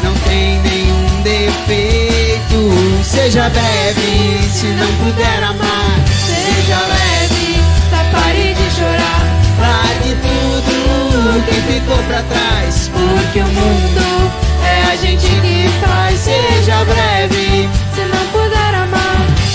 não 0.03 0.14
tem 0.27 0.61
nenhum 0.61 1.22
defeito. 1.23 3.03
Seja 3.03 3.49
breve 3.49 4.40
se 4.49 4.68
não 4.68 4.88
puder 5.03 5.44
amar, 5.44 5.99
seja 6.07 6.77
leve, 6.77 7.61
só 7.90 8.18
pare 8.18 8.53
de 8.53 8.76
chorar. 8.76 9.26
Largue 9.60 10.15
tudo 10.22 11.45
que 11.45 11.73
ficou 11.73 11.98
pra 12.03 12.23
trás, 12.23 12.90
porque 12.94 13.40
o 13.40 13.48
mundo 13.48 14.31
é 14.64 14.94
a 14.94 14.95
gente 14.95 15.27
que 15.27 15.69
faz. 15.86 16.19
Seja 16.19 16.86
breve, 16.86 17.69
Se 17.94 18.02
não 18.02 18.26
puder 18.27 18.39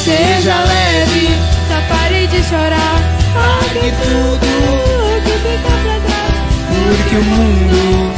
seja 0.04 0.64
leve, 0.64 1.28
só 1.66 1.80
pare 1.88 2.26
de 2.26 2.42
chorar. 2.42 2.98
largue 3.34 3.90
tudo 4.04 4.48
que 5.24 5.32
ficou 5.44 5.76
pra 5.82 5.96
trás, 6.04 6.44
porque 6.84 7.16
o 7.16 7.24
mundo 7.24 8.12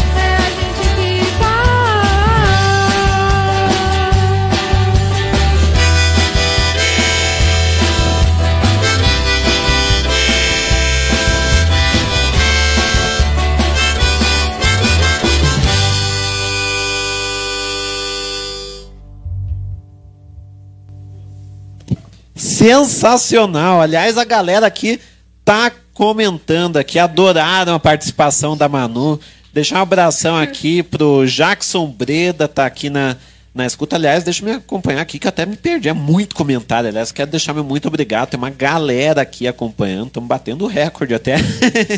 Sensacional. 22.57 23.83
Aliás, 23.83 24.17
a 24.17 24.25
galera 24.25 24.67
aqui 24.67 24.99
tá 25.45 25.71
comentando 25.93 26.79
aqui, 26.79 26.99
adoraram 26.99 27.75
a 27.75 27.79
participação 27.79 28.57
da 28.57 28.67
Manu. 28.67 29.21
Deixar 29.53 29.81
um 29.81 29.83
abração 29.83 30.35
aqui 30.35 30.83
pro 30.83 31.27
Jackson 31.27 31.87
Breda, 31.87 32.49
tá 32.49 32.65
aqui 32.65 32.89
na, 32.89 33.15
na 33.55 33.67
escuta. 33.67 33.97
Aliás, 33.97 34.25
deixa 34.25 34.43
eu 34.43 34.49
me 34.49 34.55
acompanhar 34.55 35.03
aqui, 35.03 35.19
que 35.19 35.29
até 35.29 35.45
me 35.45 35.55
perdi. 35.55 35.91
É 35.91 35.93
muito 35.93 36.35
comentário, 36.35 36.89
aliás. 36.89 37.13
Quero 37.13 37.31
deixar 37.31 37.53
meu 37.53 37.63
muito 37.63 37.89
obrigado. 37.89 38.31
Tem 38.31 38.39
uma 38.39 38.49
galera 38.49 39.21
aqui 39.21 39.47
acompanhando. 39.47 40.07
Estamos 40.07 40.27
batendo 40.27 40.67
recorde 40.67 41.13
até. 41.13 41.37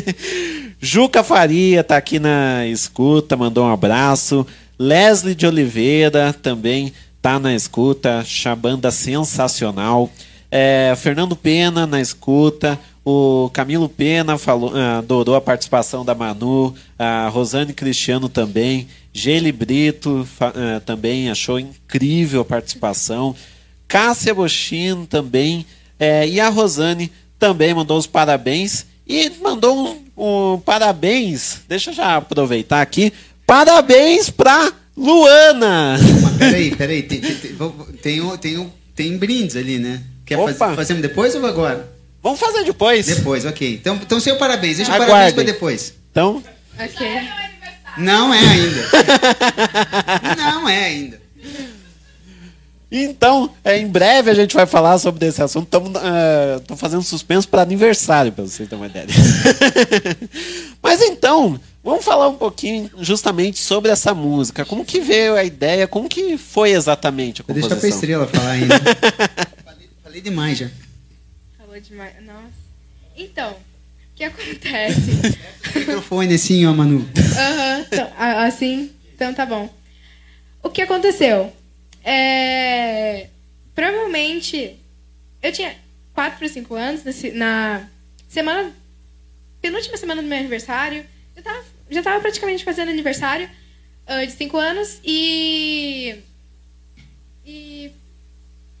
Juca 0.81 1.23
Faria 1.23 1.85
tá 1.85 1.95
aqui 1.95 2.19
na 2.19 2.67
escuta, 2.67 3.37
mandou 3.37 3.63
um 3.65 3.71
abraço. 3.71 4.45
Leslie 4.77 5.35
de 5.35 5.47
Oliveira 5.47 6.33
também 6.33 6.91
tá 7.21 7.39
na 7.39 7.55
escuta, 7.55 8.25
banda 8.57 8.91
sensacional. 8.91 10.11
É, 10.51 10.93
Fernando 10.97 11.35
Pena 11.35 11.85
na 11.85 12.01
escuta. 12.01 12.79
O 13.05 13.49
Camilo 13.53 13.87
Pena 13.87 14.37
falou, 14.37 14.71
ah, 14.75 14.99
adorou 14.99 15.35
a 15.35 15.41
participação 15.41 16.03
da 16.03 16.13
Manu. 16.13 16.73
A 16.97 17.27
Rosane 17.29 17.73
Cristiano 17.73 18.29
também. 18.29 18.87
Geli 19.13 19.51
Brito 19.51 20.27
ah, 20.39 20.81
também 20.85 21.29
achou 21.29 21.59
incrível 21.59 22.41
a 22.41 22.45
participação. 22.45 23.35
Cássia 23.87 24.33
Bochino 24.33 25.05
também. 25.05 25.65
É, 25.99 26.27
e 26.27 26.39
a 26.39 26.49
Rosane 26.49 27.11
também 27.37 27.73
mandou 27.73 27.97
os 27.97 28.07
parabéns. 28.07 28.85
E 29.07 29.31
mandou 29.41 30.03
um, 30.17 30.53
um 30.53 30.59
parabéns. 30.59 31.61
Deixa 31.67 31.89
eu 31.89 31.95
já 31.95 32.17
aproveitar 32.17 32.81
aqui. 32.81 33.11
Parabéns 33.45 34.29
pra 34.29 34.71
Luana! 34.95 35.97
Mas 36.21 36.37
peraí, 36.37 36.75
peraí. 36.75 37.03
Tem, 37.03 37.19
tem, 37.19 37.35
tem, 37.35 38.37
tem, 38.37 38.71
tem 38.95 39.17
brindes 39.17 39.55
ali, 39.55 39.79
né? 39.79 40.03
Quer 40.29 40.37
fazer, 40.37 40.75
fazemos 40.75 41.01
depois 41.01 41.33
ou 41.33 41.43
agora? 41.43 41.89
Vamos 42.21 42.39
fazer 42.39 42.63
depois. 42.63 43.07
Depois, 43.07 43.45
ok. 43.45 43.73
Então, 43.73 43.95
então 43.95 44.19
seu 44.19 44.35
parabéns. 44.35 44.77
Deixa 44.77 44.93
o 44.93 44.97
parabéns 44.97 45.33
pra 45.33 45.43
depois. 45.43 45.93
Então. 46.11 46.43
Ok. 46.79 47.07
Não 47.97 48.31
é 48.31 48.39
ainda. 48.39 48.89
Não 50.37 50.69
é 50.69 50.85
ainda. 50.85 51.19
Então, 52.91 53.51
é, 53.63 53.77
em 53.77 53.87
breve 53.87 54.31
a 54.31 54.33
gente 54.33 54.55
vai 54.55 54.65
falar 54.65 54.97
sobre 54.97 55.25
esse 55.25 55.41
assunto. 55.41 55.65
Estamos 55.65 55.91
uh, 55.91 56.75
fazendo 56.75 57.03
suspenso 57.03 57.47
para 57.47 57.61
aniversário, 57.61 58.31
para 58.31 58.43
vocês 58.43 58.69
terem 58.69 58.83
uma 58.83 58.87
ideia. 58.87 59.05
Mas 60.81 61.01
então, 61.01 61.59
vamos 61.83 62.03
falar 62.03 62.27
um 62.27 62.35
pouquinho 62.35 62.89
justamente 62.99 63.59
sobre 63.59 63.91
essa 63.91 64.13
música. 64.13 64.65
Como 64.65 64.83
que 64.83 65.01
veio 65.01 65.35
a 65.35 65.43
ideia? 65.43 65.87
Como 65.87 66.09
que 66.09 66.37
foi 66.37 66.71
exatamente 66.71 67.41
a 67.41 67.43
composição? 67.43 67.77
Deixa 67.77 67.85
a 67.85 67.89
Estrela 67.89 68.27
falar 68.27 68.51
ainda. 68.51 68.75
falei, 70.19 70.21
demais 70.21 70.57
já. 70.57 70.69
Falou 71.57 71.79
demais. 71.79 72.13
Nossa. 72.23 72.69
Então, 73.15 73.51
o 73.51 74.15
que 74.15 74.23
acontece? 74.23 75.39
microfone 75.75 76.33
assim, 76.33 76.65
ó, 76.65 76.73
Manu. 76.73 77.07
Aham, 77.37 77.77
uhum, 77.77 77.85
então, 77.91 78.13
assim, 78.17 78.91
então 79.13 79.33
tá 79.33 79.45
bom. 79.45 79.73
O 80.61 80.69
que 80.69 80.81
aconteceu? 80.81 81.53
É, 82.03 83.27
provavelmente 83.73 84.77
eu 85.41 85.51
tinha 85.51 85.75
4 86.13 86.37
para 86.37 86.47
5 86.47 86.75
anos 86.75 87.01
na 87.33 87.87
semana 88.27 88.73
penúltima 89.61 89.97
semana 89.97 90.21
do 90.21 90.27
meu 90.27 90.37
aniversário. 90.37 91.05
Eu 91.35 91.43
tava, 91.43 91.63
já 91.89 91.99
estava 91.99 92.19
praticamente 92.21 92.63
fazendo 92.63 92.89
aniversário 92.89 93.49
uh, 94.07 94.25
de 94.25 94.31
5 94.33 94.57
anos 94.57 94.99
e 95.03 96.19
e 97.45 97.91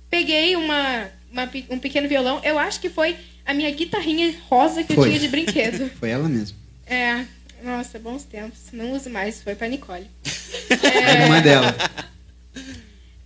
peguei 0.09 0.55
uma, 0.55 1.09
uma, 1.31 1.49
um 1.69 1.79
pequeno 1.79 2.07
violão. 2.07 2.41
Eu 2.43 2.57
acho 2.57 2.79
que 2.79 2.89
foi 2.89 3.17
a 3.45 3.53
minha 3.53 3.69
guitarrinha 3.71 4.33
rosa 4.47 4.83
que 4.83 4.93
foi. 4.93 5.07
eu 5.07 5.11
tinha 5.11 5.19
de 5.19 5.27
brinquedo. 5.27 5.89
foi 5.99 6.09
ela 6.09 6.27
mesmo. 6.29 6.57
É. 6.85 7.25
Nossa, 7.63 7.99
bons 7.99 8.23
tempos. 8.23 8.59
Não 8.71 8.93
uso 8.93 9.09
mais, 9.09 9.41
foi 9.41 9.55
pra 9.55 9.67
Nicole. 9.67 10.07
É, 10.69 11.25
uma 11.25 11.41
dela. 11.41 11.75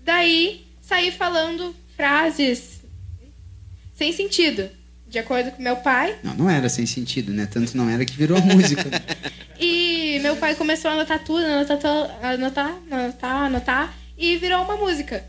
Daí 0.04 0.66
saí 0.82 1.12
falando 1.12 1.76
frases 1.96 2.82
sem 3.94 4.12
sentido, 4.12 4.70
de 5.08 5.20
acordo 5.20 5.52
com 5.52 5.62
meu 5.62 5.78
pai. 5.78 6.18
Não, 6.24 6.34
não 6.36 6.50
era 6.50 6.70
sem 6.70 6.86
sentido, 6.86 7.32
né? 7.32 7.46
Tanto 7.46 7.76
não 7.76 7.90
era 7.90 8.06
que 8.06 8.16
virou 8.16 8.42
música. 8.42 8.84
e 9.60 10.20
meu 10.22 10.36
pai 10.38 10.56
começou 10.56 10.92
a 10.92 10.94
anotar 10.96 11.24
tudo, 11.24 11.46
anotar, 11.46 11.80
anotar, 12.22 12.76
anotar, 12.90 13.44
anotar, 13.44 13.94
e 14.18 14.38
virou 14.38 14.64
uma 14.64 14.78
música. 14.78 15.24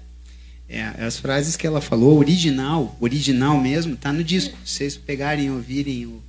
É, 0.69 0.83
as 1.05 1.19
frases 1.19 1.57
que 1.57 1.67
ela 1.67 1.81
falou, 1.81 2.19
original, 2.19 2.97
original 3.01 3.61
mesmo, 3.61 3.97
tá 3.97 4.13
no 4.13 4.25
disco. 4.25 4.57
Se 4.65 4.79
vocês 4.79 4.97
pegarem 4.97 5.47
e 5.47 5.51
ouvirem 5.51 6.07
o, 6.07 6.23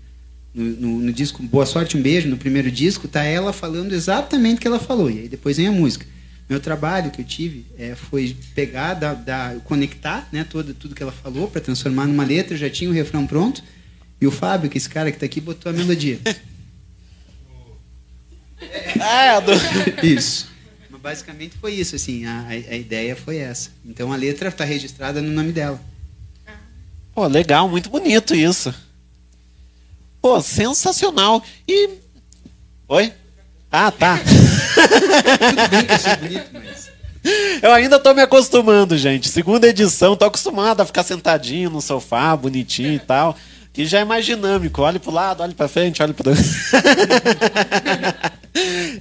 no, 0.54 0.64
no, 0.64 1.00
no, 1.00 1.14
disco 1.14 1.42
Boa 1.44 1.66
Sorte, 1.66 1.98
um 1.98 2.02
Beijo, 2.02 2.28
no 2.28 2.38
primeiro 2.38 2.70
disco, 2.70 3.08
tá 3.08 3.24
ela 3.24 3.54
falando 3.54 3.94
exatamente 3.94 4.58
o 4.58 4.62
que 4.62 4.68
ela 4.68 4.80
falou. 4.80 5.10
E 5.10 5.20
aí 5.20 5.28
depois 5.28 5.58
vem 5.58 5.68
a 5.68 5.72
música. 5.72 6.06
Meu 6.48 6.60
trabalho 6.60 7.10
que 7.12 7.22
eu 7.22 7.26
tive 7.26 7.66
é, 7.78 7.96
foi 7.96 8.36
pegar, 8.54 8.94
da, 8.94 9.14
da, 9.14 9.56
conectar 9.64 10.28
né, 10.32 10.46
todo, 10.48 10.74
tudo 10.74 10.94
que 10.94 11.02
ela 11.02 11.12
falou 11.12 11.48
para 11.48 11.60
transformar 11.60 12.06
numa 12.06 12.24
letra. 12.24 12.56
Já 12.56 12.70
tinha 12.70 12.90
o 12.90 12.94
refrão 12.94 13.26
pronto. 13.26 13.64
E 14.22 14.28
o 14.28 14.32
Fábio, 14.32 14.70
que 14.70 14.78
é 14.78 14.80
esse 14.80 14.90
cara 14.90 15.12
que 15.12 15.18
está 15.18 15.26
aqui, 15.26 15.42
botou 15.42 15.70
a 15.70 15.74
melodia. 15.74 16.20
ah, 19.02 19.40
do... 19.40 20.06
Isso. 20.06 20.55
Basicamente 21.06 21.56
foi 21.62 21.74
isso, 21.74 21.96
assim, 21.96 22.26
a, 22.26 22.48
a 22.48 22.76
ideia 22.76 23.16
foi 23.16 23.38
essa. 23.38 23.70
Então 23.86 24.12
a 24.12 24.16
letra 24.16 24.50
está 24.50 24.66
registrada 24.66 25.22
no 25.22 25.30
nome 25.30 25.52
dela. 25.52 25.80
Pô, 27.14 27.28
legal, 27.28 27.70
muito 27.70 27.92
bonito 27.92 28.34
isso. 28.34 28.74
Pô, 30.20 30.42
sensacional. 30.42 31.44
E. 31.68 31.92
Oi? 32.88 33.14
Ah, 33.72 33.92
tá. 33.92 34.18
Tudo 34.74 35.70
bem 35.70 35.86
que 35.86 35.94
eu 35.94 36.00
sou 36.00 36.18
bonito, 36.18 36.50
mas. 36.54 36.90
Eu 37.62 37.72
ainda 37.72 38.00
tô 38.00 38.12
me 38.16 38.24
acostumando, 38.24 38.98
gente. 38.98 39.30
Segunda 39.30 39.68
edição, 39.68 40.16
tô 40.16 40.26
acostumado 40.26 40.82
a 40.82 40.88
ficar 40.88 41.04
sentadinho 41.04 41.70
no 41.70 41.84
sofá, 41.84 42.36
bonitinho 42.36 42.94
e 42.94 43.00
tal. 43.00 43.38
Que 43.72 43.86
já 43.86 44.00
é 44.00 44.06
mais 44.06 44.26
dinâmico. 44.26 44.82
Olhe 44.82 44.98
pro 44.98 45.12
lado, 45.12 45.44
olhe 45.44 45.54
pra 45.54 45.68
frente, 45.68 46.02
olhe 46.02 46.14
pro. 46.14 46.32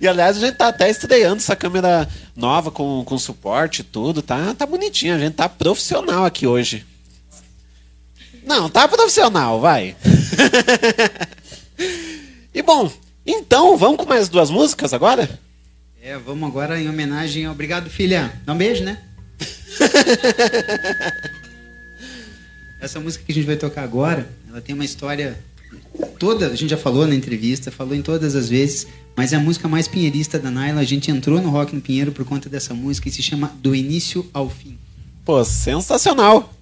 e 0.00 0.08
aliás, 0.08 0.36
a 0.36 0.40
gente 0.40 0.56
tá 0.56 0.68
até 0.68 0.90
estreando 0.90 1.36
essa 1.36 1.54
câmera 1.54 2.08
nova 2.34 2.70
com, 2.70 3.04
com 3.04 3.18
suporte 3.18 3.80
e 3.80 3.84
tudo. 3.84 4.20
Tá, 4.20 4.54
tá 4.54 4.66
bonitinho. 4.66 5.14
A 5.14 5.18
gente 5.18 5.34
tá 5.34 5.48
profissional 5.48 6.24
aqui 6.24 6.46
hoje. 6.46 6.84
Não, 8.44 8.68
tá 8.68 8.86
profissional, 8.88 9.60
vai. 9.60 9.96
e 12.52 12.62
bom, 12.62 12.92
então, 13.24 13.76
vamos 13.76 13.96
com 13.96 14.04
mais 14.06 14.28
duas 14.28 14.50
músicas 14.50 14.92
agora? 14.92 15.40
É, 16.02 16.18
vamos 16.18 16.46
agora 16.48 16.78
em 16.78 16.88
homenagem 16.88 17.46
ao 17.46 17.52
Obrigado, 17.52 17.88
filha. 17.88 18.32
Dá 18.44 18.52
um 18.52 18.58
beijo, 18.58 18.84
né? 18.84 18.98
Essa 22.78 23.00
música 23.00 23.24
que 23.24 23.32
a 23.32 23.34
gente 23.34 23.46
vai 23.46 23.56
tocar 23.56 23.82
agora, 23.82 24.28
ela 24.50 24.60
tem 24.60 24.74
uma 24.74 24.84
história 24.84 25.38
toda, 26.18 26.46
a 26.46 26.56
gente 26.56 26.70
já 26.70 26.76
falou 26.76 27.06
na 27.06 27.14
entrevista, 27.14 27.70
falou 27.70 27.94
em 27.94 28.02
todas 28.02 28.34
as 28.34 28.48
vezes, 28.48 28.86
mas 29.16 29.32
é 29.32 29.36
a 29.36 29.40
música 29.40 29.68
mais 29.68 29.88
pinheirista 29.88 30.38
da 30.38 30.50
Naila. 30.50 30.80
A 30.80 30.84
gente 30.84 31.10
entrou 31.10 31.40
no 31.40 31.50
Rock 31.50 31.74
no 31.74 31.80
Pinheiro 31.80 32.12
por 32.12 32.24
conta 32.24 32.48
dessa 32.48 32.74
música 32.74 33.08
e 33.08 33.12
se 33.12 33.22
chama 33.22 33.52
Do 33.60 33.74
Início 33.74 34.26
ao 34.32 34.48
Fim. 34.48 34.78
Pô, 35.24 35.44
sensacional! 35.44 36.53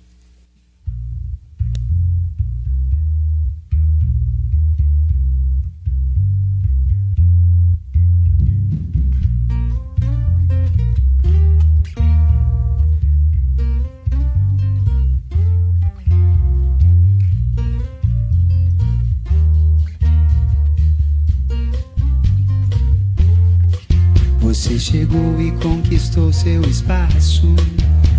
Chegou 24.92 25.40
e 25.40 25.50
conquistou 25.52 26.30
seu 26.34 26.60
espaço. 26.64 27.46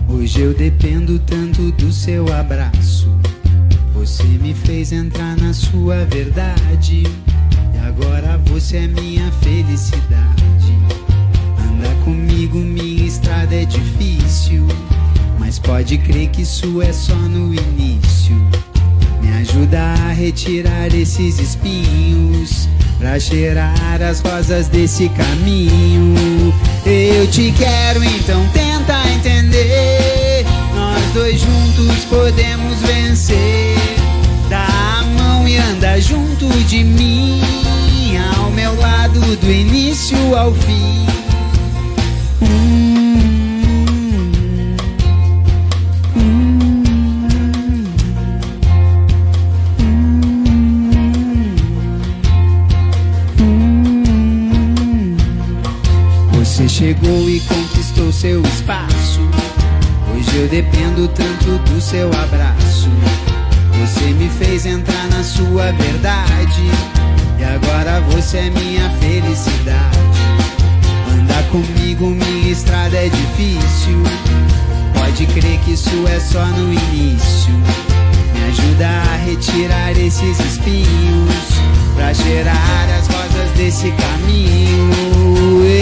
Hoje 0.09 0.41
eu 0.41 0.55
dependo 0.55 1.19
tanto 1.19 1.71
do 1.73 1.91
seu 1.91 2.25
abraço. 2.33 3.11
Você 3.93 4.23
me 4.23 4.55
fez 4.55 4.91
entrar 4.91 5.37
na 5.37 5.53
sua 5.53 6.03
verdade. 6.05 7.03
E 7.75 7.77
agora 7.87 8.39
você 8.45 8.77
é 8.77 8.87
minha 8.87 9.31
felicidade. 9.33 10.73
Anda 11.59 11.93
comigo, 12.03 12.57
minha 12.57 13.05
estrada 13.05 13.53
é 13.53 13.65
difícil. 13.65 14.65
Mas 15.37 15.59
pode 15.59 15.99
crer 15.99 16.29
que 16.29 16.41
isso 16.41 16.81
é 16.81 16.91
só 16.91 17.13
no 17.13 17.53
início. 17.53 18.35
Me 19.21 19.31
ajuda 19.33 19.79
a 19.79 20.11
retirar 20.11 20.91
esses 20.91 21.39
espinhos 21.39 22.67
pra 22.97 23.19
cheirar 23.19 24.01
as 24.01 24.21
rosas 24.21 24.67
desse 24.69 25.07
caminho. 25.09 26.32
Eu 26.85 27.25
te 27.27 27.53
quero, 27.57 28.03
então 28.03 28.45
tenta 28.49 29.01
entender. 29.15 30.45
Nós 30.75 31.01
dois 31.13 31.39
juntos 31.39 32.03
podemos 32.09 32.79
vencer. 32.81 33.75
Dá 34.49 34.67
a 34.99 35.03
mão 35.17 35.47
e 35.47 35.55
anda 35.57 35.99
junto 36.01 36.49
de 36.65 36.83
mim, 36.83 37.41
ao 38.37 38.51
meu 38.51 38.75
lado 38.75 39.19
do 39.37 39.49
início 39.49 40.35
ao 40.35 40.53
fim. 40.53 41.02
Chegou 56.83 57.29
e 57.29 57.39
conquistou 57.39 58.11
seu 58.11 58.41
espaço. 58.41 59.21
Hoje 60.11 60.35
eu 60.35 60.49
dependo 60.49 61.07
tanto 61.07 61.57
do 61.59 61.79
seu 61.79 62.09
abraço. 62.09 62.89
Você 63.79 64.07
me 64.11 64.27
fez 64.27 64.65
entrar 64.65 65.07
na 65.07 65.23
sua 65.23 65.71
verdade. 65.71 66.61
E 67.39 67.43
agora 67.45 68.01
você 68.01 68.39
é 68.39 68.49
minha 68.49 68.89
felicidade. 68.99 69.97
Andar 71.13 71.43
comigo, 71.43 72.09
minha 72.09 72.51
estrada 72.51 72.97
é 72.97 73.07
difícil. 73.07 74.03
Pode 74.93 75.25
crer 75.27 75.59
que 75.59 75.71
isso 75.71 76.05
é 76.05 76.19
só 76.19 76.45
no 76.47 76.73
início. 76.73 77.53
Me 78.33 78.43
ajuda 78.49 78.89
a 78.89 79.15
retirar 79.23 79.91
esses 79.91 80.37
espinhos. 80.37 81.82
Pra 81.95 82.13
cheirar 82.13 82.89
as 82.99 83.07
rosas 83.07 83.49
desse 83.55 83.91
caminho. 83.91 84.91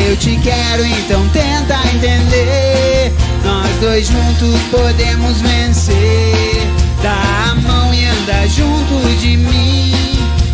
Eu 0.09 0.17
te 0.17 0.37
quero, 0.43 0.85
então 0.85 1.27
tenta 1.29 1.79
entender. 1.95 3.13
Nós 3.43 3.69
dois 3.79 4.07
juntos 4.07 4.61
podemos 4.69 5.41
vencer. 5.41 6.67
Dá 7.01 7.51
a 7.51 7.55
mão 7.55 7.93
e 7.93 8.05
anda 8.05 8.47
junto 8.47 9.19
de 9.19 9.37
mim. 9.37 9.91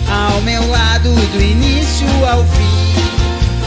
Ao 0.09 0.41
meu 0.41 0.67
lado, 0.69 1.09
do 1.09 1.41
início 1.41 2.07
ao 2.25 2.43
fim. 2.45 2.77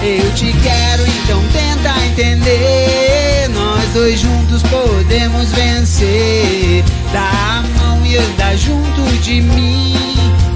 Eu 0.02 0.32
te 0.32 0.50
quero, 0.62 1.06
então 1.06 1.42
tenta 1.52 1.94
entender. 2.06 3.50
Nós 3.52 3.84
dois 3.92 4.18
juntos 4.18 4.62
podemos 4.62 5.50
vencer. 5.50 6.82
Dá 7.12 7.30
a 7.58 7.62
mão 7.78 8.06
e 8.06 8.16
anda 8.16 8.56
junto 8.56 9.02
de 9.22 9.42
mim. 9.42 9.94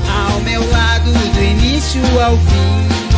Ao 0.08 0.40
meu 0.40 0.66
lado, 0.70 0.93
do 1.18 1.42
início 1.42 2.02
ao 2.20 2.36
fim. 2.36 3.13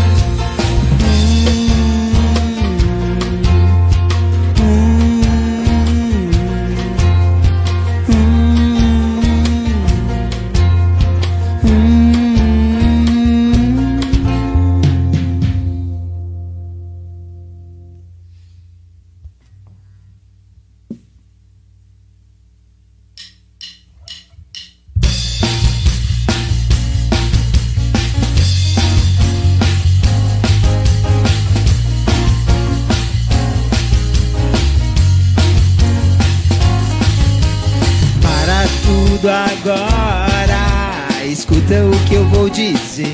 Escuta 41.39 41.75
o 41.85 42.09
que 42.09 42.15
eu 42.15 42.25
vou 42.31 42.49
dizer. 42.49 43.13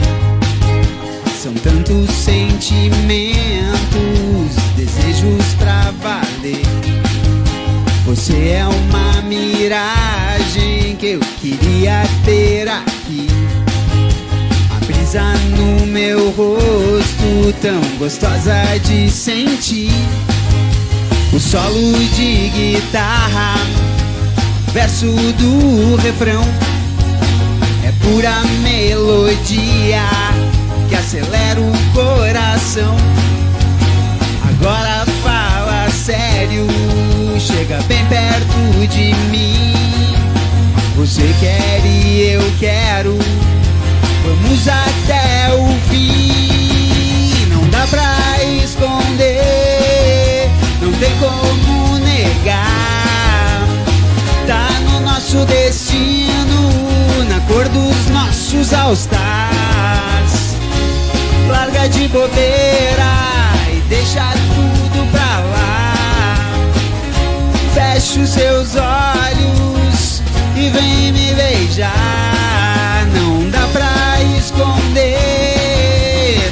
São 1.43 1.53
tantos 1.55 2.09
sentimentos, 2.11 2.95
desejos 4.77 5.55
pra 5.59 5.93
valer. 6.01 6.63
Você 8.07 8.51
é 8.51 8.65
uma 8.65 9.23
miragem 9.23 10.95
que 11.01 11.07
eu 11.07 11.21
queria 11.41 12.05
ter 12.25 12.69
aqui. 12.69 13.27
A 14.71 14.85
brisa 14.85 15.35
no 15.57 15.85
meu 15.87 16.31
rosto, 16.31 17.53
tão 17.61 17.81
gostosa 17.99 18.63
de 18.85 19.11
sentir. 19.11 19.91
O 21.33 21.41
solo 21.41 21.93
de 22.15 22.51
guitarra 22.51 23.57
verso 24.73 25.07
do 25.07 25.97
refrão 25.97 26.72
pura 28.03 28.43
melodia 28.63 30.03
que 30.89 30.95
acelera 30.95 31.61
o 31.61 31.73
coração. 31.93 32.97
Agora 34.49 35.05
fala 35.23 35.91
sério, 35.91 36.67
chega 37.39 37.81
bem 37.89 38.05
perto 38.07 38.87
de 38.89 39.15
mim. 39.31 39.73
Você 40.97 41.35
quer 41.41 41.81
e 41.85 42.35
eu 42.35 42.53
quero, 42.61 43.19
vamos 44.25 44.69
até 44.69 45.53
o 45.55 45.69
fim. 45.89 47.47
Não 47.49 47.69
dá 47.71 47.87
pra 47.87 48.45
esconder, 48.63 50.51
não 50.81 50.93
tem 50.93 51.11
como 51.19 51.99
negar 51.99 52.93
tá 54.47 54.69
no 54.85 55.01
nosso 55.01 55.45
destino, 55.47 56.71
na 57.29 57.41
cor 57.47 57.69
dos 57.69 57.92
nossos 58.53 58.73
all-stars. 58.75 60.57
Larga 61.49 61.89
de 61.89 62.07
bobeira 62.09 63.13
e 63.73 63.81
deixa 63.89 64.33
tudo 64.55 65.11
pra 65.11 65.39
lá. 65.41 65.95
Fecha 67.73 68.21
os 68.21 68.29
seus 68.29 68.77
olhos 68.77 70.23
e 70.55 70.69
vem 70.69 71.13
me 71.13 71.35
beijar. 71.35 73.07
Não 73.15 73.49
dá 73.51 73.67
pra 73.73 74.23
esconder, 74.39 75.17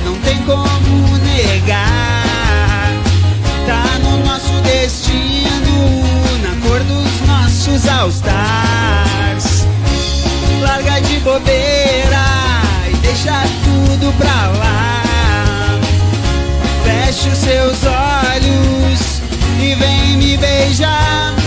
não 0.04 0.14
tem 0.20 0.38
como 0.38 1.18
negar. 1.18 2.92
Tá 3.66 3.98
no 4.02 4.24
nosso 4.24 4.52
destino, 4.62 6.02
na 6.42 6.56
cor 6.66 6.80
dos 6.80 7.20
nossos 7.26 7.86
all-stars. 7.86 9.49
Larga 10.60 11.00
de 11.00 11.18
bobeira 11.20 12.24
e 12.88 12.94
deixa 12.96 13.42
tudo 13.64 14.12
pra 14.18 14.48
lá. 14.58 15.02
Fecha 16.84 17.28
os 17.28 17.38
seus 17.38 17.78
olhos 17.84 19.22
e 19.58 19.74
vem 19.74 20.16
me 20.16 20.36
beijar. 20.36 21.39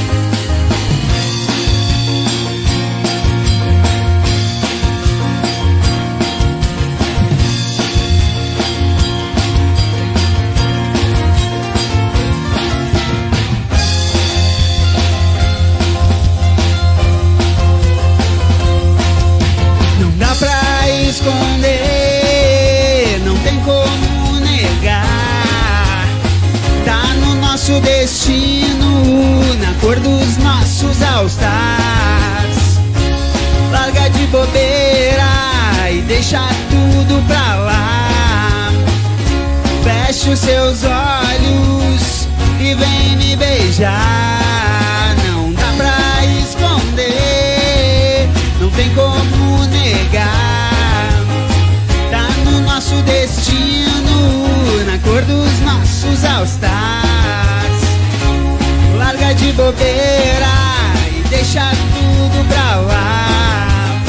Nosso 27.63 27.79
destino, 27.79 29.55
na 29.57 29.73
cor 29.79 29.97
dos 30.01 30.35
nossos 30.39 31.01
all-stars. 31.01 31.47
Larga 33.71 34.09
de 34.09 34.27
bobeira 34.27 35.89
e 35.89 36.01
deixa 36.01 36.45
tudo 36.69 37.25
pra 37.25 37.55
lá. 37.55 38.69
Fecha 39.81 40.31
os 40.31 40.39
seus 40.39 40.83
olhos 40.83 42.27
e 42.59 42.75
vem 42.75 43.15
me 43.15 43.37
beijar. 43.37 45.15
Não 45.25 45.53
dá 45.53 45.73
pra 45.77 46.25
esconder, 46.41 48.27
não 48.59 48.69
tem 48.71 48.93
como 48.93 49.65
negar. 49.67 51.13
Tá 52.11 52.27
no 52.43 52.59
nosso 52.59 52.95
destino, 53.03 54.83
na 54.85 54.97
cor 54.97 55.21
dos 55.21 55.59
nossos 55.61 56.25
all-stars. 56.25 57.02
De 59.37 59.51
bobeira 59.53 60.47
e 61.17 61.27
deixa 61.27 61.69
tudo 61.71 62.47
pra 62.47 62.75
lá. 62.75 64.01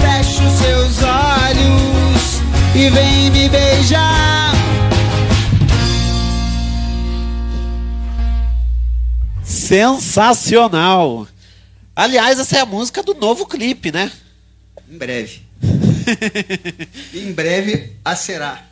Fecha 0.00 0.42
os 0.42 0.52
seus 0.54 1.02
olhos 1.02 2.40
e 2.74 2.88
vem 2.90 3.30
me 3.30 3.48
beijar. 3.48 4.52
Sensacional! 9.42 11.26
Aliás, 11.94 12.38
essa 12.38 12.58
é 12.58 12.60
a 12.60 12.66
música 12.66 13.02
do 13.02 13.14
novo 13.14 13.46
clipe, 13.46 13.92
né? 13.92 14.10
Em 14.88 14.96
breve. 14.96 15.42
em 17.12 17.32
breve 17.32 17.96
a 18.04 18.16
será. 18.16 18.64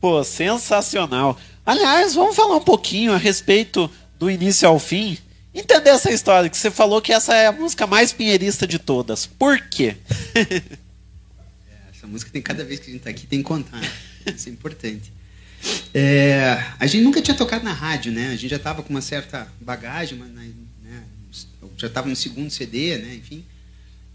Pô, 0.00 0.22
sensacional. 0.24 1.38
Aliás, 1.64 2.14
vamos 2.14 2.34
falar 2.34 2.56
um 2.56 2.62
pouquinho 2.62 3.12
a 3.12 3.16
respeito 3.16 3.88
do 4.22 4.30
início 4.30 4.68
ao 4.68 4.78
fim. 4.78 5.18
Entender 5.52 5.90
essa 5.90 6.12
história, 6.12 6.48
que 6.48 6.56
você 6.56 6.70
falou 6.70 7.02
que 7.02 7.12
essa 7.12 7.34
é 7.34 7.48
a 7.48 7.52
música 7.52 7.88
mais 7.88 8.12
pinheirista 8.12 8.68
de 8.68 8.78
todas. 8.78 9.26
Por 9.26 9.60
quê? 9.68 9.96
Essa 11.92 12.06
música 12.06 12.30
tem 12.30 12.40
cada 12.40 12.64
vez 12.64 12.78
que 12.80 12.88
a 12.88 12.92
gente 12.92 13.02
tá 13.02 13.10
aqui 13.10 13.26
tem 13.26 13.40
que 13.40 13.44
contar. 13.44 13.80
né? 13.80 13.92
Isso 14.34 14.48
é 14.48 14.52
importante. 14.52 15.12
É, 15.92 16.64
a 16.78 16.86
gente 16.86 17.02
nunca 17.02 17.20
tinha 17.20 17.36
tocado 17.36 17.64
na 17.64 17.72
rádio, 17.72 18.12
né? 18.12 18.28
A 18.28 18.36
gente 18.36 18.48
já 18.48 18.56
estava 18.56 18.82
com 18.82 18.90
uma 18.90 19.00
certa 19.00 19.46
bagagem, 19.60 20.16
mas, 20.16 20.30
né, 20.30 21.04
já 21.76 21.88
estava 21.88 22.08
no 22.08 22.16
segundo 22.16 22.50
CD, 22.50 22.98
né? 22.98 23.14
Enfim. 23.16 23.44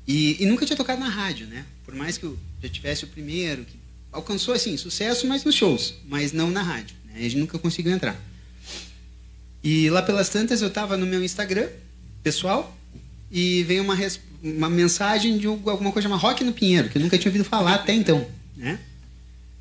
E, 0.08 0.42
e, 0.42 0.46
nunca 0.46 0.66
tinha 0.66 0.76
tocado 0.76 1.02
na 1.02 1.10
rádio, 1.10 1.48
né? 1.48 1.66
Por 1.86 1.94
mais 1.94 2.18
que 2.18 2.24
eu 2.24 2.38
já 2.64 2.70
tivesse 2.70 3.04
o 3.04 3.08
primeiro, 3.08 3.64
que 3.66 3.78
alcançou 4.12 4.54
assim 4.54 4.76
sucesso, 4.78 5.28
mas 5.28 5.44
nos 5.44 5.54
shows, 5.54 5.96
mas 6.08 6.32
não 6.32 6.50
na 6.50 6.64
rádio. 6.64 6.96
Né? 7.06 7.14
A 7.18 7.22
gente 7.22 7.38
nunca 7.38 7.60
conseguiu 7.60 7.92
entrar. 7.92 8.18
E 9.70 9.90
lá 9.90 10.02
pelas 10.02 10.30
tantas 10.30 10.62
eu 10.62 10.70
estava 10.70 10.96
no 10.96 11.06
meu 11.06 11.22
Instagram 11.22 11.68
pessoal 12.24 12.74
e 13.30 13.64
veio 13.64 13.84
uma, 13.84 13.98
uma 14.42 14.70
mensagem 14.70 15.38
de 15.38 15.46
alguma 15.46 15.92
coisa 15.92 16.04
chamada 16.08 16.22
Rock 16.22 16.42
no 16.42 16.54
Pinheiro, 16.54 16.88
que 16.88 16.98
eu 16.98 17.02
nunca 17.02 17.18
tinha 17.18 17.30
ouvido 17.30 17.44
falar 17.44 17.74
até 17.74 17.92
então, 17.94 18.26
né? 18.56 18.80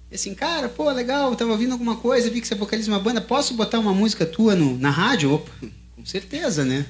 E 0.08 0.14
assim, 0.14 0.32
cara, 0.32 0.68
pô, 0.68 0.88
legal, 0.92 1.30
eu 1.30 1.36
tava 1.36 1.50
ouvindo 1.50 1.72
alguma 1.72 1.96
coisa, 1.96 2.30
vi 2.30 2.40
que 2.40 2.46
você 2.46 2.54
vocaliza 2.54 2.88
uma 2.88 3.00
banda, 3.00 3.20
posso 3.20 3.54
botar 3.54 3.80
uma 3.80 3.92
música 3.92 4.24
tua 4.24 4.54
no, 4.54 4.78
na 4.78 4.90
rádio? 4.90 5.32
Opa, 5.32 5.50
com 5.96 6.06
certeza, 6.06 6.64
né? 6.64 6.86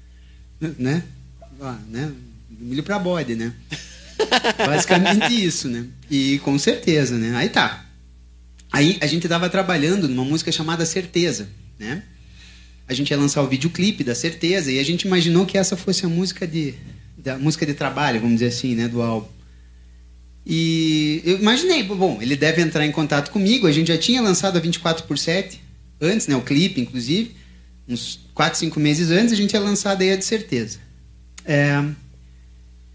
né? 0.78 1.04
Ah, 1.60 1.78
né? 1.90 2.10
Milho 2.48 2.82
pra 2.82 2.98
bode, 2.98 3.34
né? 3.34 3.52
Basicamente 4.56 5.34
isso, 5.34 5.68
né? 5.68 5.84
E 6.10 6.38
com 6.38 6.58
certeza, 6.58 7.18
né? 7.18 7.36
Aí 7.36 7.50
tá. 7.50 7.84
Aí 8.72 8.96
a 9.02 9.06
gente 9.06 9.28
tava 9.28 9.50
trabalhando 9.50 10.08
numa 10.08 10.24
música 10.24 10.50
chamada 10.50 10.86
Certeza, 10.86 11.46
né? 11.78 12.02
A 12.86 12.94
gente 12.94 13.10
ia 13.10 13.16
lançar 13.16 13.42
o 13.42 13.48
videoclipe 13.48 14.04
da 14.04 14.14
Certeza 14.14 14.70
e 14.70 14.78
a 14.78 14.84
gente 14.84 15.02
imaginou 15.02 15.46
que 15.46 15.56
essa 15.56 15.76
fosse 15.76 16.04
a 16.04 16.08
música 16.08 16.46
de 16.46 16.74
da 17.16 17.38
música 17.38 17.64
de 17.64 17.72
trabalho, 17.72 18.20
vamos 18.20 18.34
dizer 18.34 18.48
assim, 18.48 18.74
né, 18.74 18.86
do 18.86 19.00
álbum. 19.00 19.28
E 20.46 21.22
eu 21.24 21.38
imaginei, 21.38 21.82
bom, 21.82 22.18
ele 22.20 22.36
deve 22.36 22.60
entrar 22.60 22.84
em 22.84 22.92
contato 22.92 23.30
comigo. 23.30 23.66
A 23.66 23.72
gente 23.72 23.88
já 23.88 23.96
tinha 23.96 24.20
lançado 24.20 24.58
a 24.58 24.60
24 24.60 25.04
por 25.04 25.16
7 25.16 25.58
antes, 26.00 26.26
né? 26.26 26.36
O 26.36 26.42
clipe, 26.42 26.80
inclusive. 26.80 27.34
Uns 27.88 28.20
4, 28.34 28.58
5 28.58 28.78
meses 28.78 29.10
antes, 29.10 29.32
a 29.32 29.36
gente 29.36 29.54
ia 29.54 29.60
lançar 29.60 29.92
a 29.92 29.94
ideia 29.94 30.16
de 30.18 30.24
certeza. 30.24 30.78
É... 31.46 31.82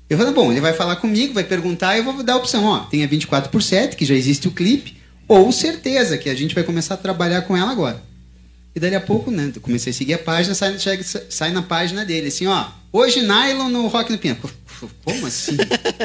Eu 0.10 0.18
falei, 0.18 0.34
bom, 0.34 0.52
ele 0.52 0.62
vai 0.62 0.74
falar 0.74 0.96
comigo, 0.98 1.34
vai 1.34 1.44
perguntar, 1.44 1.98
eu 1.98 2.04
vou 2.04 2.24
dar 2.24 2.34
a 2.34 2.38
opção, 2.38 2.66
ó, 2.66 2.80
tem 2.80 3.04
a 3.04 3.08
24 3.08 3.52
por 3.52 3.62
7, 3.62 3.96
que 3.96 4.06
já 4.06 4.16
existe 4.16 4.48
o 4.48 4.52
clipe, 4.52 4.98
ou 5.28 5.52
certeza, 5.52 6.18
que 6.18 6.32
a 6.32 6.36
gente 6.36 6.56
vai 6.56 6.64
começar 6.64 6.96
a 6.96 6.98
trabalhar 6.98 7.44
com 7.44 7.56
ela 7.56 7.72
agora. 7.72 8.04
E 8.76 8.80
dali 8.80 8.96
a 8.96 9.02
pouco, 9.02 9.32
né, 9.32 9.52
comecei 9.62 9.92
a 9.92 9.94
seguir 9.94 10.14
a 10.14 10.20
página, 10.20 10.54
sai, 10.54 10.78
sai 11.30 11.52
na 11.52 11.62
página 11.62 12.06
dele, 12.06 12.28
assim, 12.28 12.46
ó, 12.46 12.68
hoje 12.94 13.22
Nylon 13.22 13.70
no 13.70 13.88
Rock 13.88 14.12
no 14.12 14.18
Pinha. 14.18 14.38
Como 15.04 15.26
assim? 15.26 15.58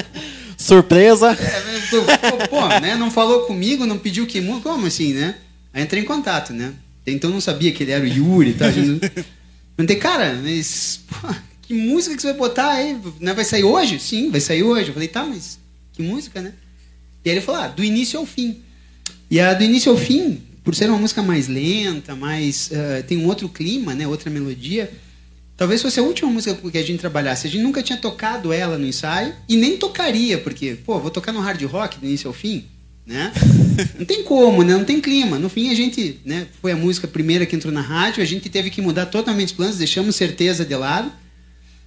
Surpresa. 0.56 1.32
É, 1.32 2.46
pô, 2.48 2.66
né? 2.80 2.96
Não 2.96 3.10
falou 3.10 3.42
comigo, 3.42 3.86
não 3.86 3.98
pediu 3.98 4.26
que 4.26 4.40
música. 4.40 4.70
Como 4.70 4.86
assim, 4.86 5.12
né? 5.12 5.36
Aí 5.72 5.82
entrei 5.82 6.02
em 6.02 6.06
contato, 6.06 6.52
né? 6.52 6.72
Então 7.06 7.30
não 7.30 7.40
sabia 7.40 7.70
que 7.72 7.82
ele 7.82 7.92
era 7.92 8.02
o 8.02 8.08
Yuri 8.08 8.50
e 8.50 8.54
tal. 8.54 8.68
Perguntei, 9.76 9.96
cara, 9.96 10.40
mas 10.42 11.00
pô, 11.08 11.34
que 11.62 11.74
música 11.74 12.14
que 12.16 12.22
você 12.22 12.28
vai 12.28 12.36
botar 12.36 12.70
aí? 12.70 12.98
Né? 13.20 13.34
Vai 13.34 13.44
sair 13.44 13.64
hoje? 13.64 13.98
Sim, 13.98 14.30
vai 14.30 14.40
sair 14.40 14.62
hoje. 14.62 14.88
Eu 14.88 14.94
falei, 14.94 15.08
tá, 15.08 15.24
mas 15.24 15.58
que 15.92 16.02
música, 16.02 16.40
né? 16.40 16.52
E 17.24 17.30
aí 17.30 17.36
ele 17.36 17.44
falou, 17.44 17.60
ah, 17.60 17.68
do 17.68 17.82
início 17.84 18.18
ao 18.18 18.26
fim. 18.26 18.62
E 19.30 19.40
a 19.40 19.52
do 19.52 19.64
início 19.64 19.90
ao 19.90 19.98
fim, 19.98 20.42
por 20.64 20.74
ser 20.74 20.88
uma 20.88 20.98
música 20.98 21.22
mais 21.22 21.46
lenta, 21.46 22.16
mais 22.16 22.70
uh, 22.72 23.04
tem 23.04 23.18
um 23.18 23.26
outro 23.26 23.48
clima, 23.48 23.94
né? 23.94 24.08
Outra 24.08 24.30
melodia 24.30 24.90
Talvez 25.56 25.80
fosse 25.80 26.00
a 26.00 26.02
última 26.02 26.30
música 26.30 26.54
que 26.68 26.78
a 26.78 26.82
gente 26.82 26.98
trabalhasse. 26.98 27.46
A 27.46 27.50
gente 27.50 27.62
nunca 27.62 27.82
tinha 27.82 27.96
tocado 27.96 28.52
ela 28.52 28.76
no 28.76 28.86
ensaio 28.86 29.32
e 29.48 29.56
nem 29.56 29.76
tocaria, 29.76 30.38
porque, 30.38 30.76
pô, 30.84 30.98
vou 30.98 31.10
tocar 31.10 31.32
no 31.32 31.40
hard 31.40 31.62
rock 31.64 31.98
do 31.98 32.06
início 32.06 32.26
ao 32.26 32.34
fim, 32.34 32.64
né? 33.06 33.32
Não 33.96 34.04
tem 34.04 34.24
como, 34.24 34.64
né? 34.64 34.74
Não 34.74 34.84
tem 34.84 35.00
clima. 35.00 35.38
No 35.38 35.48
fim, 35.48 35.70
a 35.70 35.74
gente, 35.74 36.20
né? 36.24 36.48
Foi 36.60 36.72
a 36.72 36.76
música 36.76 37.06
primeira 37.06 37.46
que 37.46 37.54
entrou 37.54 37.72
na 37.72 37.80
rádio, 37.80 38.20
a 38.20 38.26
gente 38.26 38.48
teve 38.48 38.68
que 38.68 38.82
mudar 38.82 39.06
totalmente 39.06 39.48
os 39.48 39.52
planos, 39.52 39.78
deixamos 39.78 40.16
Certeza 40.16 40.64
de 40.64 40.74
lado. 40.74 41.12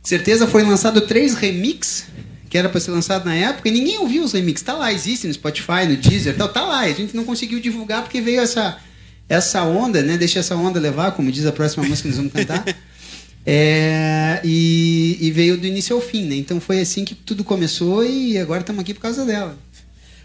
Certeza 0.02 0.48
foi 0.48 0.64
lançado 0.64 1.02
três 1.02 1.34
remix, 1.36 2.08
que 2.50 2.58
era 2.58 2.70
para 2.70 2.80
ser 2.80 2.92
lançado 2.92 3.26
na 3.26 3.36
época, 3.36 3.68
e 3.68 3.72
ninguém 3.72 4.00
ouviu 4.00 4.24
os 4.24 4.34
remix. 4.34 4.62
Tá 4.62 4.74
lá, 4.74 4.92
existe 4.92 5.28
no 5.28 5.34
Spotify, 5.34 5.86
no 5.88 5.98
Deezer, 5.98 6.36
tal, 6.36 6.50
tá 6.50 6.64
lá. 6.64 6.82
A 6.82 6.94
gente 6.94 7.16
não 7.16 7.24
conseguiu 7.24 7.60
divulgar 7.60 8.04
porque 8.04 8.22
veio 8.22 8.42
essa 8.42 8.78
essa 9.30 9.64
onda, 9.64 10.02
né? 10.02 10.18
Deixa 10.18 10.40
essa 10.40 10.56
onda 10.56 10.80
levar, 10.80 11.12
como 11.12 11.32
diz 11.32 11.46
a 11.46 11.52
próxima 11.52 11.84
música 11.84 12.04
que 12.04 12.16
nós 12.16 12.18
vamos 12.18 12.34
cantar. 12.34 12.64
É, 13.50 14.42
e, 14.44 15.18
e, 15.22 15.32
veio 15.32 15.58
do 15.58 15.66
início 15.66 15.96
ao 15.96 16.02
fim, 16.02 16.26
né? 16.26 16.36
Então 16.36 16.60
foi 16.60 16.82
assim 16.82 17.06
que 17.06 17.16
tudo 17.16 17.46
começou 17.46 18.06
e 18.06 18.38
agora 18.38 18.60
estamos 18.60 18.82
aqui 18.82 18.94
por 18.94 19.00
causa 19.00 19.24
dela. 19.24 19.58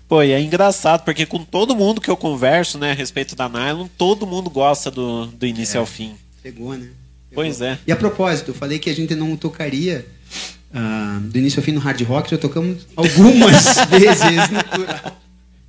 Pô, 0.08 0.24
e 0.24 0.32
é 0.32 0.40
engraçado, 0.40 1.04
porque 1.04 1.24
com 1.24 1.44
todo 1.44 1.76
mundo 1.76 2.00
que 2.00 2.10
eu 2.10 2.16
converso, 2.16 2.78
né, 2.78 2.90
a 2.90 2.94
respeito 2.94 3.36
da 3.36 3.48
Nylon, 3.48 3.86
todo 3.96 4.26
mundo 4.26 4.50
gosta 4.50 4.90
do, 4.90 5.26
do 5.26 5.46
início 5.46 5.76
é, 5.76 5.78
ao 5.78 5.86
fim. 5.86 6.16
Pegou, 6.42 6.72
né? 6.72 6.88
Pegou. 7.30 7.44
Pois 7.44 7.60
é. 7.60 7.78
E 7.86 7.92
a 7.92 7.96
propósito, 7.96 8.50
eu 8.50 8.54
falei 8.54 8.80
que 8.80 8.90
a 8.90 8.94
gente 8.94 9.14
não 9.14 9.36
tocaria 9.36 10.04
uh, 10.74 11.20
do 11.20 11.38
início 11.38 11.60
ao 11.60 11.64
fim 11.64 11.72
no 11.72 11.80
hard 11.80 12.00
rock, 12.02 12.30
já 12.30 12.38
tocamos 12.38 12.86
algumas 12.96 13.76
vezes 13.90 14.50
no 14.50 14.64
plural. 14.64 15.20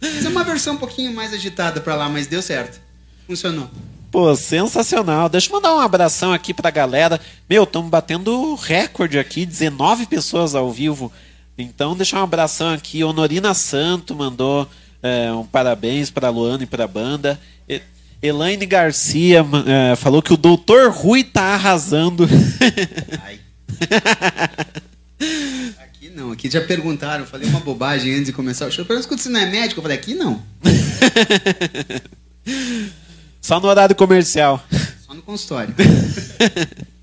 Mas 0.01 0.25
é 0.25 0.30
uma 0.30 0.43
versão 0.43 0.75
um 0.75 0.77
pouquinho 0.77 1.13
mais 1.13 1.34
agitada 1.34 1.80
para 1.80 1.95
lá, 1.95 2.09
mas 2.09 2.27
deu 2.27 2.41
certo. 2.41 2.81
Funcionou. 3.25 3.69
Pô, 4.11 4.35
sensacional. 4.35 5.30
Deixa 5.30 5.49
eu 5.49 5.53
mandar 5.53 5.75
um 5.75 5.80
abração 5.80 6.34
aqui 6.34 6.53
pra 6.53 6.69
galera. 6.69 7.19
Meu, 7.49 7.63
estamos 7.63 7.89
batendo 7.89 8.53
recorde 8.55 9.17
aqui, 9.17 9.45
19 9.45 10.05
pessoas 10.05 10.55
ao 10.55 10.71
vivo. 10.71 11.11
Então, 11.57 11.95
deixar 11.95 12.19
um 12.19 12.23
abração 12.23 12.71
aqui. 12.71 13.03
Honorina 13.03 13.53
Santo 13.53 14.13
mandou 14.13 14.67
é, 15.01 15.31
um 15.31 15.45
parabéns 15.45 16.11
para 16.11 16.30
Luana 16.30 16.63
e 16.63 16.67
para 16.67 16.84
a 16.84 16.88
banda. 16.88 17.39
Elaine 18.21 18.65
Garcia 18.65 19.45
é, 19.67 19.95
falou 19.97 20.21
que 20.21 20.31
o 20.31 20.38
Doutor 20.38 20.91
Rui 20.91 21.25
tá 21.25 21.55
arrasando. 21.55 22.25
Ai. 23.21 23.39
Aqui 25.80 26.10
não, 26.10 26.32
aqui 26.32 26.50
já 26.50 26.62
perguntaram, 26.62 27.26
falei 27.26 27.50
uma 27.50 27.60
bobagem 27.60 28.14
antes 28.14 28.26
de 28.26 28.34
começar 28.34 28.68
o 28.68 28.72
show. 28.72 28.86
Perguntaram 28.86 29.18
se 29.18 29.30
não 29.30 29.40
é 29.40 29.45
médico, 29.45 29.80
eu 29.80 29.84
falei, 29.84 29.98
aqui 29.98 30.14
não. 30.14 30.41
Só 33.41 33.60
no 33.60 33.68
horário 33.68 33.95
comercial. 33.95 34.64
Só 35.06 35.14
no 35.14 35.22
consultório. 35.22 35.74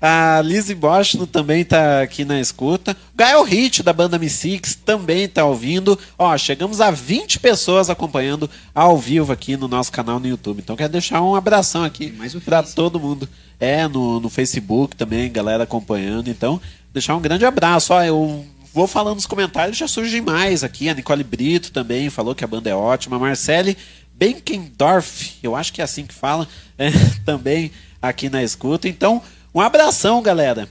A 0.00 0.42
Lizzie 0.42 0.74
Bosch 0.74 1.16
também 1.32 1.62
está 1.62 2.02
aqui 2.02 2.24
na 2.24 2.40
escuta. 2.40 2.96
Gael 3.14 3.42
Hit, 3.42 3.82
da 3.82 3.92
banda 3.92 4.18
Mi6, 4.18 4.78
também 4.84 5.24
está 5.24 5.44
ouvindo. 5.44 5.98
Ó, 6.18 6.36
chegamos 6.36 6.80
a 6.80 6.90
20 6.90 7.40
pessoas 7.40 7.88
acompanhando 7.88 8.48
ao 8.74 8.98
vivo 8.98 9.32
aqui 9.32 9.56
no 9.56 9.66
nosso 9.66 9.90
canal 9.90 10.20
no 10.20 10.28
YouTube. 10.28 10.60
Então 10.60 10.76
quero 10.76 10.92
deixar 10.92 11.22
um 11.22 11.34
abração 11.34 11.82
aqui 11.82 12.14
para 12.44 12.62
todo 12.62 13.00
mundo. 13.00 13.28
É, 13.58 13.88
no, 13.88 14.20
no 14.20 14.28
Facebook 14.28 14.94
também, 14.94 15.32
galera 15.32 15.64
acompanhando. 15.64 16.28
Então, 16.28 16.60
deixar 16.96 17.14
um 17.14 17.20
grande 17.20 17.44
abraço. 17.44 17.92
Ó, 17.92 18.02
eu 18.02 18.44
vou 18.72 18.86
falando 18.86 19.16
nos 19.16 19.26
comentários, 19.26 19.76
já 19.76 19.86
surgem 19.86 20.22
mais 20.22 20.64
aqui. 20.64 20.88
A 20.88 20.94
Nicole 20.94 21.22
Brito 21.22 21.70
também 21.70 22.08
falou 22.08 22.34
que 22.34 22.42
a 22.42 22.46
banda 22.46 22.70
é 22.70 22.74
ótima. 22.74 23.16
A 23.16 23.18
Marcele 23.18 23.76
Benkendorf, 24.14 25.34
eu 25.42 25.54
acho 25.54 25.72
que 25.74 25.82
é 25.82 25.84
assim 25.84 26.06
que 26.06 26.14
fala, 26.14 26.48
é, 26.78 26.90
também 27.24 27.70
aqui 28.00 28.30
na 28.30 28.42
escuta. 28.42 28.88
Então, 28.88 29.22
um 29.54 29.60
abração, 29.60 30.22
galera. 30.22 30.68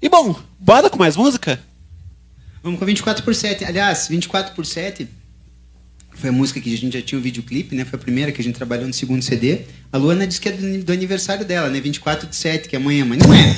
E 0.00 0.08
bom, 0.08 0.36
bora 0.60 0.88
com 0.88 0.96
mais 0.96 1.16
música? 1.16 1.60
Vamos 2.62 2.78
com 2.78 2.86
24 2.86 3.24
por 3.24 3.34
7. 3.34 3.64
Aliás, 3.64 4.06
24 4.06 4.54
por 4.54 4.64
7 4.64 5.08
foi 6.18 6.30
a 6.30 6.32
música 6.32 6.60
que 6.60 6.72
a 6.72 6.76
gente 6.76 6.92
já 6.98 7.02
tinha 7.02 7.16
o 7.16 7.20
um 7.20 7.22
videoclipe, 7.22 7.74
né? 7.74 7.84
Foi 7.84 7.98
a 7.98 8.02
primeira 8.02 8.32
que 8.32 8.40
a 8.40 8.44
gente 8.44 8.54
trabalhou 8.54 8.86
no 8.86 8.92
segundo 8.92 9.22
CD. 9.22 9.60
A 9.92 9.96
Luana 9.96 10.26
disse 10.26 10.40
que 10.40 10.48
é 10.48 10.52
do, 10.52 10.84
do 10.84 10.92
aniversário 10.92 11.44
dela, 11.44 11.68
né? 11.68 11.80
24 11.80 12.28
de 12.28 12.34
7, 12.34 12.68
que 12.68 12.76
é 12.76 12.78
amanhã, 12.78 13.04
mas 13.04 13.18
não 13.18 13.32
é. 13.32 13.56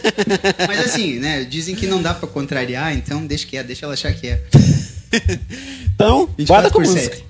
mas 0.66 0.80
assim, 0.80 1.18
né? 1.18 1.44
Dizem 1.44 1.74
que 1.74 1.86
não 1.86 2.00
dá 2.00 2.14
para 2.14 2.26
contrariar, 2.26 2.96
então 2.96 3.26
deixa 3.26 3.46
que 3.46 3.56
é, 3.56 3.62
deixa 3.62 3.84
ela 3.84 3.94
achar 3.94 4.12
que 4.12 4.26
é. 4.26 4.42
então, 5.94 6.28
bora 6.46 6.70
com 6.70 6.80
música. 6.80 7.27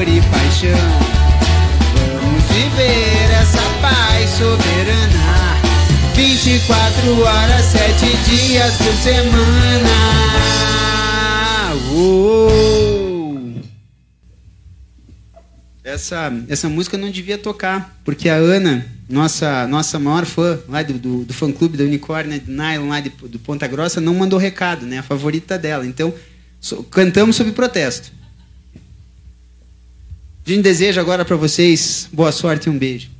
Amor 0.00 0.08
e 0.08 0.20
paixão. 0.22 0.70
Vamos 2.22 2.42
viver 2.44 3.30
essa 3.32 3.60
paz 3.82 4.30
soberana. 4.30 5.60
24 6.14 7.20
horas, 7.22 7.64
7 7.66 8.16
dias 8.28 8.76
por 8.76 8.92
semana. 8.94 9.90
Uou. 11.92 13.60
Essa, 15.84 16.32
essa 16.48 16.68
música 16.68 16.96
não 16.96 17.10
devia 17.10 17.36
tocar, 17.36 18.00
porque 18.04 18.28
a 18.28 18.36
Ana, 18.36 18.86
nossa, 19.08 19.66
nossa 19.66 19.98
maior 19.98 20.24
fã 20.24 20.60
lá 20.68 20.82
do, 20.82 20.94
do, 20.94 21.24
do 21.24 21.34
fã 21.34 21.50
clube 21.50 21.76
da 21.76 21.84
Unicórnio, 21.84 22.40
do 22.40 22.52
Nylon 22.52 22.88
lá 22.88 23.00
de, 23.00 23.10
do 23.10 23.38
Ponta 23.38 23.66
Grossa, 23.66 24.00
não 24.00 24.14
mandou 24.14 24.38
recado, 24.38 24.86
né? 24.86 24.98
A 24.98 25.02
favorita 25.02 25.58
dela. 25.58 25.86
Então, 25.86 26.14
so- 26.60 26.84
cantamos 26.84 27.36
sob 27.36 27.50
protesto. 27.52 28.19
A 30.46 30.50
gente 30.50 30.62
deseja 30.62 31.00
agora 31.00 31.24
para 31.24 31.36
vocês 31.36 32.08
boa 32.12 32.32
sorte 32.32 32.66
e 32.66 32.70
um 32.70 32.78
beijo. 32.78 33.19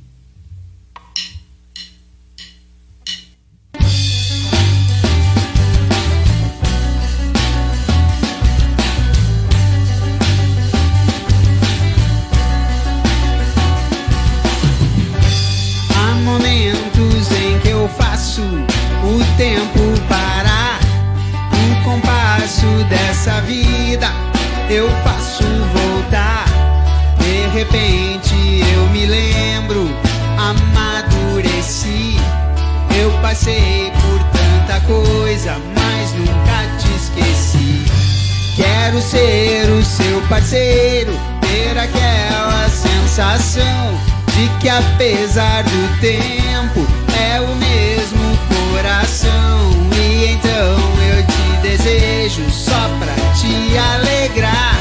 Ser 39.01 39.67
o 39.71 39.83
seu 39.83 40.21
parceiro, 40.29 41.11
ter 41.41 41.77
aquela 41.77 42.69
sensação 42.69 43.99
de 44.35 44.47
que 44.59 44.69
apesar 44.69 45.63
do 45.63 45.99
tempo 45.99 46.85
é 47.19 47.41
o 47.41 47.55
mesmo 47.55 48.37
coração. 48.71 49.71
E 49.95 50.33
então 50.33 50.77
eu 51.09 51.25
te 51.25 51.67
desejo 51.67 52.49
só 52.51 52.89
pra 52.99 53.13
te 53.33 53.77
alegrar. 53.77 54.75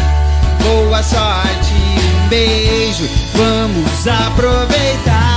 Boa 0.63 1.03
sorte, 1.03 1.73
um 1.73 2.29
beijo, 2.29 3.09
vamos 3.35 4.07
aproveitar. 4.07 5.31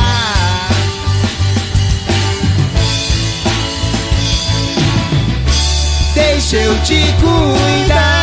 Deixa 6.14 6.58
eu 6.58 6.78
te 6.84 7.02
cuidar. 7.22 8.23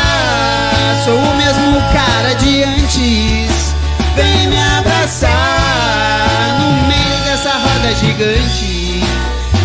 Sou 1.10 1.18
o 1.18 1.34
mesmo 1.34 1.82
cara 1.92 2.32
de 2.36 2.62
antes. 2.62 3.74
Vem 4.14 4.46
me 4.46 4.56
abraçar 4.78 5.28
no 6.60 6.86
meio 6.86 7.24
dessa 7.24 7.50
roda 7.50 7.92
gigante. 7.96 9.02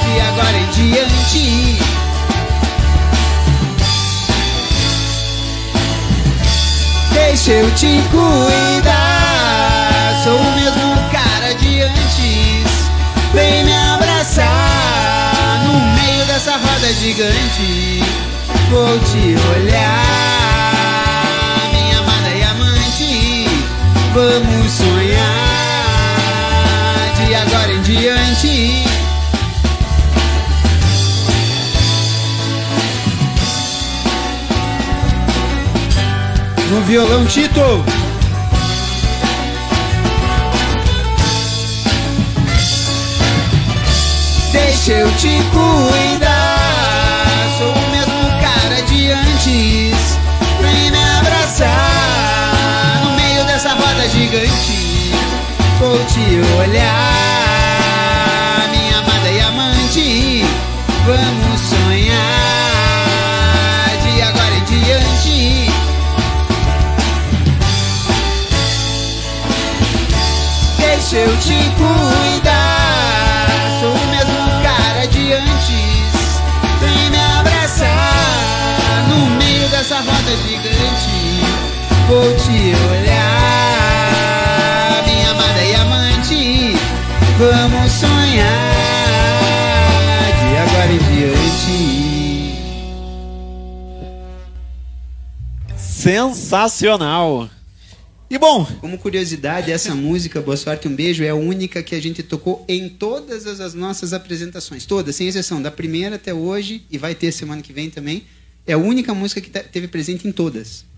de 0.02 0.20
agora 0.22 0.56
em 0.56 0.68
diante. 0.70 1.78
Deixa 7.12 7.50
eu 7.50 7.70
te 7.74 8.00
cuidar. 8.10 9.19
Roda 16.90 16.94
gigante. 16.94 18.02
Vou 18.70 18.98
te 19.00 19.36
olhar, 19.56 20.72
minha 21.72 21.98
amada 21.98 22.30
e 22.30 22.42
amante. 22.42 23.46
Vamos 24.14 24.72
sonhar 24.72 25.20
de 27.16 27.34
agora 27.34 27.72
em 27.72 27.82
diante. 27.82 28.84
No 36.70 36.80
violão, 36.82 37.26
Tito. 37.26 37.84
Deixa 44.52 44.92
eu 44.92 45.10
te 45.16 45.28
cuidar. 45.52 46.39
Sou 49.10 49.18
o 49.18 49.22
mesmo 49.22 49.26
cara 49.26 49.26
de 49.26 49.30
antes. 49.30 50.18
Vem 50.60 50.90
me 50.90 50.98
abraçar 51.18 53.00
no 53.04 53.12
meio 53.12 53.44
dessa 53.44 53.70
roda 53.70 54.08
gigante. 54.08 55.12
Vou 55.78 55.98
te 56.04 56.40
olhar, 56.60 56.88
minha 58.70 58.98
amada 58.98 59.30
e 59.30 59.40
amante. 59.40 60.44
Vamos 61.04 61.60
sonhar 61.60 62.16
de 64.02 64.22
agora 64.22 64.54
em 64.54 64.64
diante. 64.64 65.70
Deixa 70.78 71.16
eu 71.16 71.36
te 71.38 71.58
cuidar. 71.76 72.89
Vou 82.10 82.26
te 82.36 82.74
olhar, 82.90 84.02
minha 85.06 85.30
amada 85.30 85.62
e 85.62 85.74
amante. 85.76 86.74
Vamos 87.38 87.92
sonhar 87.92 88.72
de 90.40 90.56
agora 90.56 90.92
em 90.92 90.98
diante. 91.14 91.78
Sensacional. 95.78 97.48
E 98.28 98.36
bom, 98.38 98.64
como 98.80 98.98
curiosidade, 98.98 99.70
essa 99.70 99.94
música 99.94 100.40
Boa 100.40 100.56
Sorte 100.56 100.88
um 100.88 100.94
Beijo 100.96 101.22
é 101.22 101.28
a 101.28 101.34
única 101.36 101.80
que 101.80 101.94
a 101.94 102.02
gente 102.02 102.24
tocou 102.24 102.64
em 102.68 102.88
todas 102.88 103.46
as, 103.46 103.60
as 103.60 103.72
nossas 103.72 104.12
apresentações, 104.12 104.84
todas, 104.84 105.14
sem 105.14 105.28
exceção, 105.28 105.62
da 105.62 105.70
primeira 105.70 106.16
até 106.16 106.34
hoje 106.34 106.84
e 106.90 106.98
vai 106.98 107.14
ter 107.14 107.30
semana 107.30 107.62
que 107.62 107.72
vem 107.72 107.88
também. 107.88 108.24
É 108.66 108.72
a 108.72 108.78
única 108.78 109.14
música 109.14 109.40
que 109.40 109.48
te- 109.50 109.62
teve 109.62 109.86
presente 109.86 110.26
em 110.26 110.32
todas. 110.32 110.89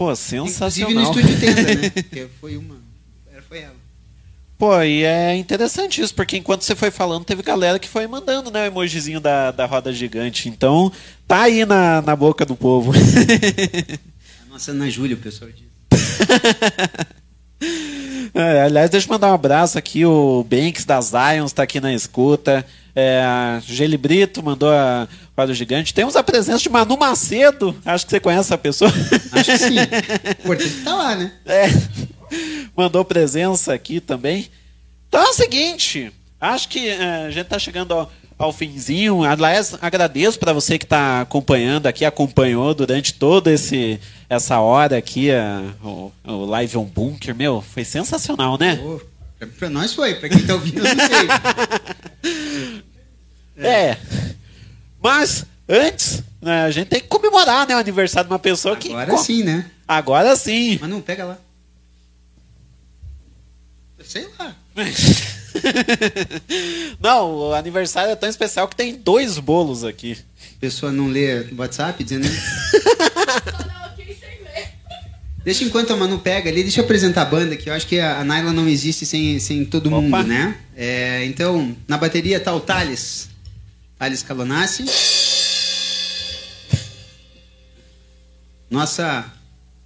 Pô, 0.00 0.12
Inclusive 0.12 0.46
sensacional. 0.48 0.94
no 0.94 1.02
estúdio 1.02 1.38
Tenda, 1.40 1.62
né? 1.74 1.90
Que 2.10 2.26
foi 2.40 2.56
uma, 2.56 2.76
era- 3.30 3.42
foi 3.42 3.58
ela. 3.58 3.74
Pô, 4.56 4.80
e 4.82 5.04
é 5.04 5.36
interessante 5.36 6.00
isso, 6.00 6.14
porque 6.14 6.38
enquanto 6.38 6.62
você 6.62 6.74
foi 6.74 6.90
falando, 6.90 7.22
teve 7.26 7.42
galera 7.42 7.78
que 7.78 7.86
foi 7.86 8.06
mandando, 8.06 8.50
né, 8.50 8.62
o 8.62 8.66
emojizinho 8.66 9.20
da, 9.20 9.50
da 9.50 9.66
roda 9.66 9.92
gigante. 9.92 10.48
Então, 10.48 10.90
tá 11.28 11.42
aí 11.42 11.66
na, 11.66 12.00
na 12.00 12.16
boca 12.16 12.46
do 12.46 12.56
povo. 12.56 12.92
A 14.48 14.52
nossa 14.54 14.70
Ana 14.70 14.88
Júlia, 14.88 15.16
o 15.16 15.20
pessoal 15.20 15.50
diz. 15.50 15.68
É, 18.32 18.62
aliás, 18.62 18.88
deixa 18.88 19.06
eu 19.06 19.12
mandar 19.12 19.28
um 19.30 19.34
abraço 19.34 19.76
aqui. 19.76 20.06
O 20.06 20.44
Banks 20.48 20.84
das 20.84 21.06
Zions 21.10 21.52
tá 21.52 21.64
aqui 21.64 21.80
na 21.80 21.92
escuta. 21.92 22.64
É, 22.94 23.20
a 23.22 23.60
Geli 23.66 23.96
Brito 23.98 24.42
mandou 24.42 24.70
a 24.70 25.08
roda 25.40 25.54
gigante. 25.54 25.92
Temos 25.94 26.16
a 26.16 26.22
presença 26.22 26.58
de 26.58 26.68
Manu 26.68 26.96
Macedo. 26.96 27.76
Acho 27.84 28.04
que 28.06 28.10
você 28.10 28.20
conhece 28.20 28.40
essa 28.48 28.58
pessoa. 28.58 28.90
Acho 29.32 29.50
que 29.52 29.58
sim. 29.58 29.76
Importante 30.44 30.74
tá 30.84 30.94
lá, 30.94 31.16
né? 31.16 31.32
É. 31.46 31.66
Mandou 32.76 33.04
presença 33.04 33.72
aqui 33.74 34.00
também. 34.00 34.48
Então 35.08 35.20
é 35.22 35.28
o 35.30 35.32
seguinte, 35.34 36.12
acho 36.40 36.68
que 36.68 36.88
é, 36.88 37.26
a 37.26 37.30
gente 37.30 37.46
tá 37.48 37.58
chegando 37.58 37.92
ao, 37.92 38.12
ao 38.38 38.52
finzinho. 38.52 39.24
Aliás, 39.24 39.74
agradeço 39.82 40.38
para 40.38 40.52
você 40.52 40.78
que 40.78 40.84
está 40.84 41.22
acompanhando 41.22 41.86
aqui, 41.86 42.04
acompanhou 42.04 42.72
durante 42.74 43.14
toda 43.14 43.50
esse 43.52 43.98
essa 44.28 44.60
hora 44.60 44.96
aqui 44.96 45.32
a- 45.32 45.62
o, 45.82 46.12
o 46.24 46.44
Live 46.44 46.76
on 46.78 46.84
Bunker. 46.84 47.34
Meu, 47.34 47.60
foi 47.60 47.84
sensacional, 47.84 48.56
né? 48.56 48.76
Pô, 48.76 49.00
pra, 49.38 49.48
pra 49.58 49.68
nós 49.68 49.92
foi, 49.92 50.14
pra 50.14 50.28
quem 50.28 50.46
tá 50.46 50.54
ouvindo, 50.54 50.86
eu 50.86 50.94
não 50.94 51.06
sei. 51.06 52.80
É. 53.62 53.96
Mas 55.02 55.44
antes, 55.68 56.22
né, 56.40 56.64
a 56.64 56.70
gente 56.70 56.88
tem 56.88 57.00
que 57.00 57.08
comemorar, 57.08 57.66
né, 57.66 57.74
o 57.74 57.78
aniversário 57.78 58.28
de 58.28 58.32
uma 58.32 58.38
pessoa 58.38 58.76
que 58.76 58.92
Agora 58.92 59.16
sim, 59.18 59.42
né? 59.42 59.70
Agora 59.86 60.36
sim. 60.36 60.78
Mas 60.80 60.90
não, 60.90 61.00
pega 61.00 61.24
lá. 61.24 61.38
Sei 64.04 64.26
lá. 64.38 64.54
Não, 67.00 67.34
o 67.34 67.54
aniversário 67.54 68.10
é 68.10 68.16
tão 68.16 68.28
especial 68.28 68.66
que 68.66 68.74
tem 68.74 68.94
dois 68.94 69.38
bolos 69.38 69.84
aqui. 69.84 70.16
A 70.56 70.60
pessoa 70.60 70.90
não 70.90 71.06
lê 71.06 71.40
o 71.40 71.56
WhatsApp 71.58 72.02
dizendo. 72.02 72.26
Deixa 75.42 75.64
enquanto 75.64 75.90
a 75.92 75.96
Manu 75.96 76.18
pega 76.18 76.50
ali, 76.50 76.62
deixa 76.62 76.80
eu 76.80 76.84
apresentar 76.84 77.22
a 77.22 77.24
banda, 77.24 77.56
que 77.56 77.70
eu 77.70 77.74
acho 77.74 77.86
que 77.86 77.98
a, 77.98 78.18
a 78.18 78.24
Naila 78.24 78.52
não 78.52 78.68
existe 78.68 79.06
sem, 79.06 79.38
sem 79.40 79.64
todo 79.64 79.90
mundo, 79.90 80.22
né? 80.24 80.54
É, 80.76 81.24
então, 81.24 81.74
na 81.88 81.96
bateria 81.96 82.38
tá 82.38 82.54
o 82.54 82.60
Thales. 82.60 83.29
Thales 84.00 84.22
Calonassi. 84.22 84.86
Nossa 88.70 89.30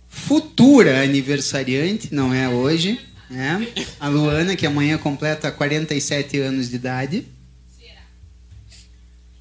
futura 0.09 1.03
aniversariante, 1.03 2.15
não 2.15 2.33
é 2.33 2.49
hoje, 2.49 3.01
né? 3.29 3.67
A 3.99 4.07
Luana, 4.07 4.55
que 4.55 4.65
amanhã 4.65 4.97
completa 4.99 5.51
47 5.51 6.39
anos 6.39 6.71
de 6.71 6.77
idade. 6.77 7.27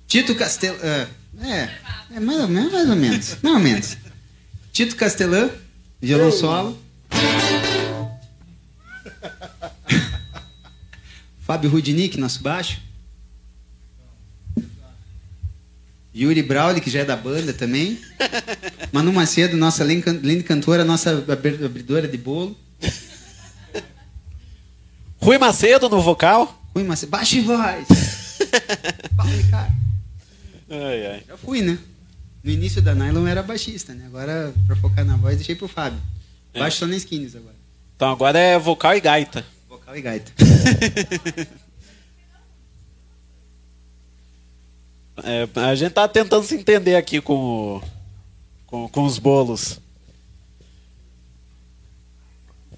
Tito 0.08 0.34
Castel... 0.34 0.76
ah, 0.82 1.08
é, 1.46 1.70
é 2.16 2.20
mais 2.20 2.40
ou 2.40 2.48
menos, 2.48 2.72
mais 2.72 2.90
ou 2.90 2.96
menos, 2.96 3.38
mais 3.44 3.56
ou 3.56 3.62
menos. 3.62 3.96
Tito 4.72 4.96
Castelã, 4.96 5.52
violão 6.02 6.32
solo. 6.32 6.82
Fábio 11.46 11.70
Rudnick, 11.70 12.20
nosso 12.20 12.42
baixo. 12.42 12.82
Yuri 16.16 16.44
Brauli, 16.44 16.80
que 16.82 16.90
já 16.90 17.00
é 17.00 17.06
da 17.06 17.16
banda 17.16 17.54
também. 17.54 18.00
Manu 18.92 19.12
Macedo, 19.12 19.58
nossa 19.58 19.84
linda 19.84 20.44
cantora, 20.44 20.86
nossa 20.86 21.12
abri- 21.32 21.64
abridora 21.66 22.08
de 22.08 22.18
bolo. 22.18 22.56
Rui 25.18 25.38
Macedo 25.38 25.90
no 25.90 26.02
vocal. 26.02 26.62
Rui 26.76 26.84
Macedo, 26.84 27.10
baixo 27.10 27.38
e 27.38 27.42
voz. 27.42 27.88
Ai, 30.70 31.06
ai. 31.08 31.24
Já 31.28 31.38
fui, 31.38 31.62
né? 31.62 31.78
No 32.44 32.50
início 32.52 32.82
da 32.82 32.96
Nylon 32.96 33.28
era 33.28 33.44
baixista, 33.44 33.94
né? 33.94 34.06
Agora, 34.08 34.52
pra 34.66 34.76
focar 34.76 35.06
na 35.06 35.16
voz, 35.16 35.36
deixei 35.36 35.56
pro 35.56 35.68
Fábio. 35.68 36.00
É. 36.54 36.60
Baixo 36.60 36.78
só 36.80 36.88
na 36.88 36.96
skins 36.96 37.36
agora. 37.36 37.56
Então 37.96 38.12
agora 38.12 38.40
é 38.40 38.58
vocal 38.58 38.96
e 38.96 39.00
gaita. 39.00 39.46
Vocal 39.70 39.96
e 39.96 40.02
gaita. 40.02 40.32
É, 45.24 45.48
a 45.60 45.76
gente 45.76 45.92
tá 45.94 46.08
tentando 46.08 46.44
se 46.46 46.56
entender 46.56 46.96
aqui 46.96 47.22
com, 47.22 47.78
o- 47.78 47.82
com, 48.66 48.88
com 48.90 49.04
os 49.04 49.20
bolos. 49.20 49.80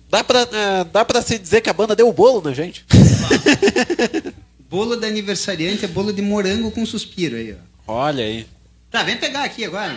Dá 0.09 0.23
pra, 0.23 0.41
é, 0.41 0.83
dá 0.85 1.03
pra 1.05 1.21
se 1.21 1.37
dizer 1.39 1.61
que 1.61 1.69
a 1.69 1.73
banda 1.73 1.95
deu 1.95 2.07
o 2.07 2.13
bolo 2.13 2.41
na 2.41 2.53
gente? 2.53 2.85
Bolo 4.67 4.95
da 4.97 5.07
aniversariante 5.07 5.85
é 5.85 5.87
bolo 5.87 6.11
de 6.11 6.21
morango 6.23 6.69
com 6.71 6.85
suspiro 6.85 7.35
aí, 7.37 7.53
ó. 7.87 7.93
Olha 7.93 8.23
aí. 8.25 8.45
Tá, 8.91 9.03
vem 9.03 9.15
pegar 9.15 9.43
aqui 9.43 9.63
agora. 9.63 9.93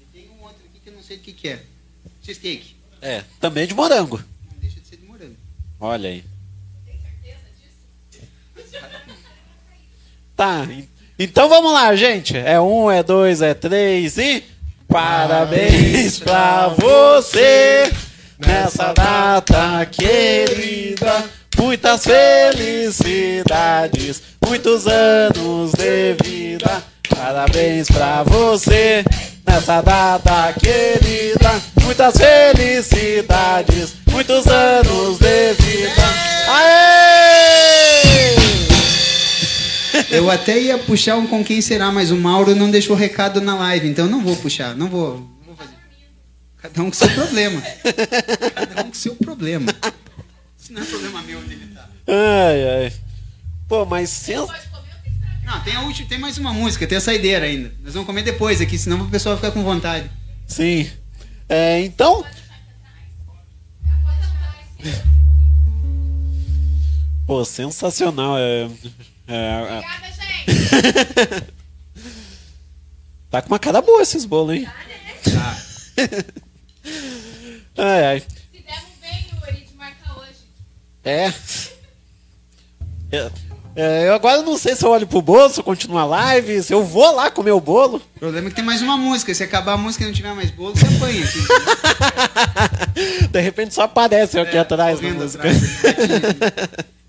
E 0.00 0.04
tem 0.12 0.28
um 0.30 0.42
outro 0.42 0.58
aqui 0.68 0.80
que 0.82 0.88
eu 0.88 0.94
não 0.94 1.02
sei 1.02 1.18
o 1.18 1.20
que, 1.20 1.32
que 1.32 1.48
é. 1.48 1.62
Cheesecake. 2.22 2.74
É, 3.02 3.22
também 3.38 3.66
de 3.66 3.74
morango. 3.74 4.16
Não 4.50 4.58
deixa 4.60 4.80
de 4.80 4.86
ser 4.88 4.96
de 4.96 5.04
morango. 5.04 5.36
Olha 5.78 6.08
aí. 6.08 6.24
Tá, 10.40 10.64
en- 10.70 10.88
então 11.18 11.50
vamos 11.50 11.70
lá, 11.70 11.94
gente. 11.94 12.34
É 12.34 12.58
um, 12.58 12.90
é 12.90 13.02
dois, 13.02 13.42
é 13.42 13.52
três 13.52 14.16
e. 14.16 14.42
Parabéns 14.88 16.18
pra 16.18 16.68
você 16.78 17.92
nessa 18.38 18.94
data 18.94 19.84
querida. 19.84 21.24
Muitas 21.58 22.04
felicidades, 22.06 24.22
muitos 24.42 24.86
anos 24.86 25.72
de 25.72 26.14
vida. 26.24 26.82
Parabéns 27.14 27.88
pra 27.88 28.22
você 28.22 29.04
nessa 29.46 29.82
data 29.82 30.54
querida. 30.54 31.50
Muitas 31.84 32.14
felicidades, 32.16 33.92
muitos 34.10 34.46
anos 34.46 35.18
de 35.18 35.52
vida. 35.52 36.02
Aê! 36.48 37.09
Eu 40.10 40.30
até 40.30 40.60
ia 40.60 40.76
puxar 40.78 41.16
um 41.16 41.26
com 41.26 41.44
quem 41.44 41.60
será, 41.60 41.90
mas 41.92 42.10
o 42.10 42.16
Mauro 42.16 42.54
não 42.54 42.70
deixou 42.70 42.96
recado 42.96 43.40
na 43.40 43.54
live, 43.54 43.88
então 43.88 44.06
eu 44.06 44.10
não 44.10 44.22
vou 44.22 44.36
puxar, 44.36 44.74
não 44.74 44.88
vou. 44.88 45.18
não 45.18 45.46
vou 45.46 45.56
fazer. 45.56 45.74
Cada 46.56 46.82
um 46.82 46.86
com 46.86 46.92
seu 46.92 47.10
problema. 47.10 47.62
Cada 48.54 48.82
um 48.82 48.88
com 48.88 48.94
seu 48.94 49.14
problema. 49.14 49.72
Isso 50.58 50.72
não 50.72 50.82
é 50.82 50.84
problema 50.84 51.22
meu 51.22 51.38
onde 51.38 51.52
ele 51.52 51.66
tá. 51.74 51.88
Ai, 52.08 52.84
ai. 52.84 52.92
Pô, 53.68 53.84
mas 53.84 54.10
sens... 54.10 54.48
Não, 55.44 55.60
tem, 55.62 55.74
a 55.74 55.82
última, 55.82 56.08
tem 56.08 56.18
mais 56.18 56.38
uma 56.38 56.52
música, 56.52 56.86
tem 56.86 56.98
a 56.98 57.00
saideira 57.00 57.46
ainda. 57.46 57.72
Nós 57.82 57.94
vamos 57.94 58.06
comer 58.06 58.22
depois 58.22 58.60
aqui, 58.60 58.78
senão 58.78 59.00
o 59.00 59.10
pessoal 59.10 59.36
vai 59.36 59.50
ficar 59.50 59.60
com 59.60 59.64
vontade. 59.64 60.10
Sim. 60.46 60.88
É, 61.48 61.80
então. 61.80 62.24
Pô, 67.26 67.44
sensacional. 67.44 68.36
É, 68.38 68.68
é, 69.30 69.80
é... 69.80 71.40
tá 73.30 73.42
com 73.42 73.48
uma 73.48 73.58
cara 73.58 73.80
boa 73.80 74.02
esses 74.02 74.24
bolos, 74.24 74.56
hein? 74.56 74.68
Tá. 75.24 75.56
ai, 77.78 78.04
ai. 78.06 78.20
Se 78.20 78.26
demos 78.62 78.90
bem, 79.00 79.26
Yuri, 79.32 79.64
de 79.66 79.74
marcar 79.76 80.18
hoje. 80.18 80.44
É. 81.04 81.32
É, 83.12 83.30
é, 83.76 84.08
eu 84.08 84.14
agora 84.14 84.42
não 84.42 84.56
sei 84.58 84.74
se 84.74 84.84
eu 84.84 84.90
olho 84.90 85.06
pro 85.06 85.20
bolo, 85.22 85.48
se 85.50 85.60
eu 85.60 85.64
continuo 85.64 85.98
a 85.98 86.04
live, 86.04 86.62
se 86.62 86.72
eu 86.72 86.84
vou 86.84 87.14
lá 87.14 87.30
comer 87.30 87.52
o 87.52 87.60
bolo. 87.60 87.96
O 88.16 88.18
problema 88.20 88.46
é 88.48 88.50
que 88.50 88.56
tem 88.56 88.64
mais 88.64 88.82
uma 88.82 88.96
música. 88.96 89.34
Se 89.34 89.42
acabar 89.44 89.72
a 89.74 89.76
música 89.76 90.04
e 90.04 90.06
não 90.06 90.14
tiver 90.14 90.34
mais 90.34 90.50
bolo, 90.50 90.74
você 90.76 90.86
apanha 90.86 91.24
aqui. 91.24 91.38
De 93.30 93.40
repente 93.40 93.74
só 93.74 93.82
aparece 93.82 94.36
eu 94.36 94.42
aqui 94.42 94.56
É, 94.56 94.60
atrás 94.60 94.98
correndo 95.00 95.22
música. 95.22 95.42
atrás. 95.48 95.60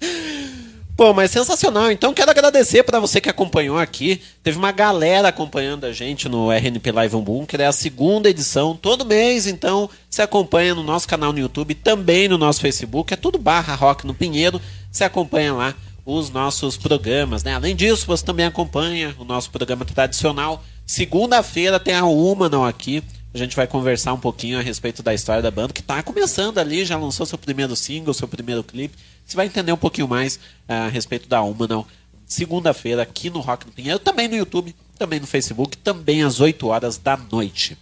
Pô, 1.01 1.15
mas 1.15 1.31
sensacional. 1.31 1.91
Então 1.91 2.13
quero 2.13 2.29
agradecer 2.29 2.83
para 2.83 2.99
você 2.99 3.19
que 3.19 3.27
acompanhou 3.27 3.75
aqui. 3.75 4.21
Teve 4.43 4.59
uma 4.59 4.71
galera 4.71 5.29
acompanhando 5.29 5.85
a 5.85 5.91
gente 5.91 6.29
no 6.29 6.51
RNP 6.51 6.91
Live 6.91 7.15
um 7.15 7.23
Bunker. 7.23 7.59
É 7.59 7.65
a 7.65 7.71
segunda 7.71 8.29
edição, 8.29 8.77
todo 8.79 9.03
mês. 9.03 9.47
Então 9.47 9.89
se 10.07 10.21
acompanha 10.21 10.75
no 10.75 10.83
nosso 10.83 11.07
canal 11.07 11.33
no 11.33 11.39
YouTube, 11.39 11.73
também 11.73 12.27
no 12.27 12.37
nosso 12.37 12.61
Facebook. 12.61 13.11
É 13.11 13.17
tudo 13.17 13.39
barra 13.39 13.73
rock 13.73 14.05
no 14.05 14.13
Pinheiro. 14.13 14.61
Você 14.91 15.03
acompanha 15.03 15.55
lá 15.55 15.75
os 16.05 16.29
nossos 16.29 16.77
programas, 16.77 17.43
né? 17.43 17.55
Além 17.55 17.75
disso, 17.75 18.05
você 18.05 18.23
também 18.23 18.45
acompanha 18.45 19.15
o 19.17 19.23
nosso 19.23 19.49
programa 19.49 19.83
tradicional. 19.83 20.63
Segunda-feira 20.85 21.79
tem 21.79 21.95
a 21.95 22.05
Uma 22.05 22.47
não 22.47 22.63
aqui. 22.63 23.03
A 23.33 23.37
gente 23.39 23.55
vai 23.55 23.65
conversar 23.65 24.13
um 24.13 24.19
pouquinho 24.19 24.59
a 24.59 24.61
respeito 24.61 25.01
da 25.01 25.15
história 25.15 25.41
da 25.41 25.49
banda, 25.49 25.73
que 25.73 25.81
está 25.81 26.03
começando 26.03 26.59
ali, 26.59 26.85
já 26.85 26.95
lançou 26.95 27.25
seu 27.25 27.39
primeiro 27.39 27.75
single, 27.75 28.13
seu 28.13 28.27
primeiro 28.27 28.63
clipe. 28.63 28.95
Você 29.31 29.37
vai 29.37 29.45
entender 29.45 29.71
um 29.71 29.77
pouquinho 29.77 30.09
mais 30.09 30.37
ah, 30.67 30.87
a 30.87 30.89
respeito 30.89 31.29
da 31.29 31.41
Uma 31.41 31.65
não. 31.65 31.87
Segunda-feira 32.25 33.01
aqui 33.01 33.29
no 33.29 33.39
Rock 33.39 33.65
no 33.65 33.71
Pinheiro, 33.71 33.97
também 33.97 34.27
no 34.27 34.35
YouTube, 34.35 34.75
também 34.97 35.21
no 35.21 35.27
Facebook, 35.27 35.77
também 35.77 36.21
às 36.21 36.41
8 36.41 36.67
horas 36.67 36.97
da 36.97 37.15
noite. 37.15 37.77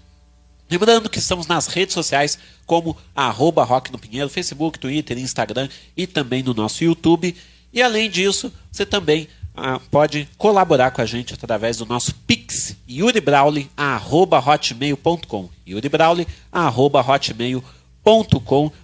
Lembrando 0.69 1.09
que 1.09 1.17
estamos 1.17 1.47
nas 1.47 1.65
redes 1.65 1.95
sociais 1.95 2.37
como 2.67 2.95
arroba 3.15 3.63
Rock 3.63 3.91
no 3.91 3.97
Pinheiro, 3.97 4.29
Facebook, 4.29 4.77
Twitter, 4.77 5.17
Instagram 5.17 5.67
e 5.97 6.05
também 6.05 6.43
no 6.43 6.53
nosso 6.53 6.83
YouTube. 6.83 7.35
E 7.73 7.81
além 7.81 8.11
disso, 8.11 8.53
você 8.71 8.85
também 8.85 9.27
ah, 9.55 9.81
pode 9.89 10.29
colaborar 10.37 10.91
com 10.91 11.01
a 11.01 11.05
gente 11.07 11.33
através 11.33 11.77
do 11.77 11.87
nosso 11.87 12.13
Pix, 12.27 12.75
yuribrauli.hotmail.com 12.87 15.49
yuribrauli.hotmail.com 15.67 17.78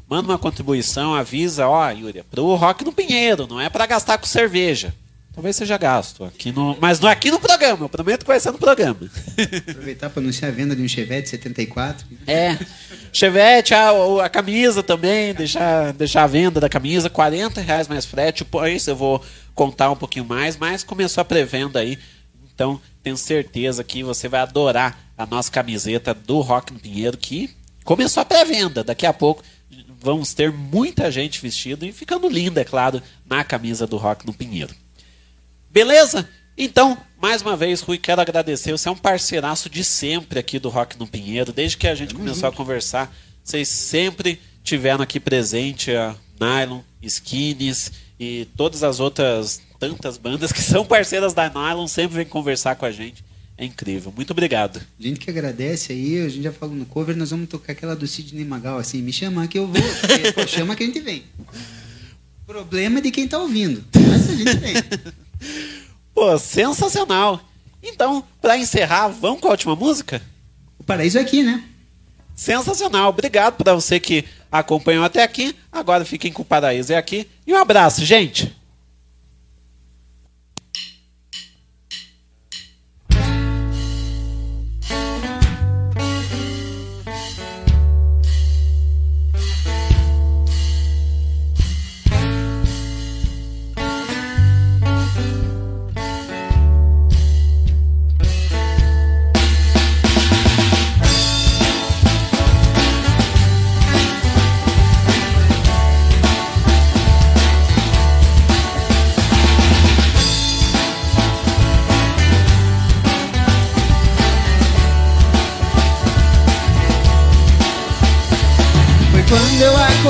Manda 0.07 0.31
uma 0.31 0.37
contribuição, 0.37 1.15
avisa, 1.15 1.67
ó, 1.67 1.89
Yuri, 1.89 2.19
é 2.19 2.23
pro 2.23 2.55
Rock 2.55 2.83
no 2.83 2.93
Pinheiro, 2.93 3.47
não 3.47 3.59
é 3.59 3.69
para 3.69 3.85
gastar 3.85 4.17
com 4.17 4.25
cerveja. 4.25 4.93
Talvez 5.35 5.57
seja 5.57 5.77
gasto, 5.77 6.23
aqui 6.23 6.49
no, 6.53 6.77
mas 6.79 6.97
não 6.97 7.09
aqui 7.09 7.29
no 7.29 7.41
programa, 7.41 7.83
eu 7.85 7.89
prometo 7.89 8.21
que 8.21 8.27
vai 8.27 8.39
ser 8.39 8.51
no 8.51 8.57
programa. 8.57 8.97
Aproveitar 9.69 10.09
para 10.09 10.21
anunciar 10.21 10.49
a 10.49 10.53
venda 10.53 10.73
de 10.73 10.81
um 10.81 10.87
Chevette 10.87 11.27
74. 11.27 12.07
É. 12.25 12.57
Chevette, 13.11 13.73
a, 13.73 13.91
a 14.23 14.29
camisa 14.29 14.81
também, 14.81 15.33
deixar, 15.33 15.91
deixar 15.91 16.23
a 16.23 16.27
venda 16.27 16.61
da 16.61 16.69
camisa, 16.69 17.09
40 17.09 17.59
reais 17.59 17.89
mais 17.89 18.05
frete. 18.05 18.45
Depois 18.45 18.87
eu 18.87 18.95
vou 18.95 19.21
contar 19.53 19.91
um 19.91 19.95
pouquinho 19.97 20.23
mais, 20.23 20.55
mas 20.55 20.85
começou 20.85 21.21
a 21.21 21.25
pré-venda 21.25 21.79
aí. 21.79 21.99
Então, 22.53 22.79
tenho 23.03 23.17
certeza 23.17 23.83
que 23.83 24.03
você 24.03 24.29
vai 24.29 24.39
adorar 24.39 24.97
a 25.17 25.25
nossa 25.25 25.51
camiseta 25.51 26.13
do 26.13 26.39
Rock 26.39 26.71
no 26.71 26.79
Pinheiro, 26.79 27.17
que 27.17 27.49
começou 27.85 28.19
a 28.19 28.25
pré-venda. 28.25 28.83
Daqui 28.83 29.05
a 29.05 29.13
pouco 29.13 29.41
vamos 30.01 30.33
ter 30.33 30.51
muita 30.51 31.09
gente 31.09 31.41
vestida 31.41 31.85
e 31.85 31.93
ficando 31.93 32.27
linda, 32.27 32.61
é 32.61 32.65
claro, 32.65 33.01
na 33.25 33.43
camisa 33.43 33.87
do 33.87 33.95
Rock 33.95 34.25
no 34.25 34.33
Pinheiro. 34.33 34.75
Beleza? 35.71 36.27
Então, 36.57 36.97
mais 37.21 37.41
uma 37.41 37.55
vez, 37.55 37.81
Rui, 37.81 37.97
quero 37.97 38.21
agradecer. 38.21 38.71
Você 38.71 38.87
é 38.87 38.91
um 38.91 38.95
parceiraço 38.95 39.69
de 39.69 39.83
sempre 39.83 40.39
aqui 40.39 40.59
do 40.59 40.69
Rock 40.69 40.97
no 40.97 41.07
Pinheiro. 41.07 41.51
Desde 41.51 41.77
que 41.77 41.87
a 41.87 41.95
gente 41.95 42.13
começou 42.13 42.47
a 42.47 42.51
conversar, 42.51 43.13
vocês 43.43 43.67
sempre 43.67 44.39
tiveram 44.63 45.03
aqui 45.03 45.19
presente 45.19 45.91
a 45.95 46.15
Nylon, 46.39 46.81
Skinnies 47.01 47.91
e 48.19 48.47
todas 48.55 48.83
as 48.83 48.99
outras 48.99 49.61
tantas 49.79 50.17
bandas 50.17 50.51
que 50.51 50.61
são 50.61 50.85
parceiras 50.85 51.33
da 51.33 51.49
Nylon 51.49 51.87
sempre 51.87 52.17
vêm 52.17 52.25
conversar 52.25 52.75
com 52.75 52.85
a 52.85 52.91
gente. 52.91 53.23
É 53.57 53.63
incrível. 53.63 54.11
Muito 54.15 54.31
obrigado. 54.31 54.81
A 54.99 55.03
gente 55.03 55.19
que 55.19 55.29
agradece 55.29 55.93
aí, 55.93 56.19
a 56.19 56.29
gente 56.29 56.43
já 56.43 56.51
falou 56.51 56.75
no 56.75 56.85
cover, 56.85 57.15
nós 57.15 57.31
vamos 57.31 57.47
tocar 57.47 57.71
aquela 57.71 57.95
do 57.95 58.05
Sidney 58.05 58.43
Magal, 58.43 58.77
assim, 58.77 59.01
me 59.01 59.13
chama 59.13 59.47
que 59.47 59.57
eu 59.57 59.67
vou. 59.67 59.81
Porque, 59.81 60.31
pô, 60.33 60.45
chama 60.47 60.75
que 60.75 60.83
a 60.83 60.85
gente 60.85 60.99
vem. 60.99 61.23
Problema 62.45 63.01
de 63.01 63.11
quem 63.11 63.27
tá 63.27 63.39
ouvindo. 63.39 63.83
Mas 63.95 64.29
a 64.29 64.35
gente 64.35 64.57
vem. 64.57 64.75
Pô, 66.13 66.37
sensacional. 66.37 67.41
Então, 67.81 68.23
para 68.41 68.57
encerrar, 68.57 69.07
vamos 69.09 69.41
com 69.41 69.47
a 69.47 69.51
última 69.51 69.75
música? 69.75 70.21
O 70.77 70.83
paraíso 70.83 71.17
é 71.17 71.21
aqui, 71.21 71.43
né? 71.43 71.63
Sensacional. 72.35 73.09
Obrigado 73.09 73.55
para 73.55 73.73
você 73.73 73.99
que 73.99 74.25
acompanhou 74.51 75.03
até 75.03 75.23
aqui. 75.23 75.55
Agora 75.71 76.03
fiquem 76.03 76.31
com 76.31 76.41
o 76.41 76.45
paraíso 76.45 76.91
é 76.91 76.97
aqui. 76.97 77.27
E 77.47 77.53
um 77.53 77.57
abraço, 77.57 78.03
gente. 78.03 78.55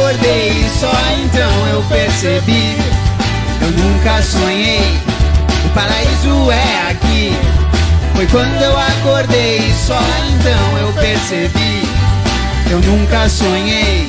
Acordei 0.06 0.50
e 0.50 0.80
só 0.80 0.92
então 1.24 1.68
eu 1.68 1.82
percebi. 1.84 2.78
Eu 3.60 3.72
nunca 3.72 4.22
sonhei, 4.22 5.00
o 5.66 5.70
paraíso 5.70 6.52
é 6.52 6.92
aqui. 6.92 7.34
Foi 8.16 8.28
quando 8.28 8.62
eu 8.62 8.78
acordei 8.78 9.58
e 9.58 9.74
só 9.74 10.00
então 10.30 10.78
eu 10.78 10.94
percebi. 10.94 11.82
Eu 12.70 12.80
nunca 12.82 13.28
sonhei, 13.28 14.08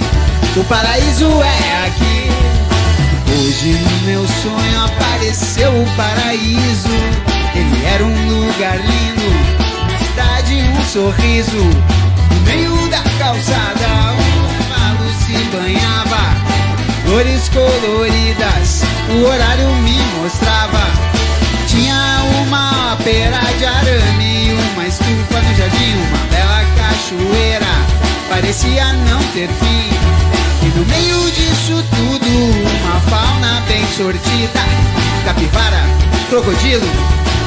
o 0.56 0.64
paraíso 0.64 1.30
é 1.42 1.86
aqui. 1.86 2.30
Hoje 3.32 3.72
no 3.72 4.06
meu 4.06 4.26
sonho 4.26 4.84
apareceu 4.84 5.70
o 5.70 5.86
paraíso. 5.96 6.88
Ele 7.54 7.86
era 7.86 8.04
um 8.04 8.28
lugar 8.28 8.76
lindo, 8.76 10.04
cidade, 10.04 10.62
um 10.78 10.84
sorriso. 10.84 11.56
No 11.56 12.40
meio 12.44 12.88
da 12.88 13.02
calçada, 13.18 14.25
se 15.36 15.44
banhava. 15.44 16.34
Flores 17.04 17.48
coloridas, 17.50 18.82
o 19.10 19.26
horário 19.26 19.68
me 19.82 19.98
mostrava. 20.20 20.86
Tinha 21.68 22.22
uma 22.42 22.96
pera 23.04 23.40
de 23.58 23.66
arame, 23.66 24.52
uma 24.72 24.86
estufa 24.86 25.40
no 25.40 25.54
jardim, 25.56 25.94
uma 26.08 26.26
bela 26.30 26.64
cachoeira. 26.76 27.66
Parecia 28.28 28.92
não 28.92 29.22
ter 29.34 29.48
fim. 29.48 29.90
E 30.62 30.78
no 30.78 30.84
meio 30.86 31.30
disso 31.30 31.84
tudo, 31.90 32.28
uma 32.80 33.00
fauna 33.00 33.60
bem 33.68 33.84
sortida: 33.96 34.60
capivara, 35.24 35.82
crocodilo, 36.28 36.86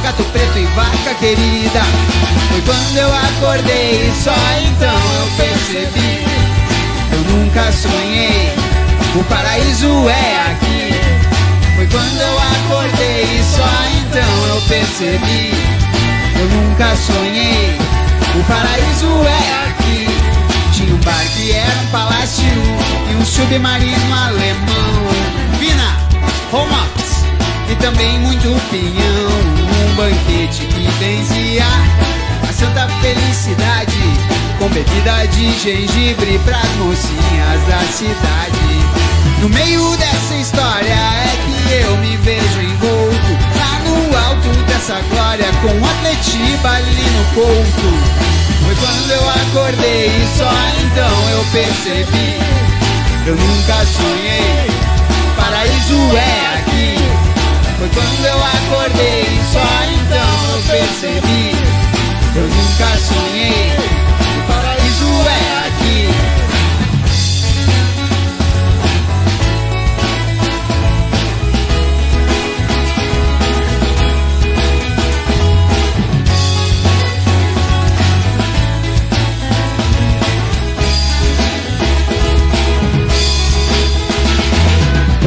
gato 0.04 0.24
preto 0.32 0.58
e 0.58 0.66
vaca 0.76 1.16
querida. 1.20 1.82
Foi 2.50 2.62
quando 2.62 2.98
eu 2.98 3.14
acordei, 3.14 4.12
só 4.24 4.36
então 4.64 4.96
eu 4.96 5.28
percebi. 5.38 6.49
Eu 7.12 7.20
nunca 7.36 7.72
sonhei, 7.72 8.54
o 9.16 9.24
paraíso 9.26 10.10
é 10.10 10.52
aqui. 10.52 10.94
Foi 11.76 11.88
quando 11.88 12.20
eu 12.20 12.40
acordei, 12.40 13.24
e 13.24 13.44
só 13.44 13.70
então 14.00 14.48
eu 14.48 14.62
percebi. 14.68 15.54
Eu 16.40 16.46
nunca 16.50 16.96
sonhei, 16.96 17.78
o 18.36 18.44
paraíso 18.44 19.08
é 19.28 19.70
aqui. 19.70 20.08
Tinha 20.74 20.94
um 20.94 21.00
bar 21.00 21.26
que 21.36 21.52
era 21.52 21.80
um 21.82 21.88
palácio 21.88 22.46
e 23.12 23.16
um 23.16 23.26
submarino 23.26 24.16
alemão. 24.16 25.60
Vina, 25.60 25.98
home 26.52 26.90
e 27.70 27.76
também 27.76 28.20
muito 28.20 28.48
pinhão. 28.70 29.60
Um 29.92 29.96
banquete 29.96 30.66
que 30.66 30.90
benzia 31.00 31.64
a 32.48 32.54
santa 32.54 32.88
felicidade 33.02 33.98
com 34.60 34.68
bebida 34.70 35.26
de 35.28 35.52
gengibre 35.60 36.40
pras 36.46 36.70
mocinhas 36.78 37.62
da 37.68 37.80
cidade. 37.94 38.70
No 39.42 39.50
meio 39.50 39.96
dessa 39.98 40.36
história 40.36 40.94
é 40.94 41.38
que 41.46 41.74
eu 41.84 41.98
me 41.98 42.18
vejo 42.18 42.62
envolto 42.62 43.32
Lá 43.58 43.80
no 43.86 44.18
alto 44.18 44.50
dessa 44.68 45.00
glória 45.10 45.46
com 45.62 45.68
um 45.70 45.86
atletiba 45.86 46.70
ali 46.70 47.06
no 47.16 47.26
ponto. 47.36 48.20
Foi 48.64 48.76
quando 48.76 49.12
eu 49.12 49.30
acordei 49.30 50.08
e 50.08 50.38
só 50.38 50.52
então 50.84 51.30
eu 51.32 51.46
percebi. 51.52 52.38
Eu 53.26 53.36
nunca 53.36 53.86
sonhei, 53.86 54.68
paraíso 55.38 56.18
é 56.18 56.60
aqui. 56.60 56.96
Foi 57.78 57.90
quando 57.90 58.26
eu 58.26 58.38
acordei 58.38 59.22
e 59.22 59.54
só 59.54 59.70
então 59.94 60.56
eu 60.56 60.62
percebi. 60.64 61.56
Eu 62.36 62.44
nunca 62.44 62.98
sonhei, 62.98 63.74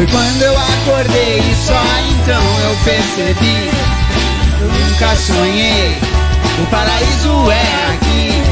Foi 0.03 0.11
quando 0.11 0.43
eu 0.43 0.59
acordei 0.59 1.43
só 1.65 1.81
então 2.11 2.43
eu 2.65 2.77
percebi. 2.83 3.71
Eu 4.61 4.69
nunca 4.69 5.15
sonhei, 5.15 5.97
o 6.61 6.67
paraíso 6.67 7.51
é 7.53 7.95
aqui 7.95 8.52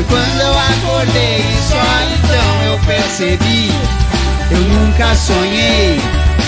Foi 0.00 0.08
quando 0.08 0.40
eu 0.40 0.58
acordei 0.58 1.40
e 1.40 1.58
só 1.68 1.76
então 2.14 2.62
eu 2.64 2.78
percebi 2.86 3.70
Eu 4.50 4.58
nunca 4.58 5.14
sonhei, 5.14 6.00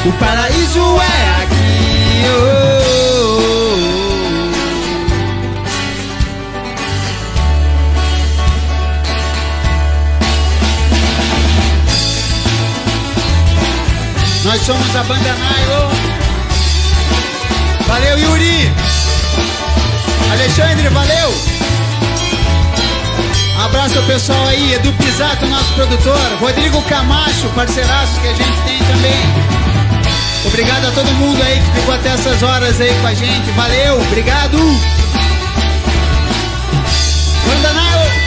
o 0.07 0.13
paraíso 0.13 0.81
é 0.81 1.43
aqui 1.43 2.25
oh, 2.29 2.33
oh, 2.33 3.13
oh. 3.25 3.83
Nós 14.45 14.63
somos 14.63 14.97
a 14.97 15.05
banda 15.05 15.35
Nylon. 15.35 15.91
Valeu, 17.87 18.19
Yuri. 18.19 18.73
Alexandre, 20.33 20.89
valeu. 20.89 21.62
Abraço 23.65 23.97
ao 23.97 24.05
pessoal 24.05 24.45
aí, 24.49 24.75
Edu 24.75 24.93
Pisato, 24.95 25.47
nosso 25.47 25.73
produtor. 25.75 26.19
Rodrigo 26.41 26.83
Camacho, 26.83 27.49
parceiraço 27.55 28.21
que 28.21 28.27
a 28.27 28.35
gente 28.35 28.61
tem 28.63 28.79
também. 28.79 29.53
Obrigado 30.47 30.89
a 30.89 30.91
todo 30.91 31.07
mundo 31.15 31.41
aí 31.41 31.61
que 31.61 31.81
ficou 31.81 31.95
até 31.95 32.09
essas 32.09 32.43
horas 32.43 32.81
aí 32.81 32.93
com 33.01 33.07
a 33.07 33.15
gente. 33.15 33.51
Valeu, 33.53 34.01
obrigado. 34.01 34.59
Banda 37.47 37.73
Nylon. 37.73 38.22